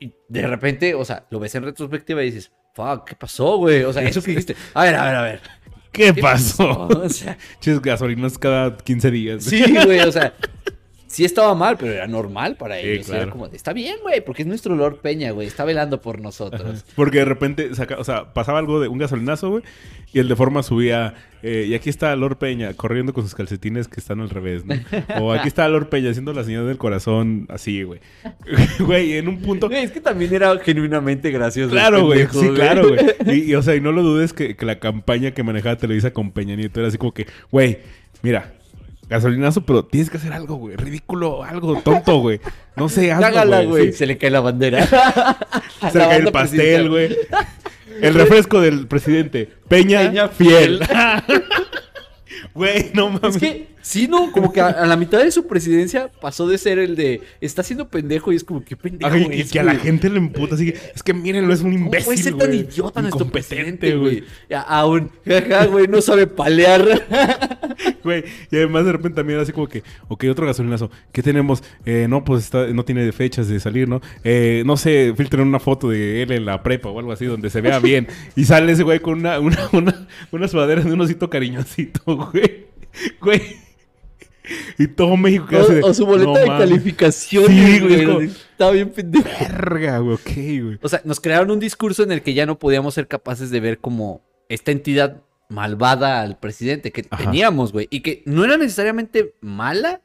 [0.02, 3.84] Y de repente, o sea, lo ves en retrospectiva y dices, fuck, ¿qué pasó, güey?
[3.84, 4.58] O sea, eso que dijiste.
[4.74, 5.40] A ver, a ver, a ver.
[5.96, 6.88] ¿Qué, ¿qué pasó?
[6.88, 9.44] O sea, Chis gasolinas cada 15 días.
[9.44, 10.34] sí, güey, o sea.
[11.16, 13.08] Sí estaba mal, pero era normal para Sí, ellos.
[13.08, 13.32] Era claro.
[13.32, 15.48] como de, está bien, güey, porque es nuestro Lord Peña, güey.
[15.48, 16.84] Está velando por nosotros.
[16.98, 19.64] Porque de repente, saca, o sea, pasaba algo de un gasolinazo, güey,
[20.12, 23.88] y el de forma subía, eh, y aquí está Lord Peña corriendo con sus calcetines
[23.88, 24.76] que están al revés, ¿no?
[25.22, 28.02] O aquí está Lord Peña haciendo la señal del corazón así, güey.
[28.80, 29.72] Güey, en un punto...
[29.72, 31.72] Es que también era genuinamente gracioso.
[31.72, 33.00] Claro, güey, sí, claro, güey.
[33.28, 36.12] Y, y, o sea, y no lo dudes que, que la campaña que manejaba Televisa
[36.12, 37.80] con Peña Nieto era así como que, güey,
[38.22, 38.52] mira,
[39.10, 42.40] gasolinazo, pero tienes que hacer algo, güey, ridículo, algo tonto, güey.
[42.76, 43.92] No sé, hazlo, Cágala, güey.
[43.92, 44.00] sí.
[44.00, 44.86] Se le cae la bandera.
[45.92, 47.16] Se le cae el pastel, güey.
[48.02, 49.50] El refresco del presidente.
[49.68, 50.80] Peña, Peña fiel.
[52.54, 53.36] Güey, no mames.
[53.36, 56.58] Es que, sí, no, como que a, a la mitad de su presidencia pasó de
[56.58, 59.14] ser el de está siendo pendejo y es como que pendejo.
[59.14, 60.72] Ay, y que a la gente le emputa así.
[60.72, 62.06] que, Es que mírenlo, es un ¿Cómo imbécil.
[62.06, 62.60] puede ser tan güey.
[62.62, 64.24] idiota nuestro presidente, güey?
[64.52, 66.86] A, a un, jaja, güey, no sabe palear.
[68.04, 70.92] Güey, y además de repente también así como que, ok, otro gasolinazo.
[71.12, 71.64] ¿Qué tenemos?
[71.86, 74.00] Eh, no, pues está, no tiene fechas de salir, ¿no?
[74.24, 77.50] Eh, no sé, filtren una foto de él en la prepa o algo así donde
[77.50, 78.08] se vea bien.
[78.36, 82.68] Y sale ese güey con una, una, una, una sudadera de un osito cariñosito, güey.
[83.20, 83.42] Güey.
[84.78, 86.68] Y todo México que hace de, O, su boleta "No de mames".
[86.70, 88.02] calificaciones, Sí, güey, güey.
[88.02, 89.28] es como- Estaba bien pendejo.
[89.40, 90.32] Verga, güey, ok,
[90.66, 90.80] güey.
[90.82, 93.60] O sea, nos crearon un discurso en el que ya no podíamos ser capaces de
[93.60, 97.24] ver como esta entidad malvada al presidente que Ajá.
[97.26, 97.88] teníamos, güey.
[97.92, 100.02] Y que no era necesariamente mala,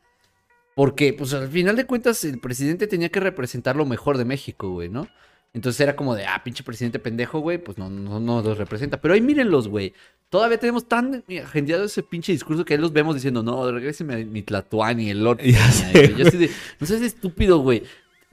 [0.74, 4.70] porque, pues, al final de cuentas, el presidente tenía que representar lo mejor de México,
[4.70, 5.08] güey, ¿no?
[5.52, 9.00] Entonces era como de, ah, pinche presidente pendejo, güey, pues no, no, no los representa.
[9.00, 9.94] Pero ahí mírenlos, güey.
[10.30, 14.18] Todavía tenemos tan agendiado ese pinche discurso que ahí los vemos diciendo, no, regréseme a
[14.18, 15.40] mi Tlatuani, el Lord.
[15.44, 16.14] Ya Peña", sé.
[16.16, 17.82] Yo así de, no seas estúpido, güey.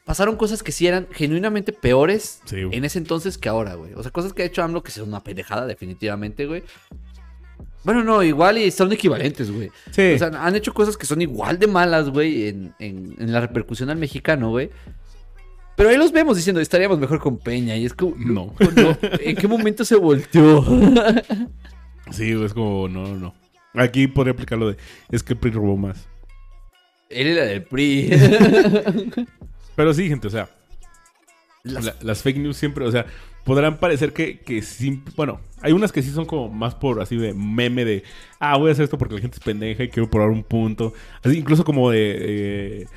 [0.06, 3.94] Pasaron cosas que sí eran genuinamente peores Sí, en ese entonces que ahora, güey.
[3.96, 6.64] O sea, cosas que ha hecho AMLO que son una pendejada, definitivamente, güey.
[7.84, 9.70] Bueno, no, igual y son equivalentes, güey.
[9.92, 10.14] Sí.
[10.14, 13.42] O sea, han hecho cosas que son igual de malas, güey, en, en- en la
[13.42, 14.70] repercusión al mexicano, güey.
[15.76, 17.76] Pero ahí los vemos diciendo, estaríamos mejor con Peña.
[17.76, 18.54] Y es como, No.
[18.76, 20.64] no, ¿En qué momento se volteó?
[22.12, 23.34] sí, es como, no, no.
[23.74, 24.78] Aquí podría aplicar lo de,
[25.12, 26.08] es que el PRI robó más.
[27.10, 28.10] Él era del PRI.
[29.76, 30.50] Pero sí, gente, o sea,
[31.64, 33.06] Las- la- las fake news siempre, o sea,
[33.44, 37.16] podrán parecer que, que sí, bueno, hay unas que sí son como más por así
[37.18, 38.04] de meme de,
[38.40, 40.94] ah, voy a hacer esto porque la gente es pendeja y quiero probar un punto.
[41.24, 42.88] Así, incluso como de eh,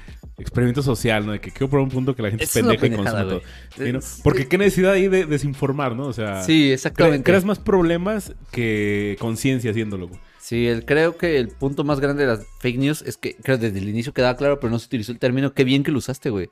[0.40, 1.32] experimento social, ¿no?
[1.32, 3.04] De que quiero probar un punto que la gente es Es pendeja y güey.
[3.04, 3.40] todo.
[3.76, 3.98] ¿Sí, no?
[3.98, 6.06] Es- Porque qué necesidad hay de desinformar, ¿no?
[6.06, 7.22] O sea, sí, exactamente.
[7.24, 10.20] creas más problemas que conciencia haciéndolo, güey.
[10.40, 13.58] Sí, el- creo que el punto más grande de las fake news es que creo
[13.58, 15.52] desde el inicio quedaba claro, pero no se utilizó el término.
[15.52, 16.48] Qué bien que lo usaste, güey.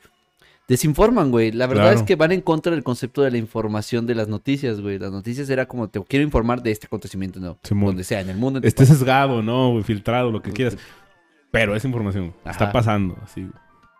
[0.69, 1.51] Desinforman, güey.
[1.51, 1.99] La verdad Claro.
[2.01, 4.99] es que van en contra del concepto de la información de las noticias, güey.
[4.99, 7.59] Las noticias era como, te quiero informar de este acontecimiento, ¿no?
[7.63, 7.87] Simón.
[7.87, 8.61] Donde sea, en el mundo.
[8.63, 9.83] Esté sesgado, ¿no?
[9.83, 10.55] Filtrado, lo que país.
[10.57, 10.77] quieras.
[11.51, 13.47] Pero esa información está pasando, así.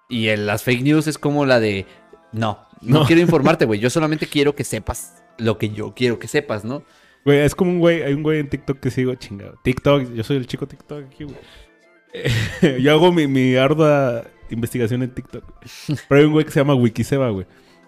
[0.09, 1.87] Y en las fake news es como la de,
[2.33, 3.07] No, no, No.
[3.07, 3.81] quiero informarte, güey.
[3.81, 6.83] Yo solamente quiero que sepas lo que yo quiero que sepas, ¿no?
[7.25, 9.59] Güey, es como un güey, hay un güey en TikTok que sigo, chingado.
[9.63, 11.37] TikTok, yo soy el chico TikTok aquí, güey.
[12.15, 15.45] Eh, yo hago mi, mi ardua investigación en TikTok.
[16.09, 17.47] Pero hay un güey que se llama Wikiseba, güey.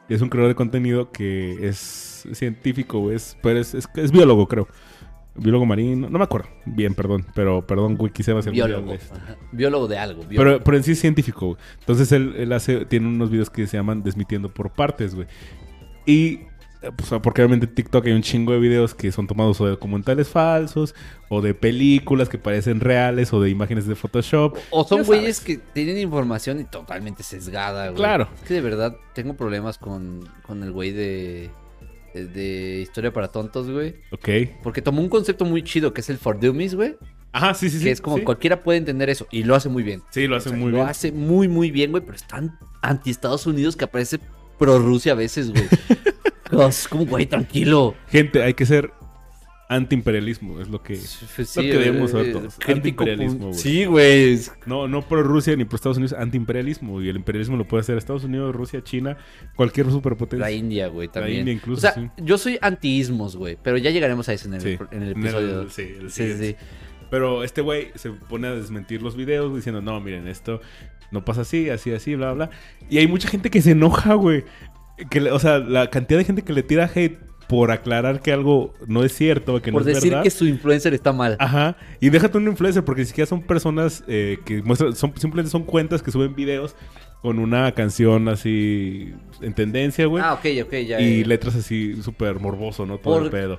[0.09, 3.17] Y es un creador de contenido que es científico, güey.
[3.17, 4.67] Es, pero es, es, es biólogo, creo.
[5.35, 6.11] Biólogo marino.
[6.11, 6.49] No me acuerdo.
[6.67, 7.25] Bien, perdón.
[7.35, 8.93] Pero perdón, si algún día Biólogo.
[8.93, 9.37] Ajá.
[9.53, 10.25] Biólogo de algo.
[10.25, 10.59] biólogo.
[10.59, 11.59] Pero, pero en sí es científico, güey.
[11.81, 15.29] Entonces él, él hace, tiene unos videos que se llaman Desmitiendo por partes, güey.
[16.05, 16.41] Y,
[16.83, 19.65] eh, pues, porque obviamente en TikTok hay un chingo de videos que son tomados o
[19.65, 20.95] de documentales falsos,
[21.29, 24.59] o de películas que parecen reales, o de imágenes de Photoshop.
[24.71, 27.97] O son güeyes que tienen información y totalmente sesgada, güey.
[27.97, 28.29] Claro.
[28.35, 31.51] Es que de verdad tengo problemas con, con el güey de,
[32.15, 33.97] de, de Historia para Tontos, güey.
[34.11, 34.29] Ok.
[34.63, 36.97] Porque tomó un concepto muy chido que es el for dummies, güey.
[37.33, 37.85] Ajá, sí, sí, sí.
[37.85, 38.25] que es como sí.
[38.25, 39.27] cualquiera puede entender eso.
[39.31, 40.03] Y lo hace muy bien.
[40.11, 40.89] Sí, lo hace O sea, muy lo bien.
[40.89, 42.03] hace muy, muy bien, güey.
[42.03, 44.19] Pero están anti Estados Unidos que aparece
[44.59, 45.69] pro Rusia a veces, güey.
[46.69, 47.95] es como, güey, tranquilo.
[48.09, 48.93] Gente, hay que ser
[49.71, 50.97] antiimperialismo, es lo que...
[50.97, 52.57] Sí, que debemos saber eh, todos.
[52.59, 53.59] crítico, Antiimperialismo, güey.
[53.59, 54.39] Sí, güey.
[54.67, 57.01] No, no pro Rusia ni pro Estados Unidos, antiimperialismo.
[57.01, 59.17] Y el imperialismo lo puede hacer Estados Unidos, Rusia, China,
[59.55, 60.45] cualquier superpotencia.
[60.45, 61.39] La India, güey, también.
[61.41, 62.11] India incluso, O sea, sí.
[62.19, 63.57] yo soy anti-ismos, güey.
[63.63, 64.79] Pero ya llegaremos a eso en el, Sí.
[64.91, 65.71] en el episodio.
[65.71, 66.57] sí, el sí, sí.
[67.09, 70.61] Pero este güey se pone a desmentir los videos diciendo, no, miren, esto
[71.13, 72.51] no pasa así, así, así, bla, bla.
[72.89, 74.45] Y hay mucha gente que se enoja, güey.
[75.11, 77.19] Que, o sea, la cantidad de gente que le tira hate
[77.51, 80.23] por aclarar que algo no es cierto, que Por no es decir verdad.
[80.23, 81.37] que su influencer está mal.
[81.41, 81.77] Ajá.
[82.01, 85.65] Y déjate un influencer, porque ni siquiera son personas eh, que muestran, son, simplemente son
[85.65, 86.77] cuentas que suben videos
[87.23, 90.23] con una canción así en tendencia, güey.
[90.25, 91.01] Ah, ok, ok, ya.
[91.01, 92.99] y letras así súper morboso, ¿no?
[92.99, 93.59] Todo Por- el pedo.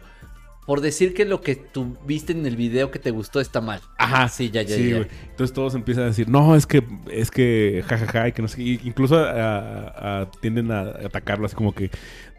[0.66, 3.82] Por decir que lo que tú viste en el video que te gustó está mal.
[3.98, 4.30] Ajá.
[4.30, 5.08] Sí, ya, ya, Sí, ya.
[5.32, 8.62] Entonces todos empiezan a decir, no, es que, es que, jajaja, y que no sé
[8.62, 11.90] Incluso a- a- tienden a atacarlo así como que,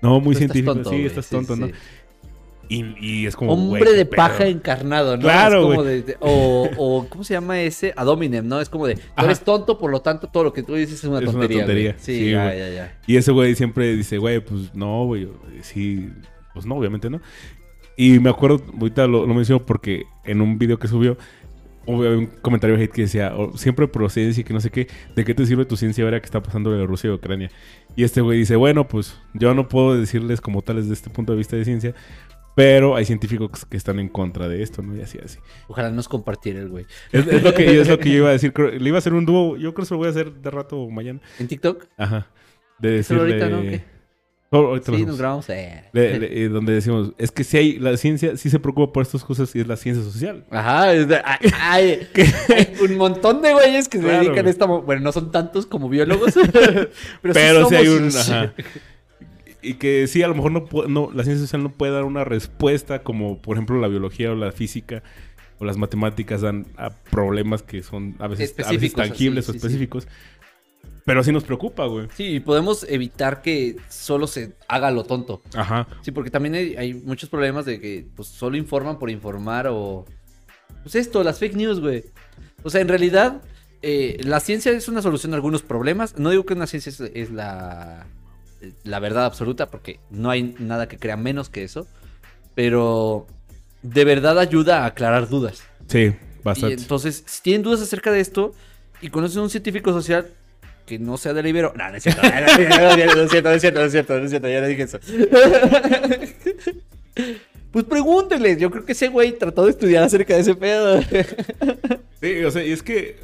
[0.03, 1.69] no, muy Tú estás científico, tonto, sí, estás tonto, ¿no?
[2.69, 5.23] Y, y es como, Hombre de paja encarnado, ¿no?
[5.25, 7.93] Claro, Es como de- de- o, o, ¿cómo se llama ese?
[7.97, 8.61] Adominem, ¿no?
[8.63, 9.27] Es como de, tú Ajá.
[9.27, 11.65] eres tonto, por lo tanto, todo lo que tú dices es una Es una tontería.
[11.65, 11.67] güey.
[11.67, 11.95] tontería.
[11.99, 12.99] Sí, Sí, ya, ya, ya.
[13.07, 15.29] Y ese güey siempre dice, güey, pues no, güey,
[15.61, 16.09] sí,
[16.55, 17.21] pues no, obviamente no.
[17.97, 21.19] Y me acuerdo, ahorita lo, lo menciono porque en un video que subió,
[21.85, 24.71] hubo un comentario de hate que decía, "Oh, siempre pro ciencia y que no sé
[24.71, 27.51] qué, ¿de qué te sirve tu ciencia ahora que está pasando en Rusia y Ucrania?
[27.97, 31.33] Y este güey dice, bueno, pues yo no puedo decirles como tal desde este punto
[31.33, 31.95] de vista de ciencia,
[32.55, 34.97] pero hay científicos que están en contra de esto, ¿no?
[34.97, 35.39] Y así, así.
[35.69, 36.87] Ojalá nos compartiera el güey.
[37.11, 39.15] Es, es lo, que, es lo que yo iba a decir, le iba a hacer
[39.15, 41.21] un dúo, yo creo que se lo voy a hacer de rato mañana.
[41.39, 41.87] ¿En TikTok?
[41.97, 42.29] Ajá.
[42.79, 43.23] De decirle...
[43.23, 43.63] ahorita, ¿no?
[43.63, 43.92] ¿Qué?
[44.55, 45.49] Oh, Sí, nos grabamos.
[45.49, 45.85] eh.
[45.93, 49.03] Le- le- eh, donde decimos, es que si hay, la ciencia sí se preocupa por
[49.03, 50.45] estas cosas y es la ciencia social.
[50.51, 50.89] Ajá,
[51.61, 52.07] hay
[52.83, 54.67] un montón de güeyes que se Claro, dedican a esta...
[54.67, 56.89] Bueno, no son tantos como biólogos, pero,
[57.23, 58.09] Pero sí hay un...
[58.09, 58.53] ajá.
[59.63, 60.53] Y que sí, a lo mejor
[60.91, 64.35] no, la ciencia social no puede dar una respuesta como, por ejemplo, la biología o
[64.35, 65.03] la física
[65.61, 69.53] o las matemáticas dan a problemas que son a veces, a veces Específicos, tangibles o
[69.53, 69.59] sí.
[71.05, 72.09] Pero sí nos preocupa, güey.
[72.15, 75.43] Sí, y podemos evitar que solo se haga lo tonto.
[75.55, 75.89] Ajá.
[76.03, 80.05] Sí, porque también hay, hay muchos problemas de que pues, solo informan por informar o...
[80.83, 82.05] Pues esto, las fake news, güey.
[82.63, 83.43] O sea, en realidad,
[83.83, 86.19] eh, la ciencia es una solución a algunos problemas.
[86.19, 88.07] No digo que una ciencia es, es la,
[88.85, 91.87] la verdad absoluta, porque no hay nada que crea menos que eso.
[92.55, 93.27] Pero
[93.83, 95.63] de verdad ayuda a aclarar dudas.
[95.89, 96.75] Sí, Y bastante.
[96.81, 98.53] entonces, si tienen dudas acerca de esto
[99.01, 100.29] y conocen a un científico social
[100.87, 101.73] que no sea de la Ibero.
[101.77, 102.23] No, no es cierto.
[102.23, 104.83] No, es cierto, no es cierto, no es cierto, no es cierto, ya le dije
[104.83, 104.99] eso.
[107.73, 111.01] Pues pregúntenles, yo creo que ese güey trató de estudiar acerca de ese pedo.
[112.21, 113.17] Sí, o sea, y es que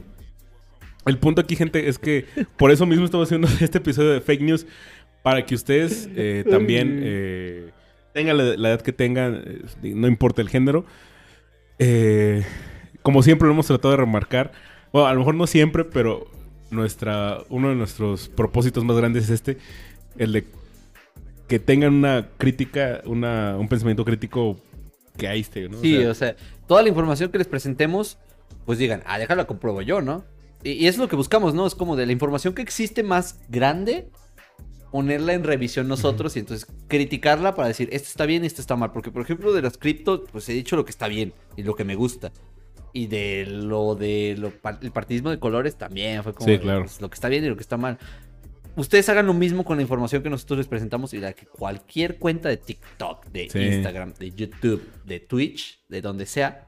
[1.06, 2.24] el punto aquí, gente, es que
[2.56, 4.66] por eso mismo estamos haciendo este episodio de fake news
[5.22, 7.70] para que ustedes eh, también eh,
[8.12, 10.84] tengan la, la edad que tengan, eh, no importa el género.
[13.02, 14.50] Como siempre lo hemos tratado de remarcar,
[14.92, 16.28] bueno, a lo mejor no siempre, pero
[16.70, 19.58] nuestra, uno de nuestros propósitos más grandes es este,
[20.16, 20.46] el de
[21.48, 24.60] que tengan una crítica, una, un pensamiento crítico
[25.16, 25.82] que ahí esté, ¿no?
[25.82, 28.18] O Sí, sea, o sea, toda la información que les presentemos,
[28.66, 30.24] pues digan, ah, déjala compruebo yo, ¿no?
[30.62, 31.66] Y, y es lo que buscamos, ¿no?
[31.66, 34.10] Es como de la información que existe más grande,
[34.90, 38.76] ponerla en revisión nosotros y entonces criticarla para decir, esto está bien y esto está
[38.76, 38.92] mal.
[38.92, 41.74] Porque, por ejemplo, de las cripto, pues he dicho lo que está bien y lo
[41.74, 42.32] que me gusta.
[42.92, 46.80] Y de lo de lo, el partidismo de colores también fue como Sí, claro.
[46.82, 47.98] pues, lo que está bien y lo que está mal.
[48.76, 52.18] Ustedes hagan lo mismo con la información que nosotros les presentamos y la que cualquier
[52.18, 53.58] cuenta de TikTok, de Sí.
[53.58, 56.66] Instagram, de YouTube, de Twitch, de donde sea,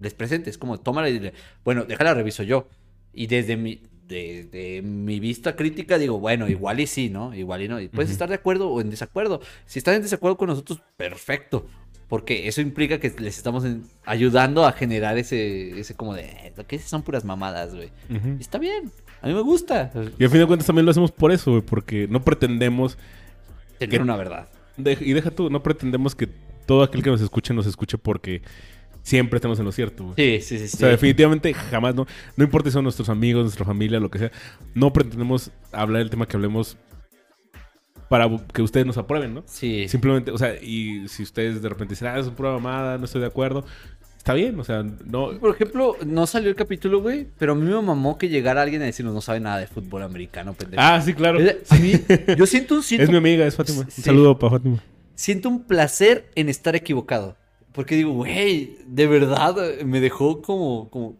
[0.00, 0.48] les presente.
[0.50, 1.34] Es como, tómala y dile,
[1.64, 2.68] bueno, déjala reviso yo.
[3.12, 7.34] Y desde mi, de, de mi vista crítica digo, bueno, igual y sí, ¿no?
[7.34, 7.80] Igual y no.
[7.80, 8.12] Y puedes Ujú.
[8.14, 9.40] estar de acuerdo o en desacuerdo.
[9.66, 11.66] Si estás en desacuerdo con nosotros, perfecto.
[12.12, 13.64] Porque eso implica que les estamos
[14.04, 17.88] ayudando a generar ese, ese como de, "Eh, lo que son puras mamadas, güey.
[18.10, 18.92] Y está bien,
[19.22, 21.62] a mí me gusta Y al fin de cuentas también lo hacemos por eso, güey,
[21.62, 22.98] porque no pretendemos,
[23.78, 24.02] tener ¿Qué?
[24.02, 24.46] una verdad.
[24.76, 26.28] de- y deja tú, no pretendemos que
[26.66, 28.42] todo aquel que nos escuche nos escuche porque
[29.02, 30.12] siempre estamos en lo cierto.
[30.14, 30.68] Sí, sí, sí.
[30.68, 30.76] sí.
[30.76, 32.06] O sea, definitivamente jamás, no,
[32.36, 34.30] no importa si son nuestros amigos, nuestra familia, lo que sea,
[34.74, 36.76] no pretendemos hablar del tema que hablemos
[38.12, 39.42] para que ustedes nos aprueben, ¿no?
[39.46, 39.88] Sí.
[39.88, 43.06] Simplemente, o sea, y si ustedes de repente dicen, ah, es una prueba mamada, no
[43.06, 43.64] estoy de acuerdo,
[44.18, 45.30] está bien, o sea, no...
[45.40, 48.82] Por ejemplo, no salió el capítulo, güey, pero a mí me mamó que llegara alguien
[48.82, 50.82] a decirnos no sabe nada de fútbol americano, pendejo.
[50.84, 51.38] Ah, sí, claro.
[51.40, 51.92] Es- a mí,
[52.36, 53.84] yo siento un, siento, Es mi amiga, es Fátima.
[53.88, 54.02] Sí.
[54.02, 54.82] Un saludo para Fátima.
[55.14, 57.34] siento un placer en estar equivocado.
[57.72, 59.56] Porque digo, güey, de verdad
[59.86, 61.16] me dejó como, como...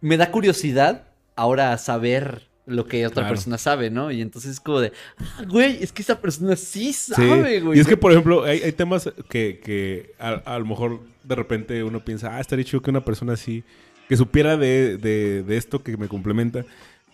[0.00, 1.02] Me da curiosidad
[1.34, 3.28] ahora saber lo que otra Claro.
[3.34, 4.10] persona sabe, ¿no?
[4.12, 7.12] Y entonces es como de, ah, güey, es que esa persona sí Sí.
[7.14, 7.76] sabe, güey.
[7.78, 11.34] Y es que, por ejemplo, hay, hay temas que, que a, a lo mejor de
[11.34, 13.64] repente uno piensa, ah, estaría chido que una persona así,
[14.08, 16.64] que supiera de, de, de esto que me complementa,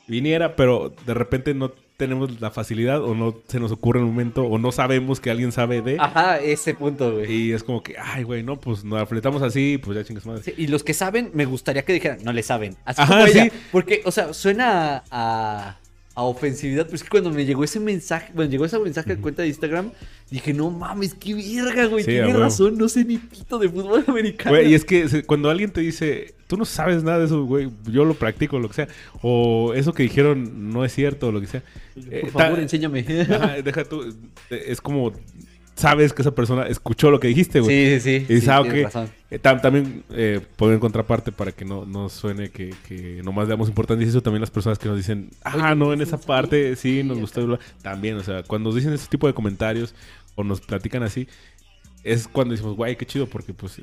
[0.06, 4.12] viniera, pero de repente no tenemos la facilidad o no se nos ocurre en el
[4.12, 5.96] momento o no sabemos que alguien sabe de.
[5.98, 7.30] Ajá, ese punto, güey.
[7.30, 10.42] Y es como que, ay, güey, no, pues nos afletamos así, pues ya chingas madre.
[10.44, 12.76] Sí, y los que saben, me gustaría que dijeran, no le saben.
[12.84, 13.44] Así Ajá, como ella.
[13.44, 13.50] sí.
[13.72, 15.76] Porque, o sea, suena a,
[16.14, 19.20] a, ofensividad, pero es que cuando me llegó ese mensaje, bueno, llegó ese mensaje de
[19.20, 19.90] cuenta de Instagram,
[20.30, 24.04] dije, no mames, qué verga, güey, Sí, tienes razón, no sé ni pito de fútbol
[24.06, 24.50] americano.
[24.56, 27.70] Güey, y es que cuando alguien te dice, tú no sabes nada de eso, güey,
[27.90, 28.88] yo lo practico, lo que sea,
[29.22, 31.62] o eso que dijeron no es cierto, o lo que sea.
[32.10, 33.04] eh, Por favor, ta- enséñame.
[33.30, 34.02] Ajá, deja tú,
[34.50, 35.12] eh, es como,
[35.78, 37.98] sabes que esa persona escuchó lo que dijiste, güey.
[37.98, 38.32] Sí, sí, sí.
[38.34, 39.08] Y sí, sabe que razón.
[39.30, 43.46] eh, tam- también eh, poner en contraparte para que no, no suene que, que nomás
[43.46, 46.18] le damos importancia eso también las personas que nos dicen, ah, no, en ¿sí esa
[46.20, 47.46] parte sí nos gustó.
[47.46, 47.58] bla".
[47.82, 49.94] También, o sea, cuando nos dicen ese tipo de comentarios
[50.34, 51.26] o nos platican así,
[52.04, 53.80] es cuando decimos, guay, qué chido, porque pues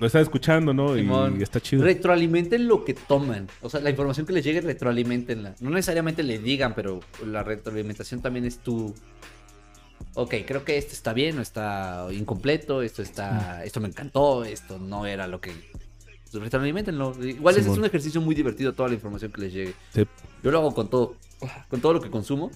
[0.00, 0.96] lo están escuchando, ¿no?
[0.96, 1.36] Simón.
[1.38, 1.84] Y está chido.
[1.84, 3.46] Retroalimenten lo que toman.
[3.60, 5.54] O sea, la información que les llegue, retroalimentenla.
[5.60, 8.94] No necesariamente le digan, pero la retroalimentación también es tu.
[10.14, 13.64] Ok, creo que esto está bien, o está incompleto, esto está.
[13.64, 15.52] Esto me encantó, esto no era lo que.
[16.32, 17.14] Retroalimentenlo.
[17.22, 19.74] Igual ese es un ejercicio muy divertido, toda la información que les llegue.
[19.94, 20.06] Sí.
[20.42, 21.16] Yo lo hago con todo.
[21.68, 22.50] Con todo lo que consumo.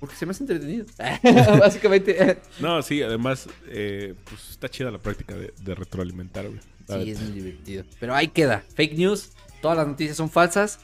[0.00, 0.86] Porque se me hace entretenido.
[1.58, 2.38] Básicamente.
[2.60, 6.60] No, sí, además, eh, pues está chida la práctica de, de retroalimentar, güey.
[7.04, 7.84] Sí, es muy divertido.
[8.00, 8.64] Pero ahí queda.
[8.74, 9.30] Fake news.
[9.60, 10.80] Todas las noticias son falsas.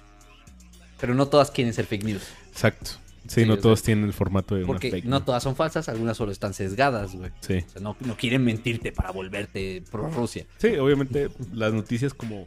[1.00, 2.22] Pero no todas quieren ser fake news.
[2.50, 2.92] Exacto.
[3.26, 5.56] Sí, Sí, no sea, todos tienen el formato de una Porque fake no todas son
[5.56, 7.30] falsas, algunas solo están sesgadas, güey.
[7.40, 7.64] Sí.
[7.66, 10.44] O sea, no, no quieren mentirte para volverte pro Rusia.
[10.58, 12.44] Sí, obviamente las noticias como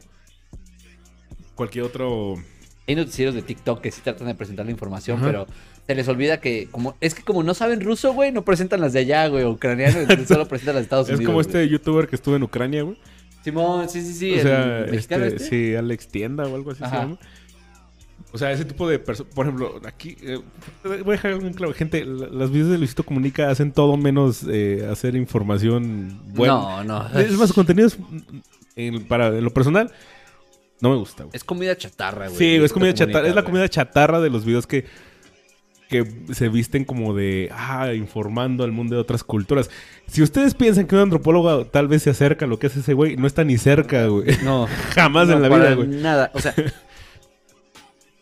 [1.54, 2.36] cualquier otro...
[2.86, 5.26] Hay noticieros de TikTok que sí tratan de presentar la información, Ajá.
[5.26, 5.46] pero
[5.86, 8.92] se les olvida que como es que como no saben ruso, güey, no presentan las
[8.92, 9.98] de allá, güey, ucraniano,
[10.28, 11.26] solo presentan las de Estados Es Unidos.
[11.26, 11.46] como güey.
[11.46, 12.96] este youtuber que estuvo en Ucrania, güey.
[13.44, 14.38] Simón, sí, sí, sí.
[14.38, 15.38] o sea, este, este.
[15.38, 17.18] sí, Alex Tienda o algo así se llama.
[18.30, 20.38] O sea, ese tipo de personas, por ejemplo, aquí, eh,
[20.84, 23.96] voy a dejar algo en claro, gente, la- las videos de Luisito Comunica hacen todo
[23.96, 26.84] menos eh, hacer información buena.
[26.84, 27.18] No, no.
[27.18, 28.18] Es más, su contenido es, mm,
[28.76, 29.90] en, para, en lo personal,
[30.80, 31.34] no me gusta, güey.
[31.34, 32.38] Es comida chatarra, güey.
[32.38, 33.26] Sí, es comida chatarra.
[33.28, 34.84] Es la comida chatarra de los videos que,
[35.88, 39.70] que se visten como de, ah, informando al mundo de otras culturas.
[40.06, 42.92] Si ustedes piensan que un antropólogo tal vez se acerca a lo que hace ese
[42.92, 44.36] güey, no está ni cerca, güey.
[44.44, 44.66] No.
[44.94, 45.88] Jamás No, en la vida, güey.
[45.88, 46.30] Nada.
[46.34, 46.54] O sea,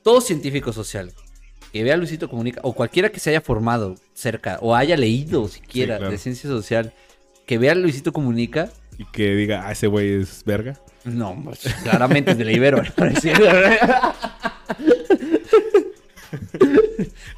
[0.07, 1.11] todo científico social
[1.73, 5.97] que vea Luisito Comunica, o cualquiera que se haya formado cerca, o haya leído siquiera
[5.97, 6.13] Sí, claro.
[6.13, 6.93] de ciencia social,
[7.45, 10.79] que vea Luisito Comunica, Y que diga, ah, ese güey es verga.
[11.05, 12.83] no, pues, claramente es de la Ibero.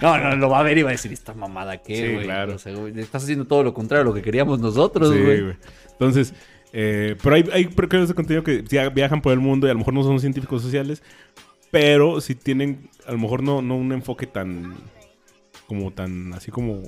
[0.01, 2.25] No, no, lo va a ver y va a decir, esta mamada, ¿qué, Sí, güey?
[2.27, 2.55] claro.
[2.55, 5.41] O sea, güey, estás haciendo todo lo contrario a lo que queríamos nosotros, Sí, güey.
[5.43, 5.57] güey.
[5.93, 6.35] Entonces,
[6.73, 8.63] eh, pero hay, hay creadores de contenido que
[8.95, 11.03] viajan por el mundo y a lo mejor no son científicos sociales,
[11.71, 14.75] pero si tienen, a lo mejor no, no un enfoque tan,
[15.67, 16.83] como tan, así como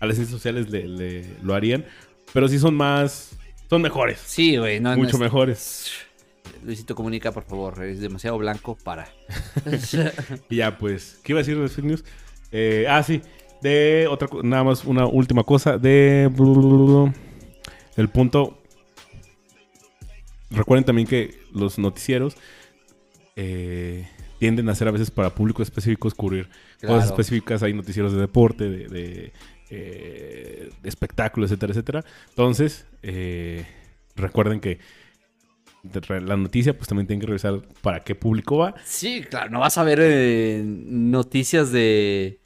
[0.00, 1.84] a las ciencias sociales le, le- lo harían,
[2.32, 3.36] pero sí son más,
[3.70, 5.90] son mejores, Sí, güey, no, no mucho es- mejores.
[6.62, 9.08] Luisito Comunica, por favor, es demasiado blanco para.
[10.50, 12.04] Ya, pues, ¿qué iba a decir de fake news?
[12.52, 13.20] Eh, ah, sí,
[13.62, 16.30] de otra, nada más una última cosa, de
[17.96, 18.58] el punto.
[20.50, 22.36] Recuerden también que los noticieros
[23.36, 24.08] eh,
[24.38, 25.30] tienden a ser a veces para
[26.14, 26.48] cubrir
[26.80, 26.96] Claro.
[26.96, 27.62] cosas específicas.
[27.62, 29.32] Hay noticieros de deporte, de, de,
[29.70, 32.04] eh, de espectáculos, etcétera, etcétera.
[32.30, 33.64] Entonces, eh,
[34.16, 34.78] recuerden que
[36.22, 38.74] la noticia, pues también tienen que revisar para qué público va.
[38.84, 42.40] Sí, claro, no vas a ver eh, noticias de.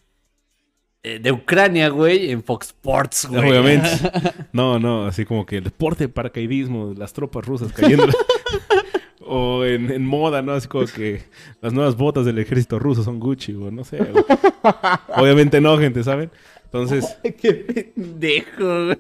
[1.05, 3.49] eh, De Ucrania, güey, en Fox Sports, güey.
[3.51, 3.89] Obviamente.
[4.53, 8.09] No, no, así como que el deporte de paracaidismo, las tropas rusas cayendo.
[9.29, 10.53] o en, en moda, ¿no?
[10.53, 11.23] Así como que
[11.61, 13.99] las nuevas botas del ejército ruso son Gucci, o no sé.
[15.17, 16.31] Obviamente no, gente, ¿saben?
[16.65, 17.55] Entonces, Qué
[17.95, 18.93] pendejo,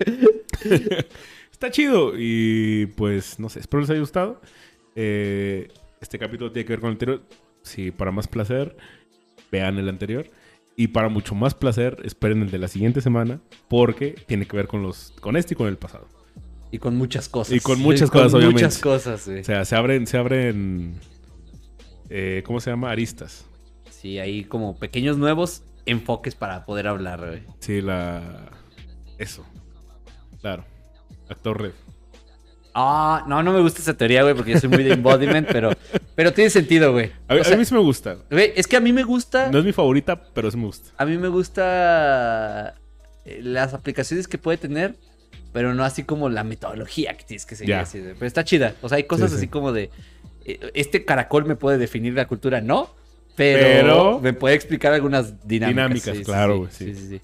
[1.50, 2.12] está chido.
[2.16, 4.40] Y pues, no sé, espero les haya gustado.
[4.94, 5.68] Eh,
[6.00, 7.22] este capítulo tiene que ver con el anterior.
[7.62, 8.76] Sí, para más placer,
[9.50, 10.26] vean el anterior.
[10.76, 14.68] Y para mucho más placer, esperen el de la siguiente semana, porque tiene que ver
[14.68, 16.06] con los, con este y con el pasado.
[16.70, 17.54] Y con muchas cosas.
[17.54, 18.64] Y con muchas cosas, Con obviamente.
[18.64, 19.40] muchas cosas, güey.
[19.40, 20.94] O sea, se abren, se abren,
[22.10, 22.90] eh, ¿cómo se llama?
[22.90, 23.46] Aristas.
[23.90, 27.42] Sí, hay como pequeños nuevos enfoques para poder hablar, güey.
[27.60, 28.50] Sí, la,
[29.18, 29.44] eso,
[30.40, 30.64] claro,
[31.28, 31.72] actor red.
[32.74, 35.70] Ah, no, no me gusta esa teoría, güey, porque yo soy muy de embodiment, pero,
[36.14, 37.10] pero tiene sentido, güey.
[37.26, 38.18] A, a O sea, mí sí me gusta.
[38.30, 40.90] güey, es que a mí me gusta, No es mi favorita, pero sí me gusta.
[40.96, 42.74] a mí me gusta
[43.24, 44.96] eh, las aplicaciones que puede tener,
[45.52, 47.70] pero no así como la metodología que tienes que seguir.
[47.74, 47.80] Ya.
[47.80, 48.74] así de- pero está chida.
[48.82, 49.38] O sea, hay cosas Sí, sí.
[49.42, 49.90] así como de,
[50.44, 52.94] eh, este caracol me puede definir la cultura, no,
[53.36, 55.76] pero, Pero- me puede explicar algunas dinámicas.
[55.76, 57.06] Dinámicas, sí, claro, sí, güey, sí.
[57.08, 57.20] sí.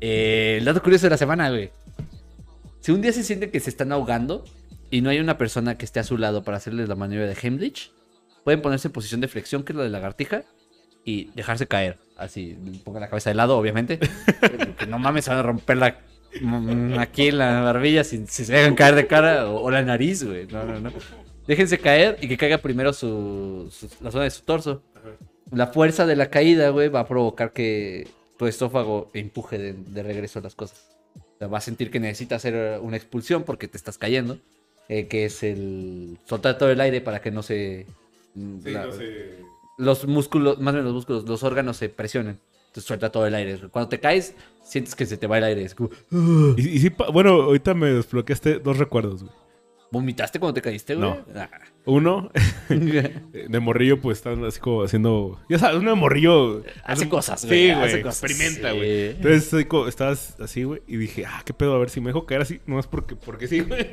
[0.00, 1.70] Eh, el dato curioso de la semana, güey.
[2.80, 4.44] Si un día se siente que se están ahogando
[4.90, 7.36] y no hay una persona que esté a su lado para hacerles la maniobra de
[7.40, 7.90] Heimlich,
[8.44, 10.42] pueden ponerse en posición de flexión, que es la de lagartija,
[11.04, 11.98] y dejarse caer.
[12.16, 13.98] Así, pongan la cabeza de lado, obviamente.
[14.78, 15.98] que no mames, se van a romper la,
[16.98, 20.24] aquí en la barbilla si, si se dejan caer de cara o, o la nariz,
[20.24, 20.46] güey.
[20.46, 20.90] No, no, no.
[21.46, 24.82] Déjense caer y que caiga primero su, su- la zona de su torso.
[25.52, 28.08] La fuerza de la caída, güey, va a provocar que
[28.38, 30.96] tu estófago empuje de, de regreso las cosas.
[31.16, 34.38] O sea, va a sentir que necesita hacer una expulsión porque te estás cayendo.
[34.88, 37.86] eh, que es el soltar todo el aire para que no se...
[38.72, 38.86] la-
[39.78, 42.38] los músculos, más bien los músculos, los órganos se presionen.
[42.74, 43.56] Entonces suelta todo el aire.
[43.70, 44.34] Cuando te caes,
[44.64, 45.62] sientes que se te va el aire.
[45.62, 45.90] Es como,
[46.56, 49.32] Y, y bueno, ahorita me desbloqueaste dos recuerdos, güey.
[49.92, 51.08] ¿Vomitaste cuando te caíste, güey?
[51.08, 51.24] No.
[51.36, 51.48] Ah.
[51.84, 52.32] Uno,
[52.68, 55.40] de morrillo, pues están así como haciendo.
[55.48, 56.64] Ya sabes, uno de morrillo.
[56.82, 57.68] Hace cosas, güey.
[57.68, 57.94] Sí, güey.
[58.00, 58.76] Experimenta, sí.
[58.76, 59.10] güey.
[59.10, 60.82] Entonces estabas así, güey.
[60.88, 62.60] Y dije, ah, qué pedo, a ver si me dejo caer así.
[62.66, 63.88] No es porque, porque sí, güey.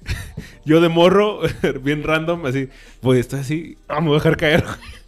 [0.64, 1.42] Yo de morro,
[1.82, 2.70] bien random, así.
[3.02, 5.03] Pues estoy así, ah, me voy a dejar caer, güey.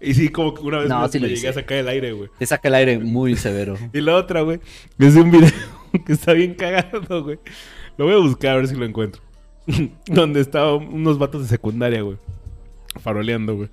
[0.00, 2.12] Y sí, como que una vez No, me, sí me llegué a sacar el aire,
[2.12, 2.30] güey.
[2.38, 3.76] Te saca el aire muy severo.
[3.92, 4.60] Y la otra, güey,
[4.98, 5.50] es de un video
[6.06, 7.38] que está bien cagado, güey.
[7.96, 9.22] Lo voy a buscar a ver si lo encuentro.
[10.06, 12.16] Donde estaban unos vatos de secundaria, güey.
[13.02, 13.68] Faroleando, güey.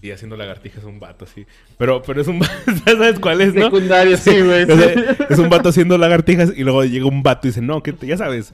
[0.00, 1.46] Y haciendo lagartijas a un vato así.
[1.78, 2.52] Pero, pero es un vato,
[2.84, 3.66] ¿sabes cuál es, no?
[3.66, 4.64] Secundario, sí, güey.
[4.64, 7.84] O sea, es un vato haciendo lagartijas y luego llega un vato y dice, no,
[7.84, 8.52] que ya sabes.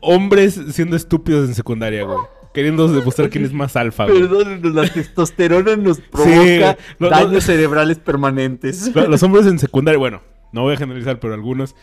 [0.00, 2.18] Hombres siendo estúpidos en secundaria, güey.
[2.58, 4.18] Queriendo demostrar quién es más alfa, güey.
[4.18, 7.08] Perdónenos, la testosterona nos provoca no.
[7.08, 8.92] daños cerebrales permanentes.
[8.96, 10.22] Lo- Los hombres en secundaria, bueno,
[10.52, 11.76] no voy a generalizar, pero algunos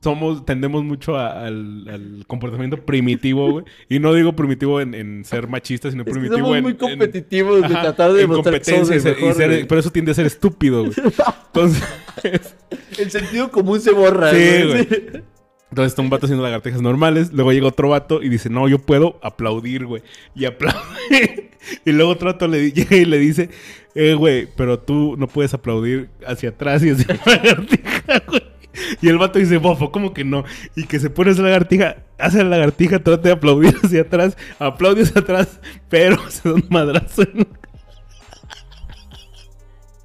[0.00, 3.64] somos, tendemos mucho a- al, al comportamiento primitivo, güey.
[3.88, 6.62] Y no digo primitivo en, en ser machista, sino Es que primitivo somos en.
[6.62, 10.12] muy en- competitivos de ajá, tratar de en que competencia y ser- pero eso tiende
[10.12, 10.92] a ser estúpido, güey.
[11.48, 11.82] Entonces,
[12.98, 14.88] El sentido común se borra, Sí, güey.
[15.76, 17.34] entonces está un vato haciendo lagartijas normales.
[17.34, 20.02] Luego llega otro vato y dice, no, yo puedo aplaudir, güey.
[20.34, 21.50] Y aplaude.
[21.84, 23.50] y luego otro vato le llega y le dice,
[23.94, 28.42] eh, güey, pero tú no puedes aplaudir hacia atrás y hacia la lagartija, güey.
[29.02, 30.44] Y el vato dice, bofo, ¿cómo que no?
[30.76, 35.02] Y que se pone esa lagartija, hace la lagartija, trata de aplaudir hacia atrás, aplaude
[35.02, 37.46] hacia atrás, pero se da un madrazo en...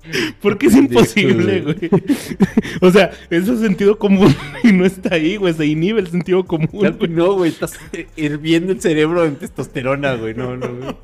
[0.41, 1.89] Porque es imposible, güey.
[2.81, 5.53] O sea, eso es sentido común y no está ahí, güey.
[5.53, 6.67] Se inhibe el sentido común.
[6.67, 7.17] Claro que güey.
[7.17, 7.51] no, güey.
[7.51, 7.73] Estás
[8.15, 10.33] hirviendo el cerebro en testosterona, güey.
[10.33, 10.95] No, no, güey.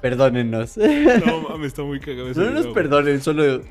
[0.00, 0.78] Perdónennos.
[0.78, 3.62] No mames, está muy cagado ese No nos perdonen, solo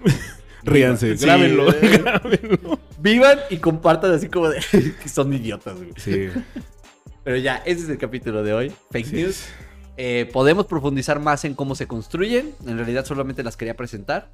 [0.62, 2.80] Ríanse, Sí, grábenlo, grábenlo.
[3.00, 4.60] vivan y compartan así como de
[5.02, 5.92] que son idiotas, güey.
[5.96, 6.28] Sí.
[7.24, 8.72] Pero ya, ese es el capítulo de hoy.
[8.92, 9.16] Fake sí.
[9.16, 9.46] news.
[9.98, 12.54] Eh, podemos profundizar más en cómo se construyen.
[12.66, 14.30] En realidad solamente las quería presentar.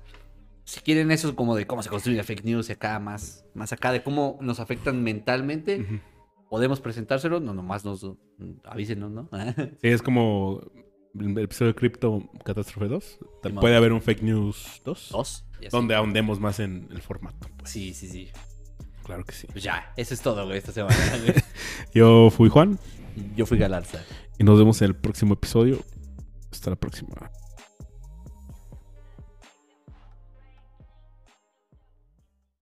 [0.65, 3.71] Si quieren eso como de cómo se construye la fake news y acá más, más
[3.71, 6.01] acá de cómo nos afectan mentalmente,
[6.49, 7.39] podemos presentárselo.
[7.39, 8.13] No, nomás nos mm,
[8.65, 9.29] avísenos, ¿no?
[9.81, 10.61] Sí, es como
[11.19, 13.19] el episodio de Crypto Catástrofe 2.
[13.43, 13.61] Tal- Simón.
[13.61, 15.09] Puede haber un Fake News 2.
[15.11, 15.45] Dos.
[15.71, 17.47] Donde ahondemos más en el formato.
[17.57, 18.29] Pues, Sí, sí, sí.
[19.03, 19.47] claro que sí.
[19.51, 20.95] Pues ya, eso es todo, güey, esta semana.
[21.23, 21.35] güey.
[21.93, 22.77] Yo fui Juan
[23.35, 23.99] Yo fui Galarza.
[24.39, 25.79] y nos vemos en el próximo episodio.
[26.51, 27.13] Hasta la próxima.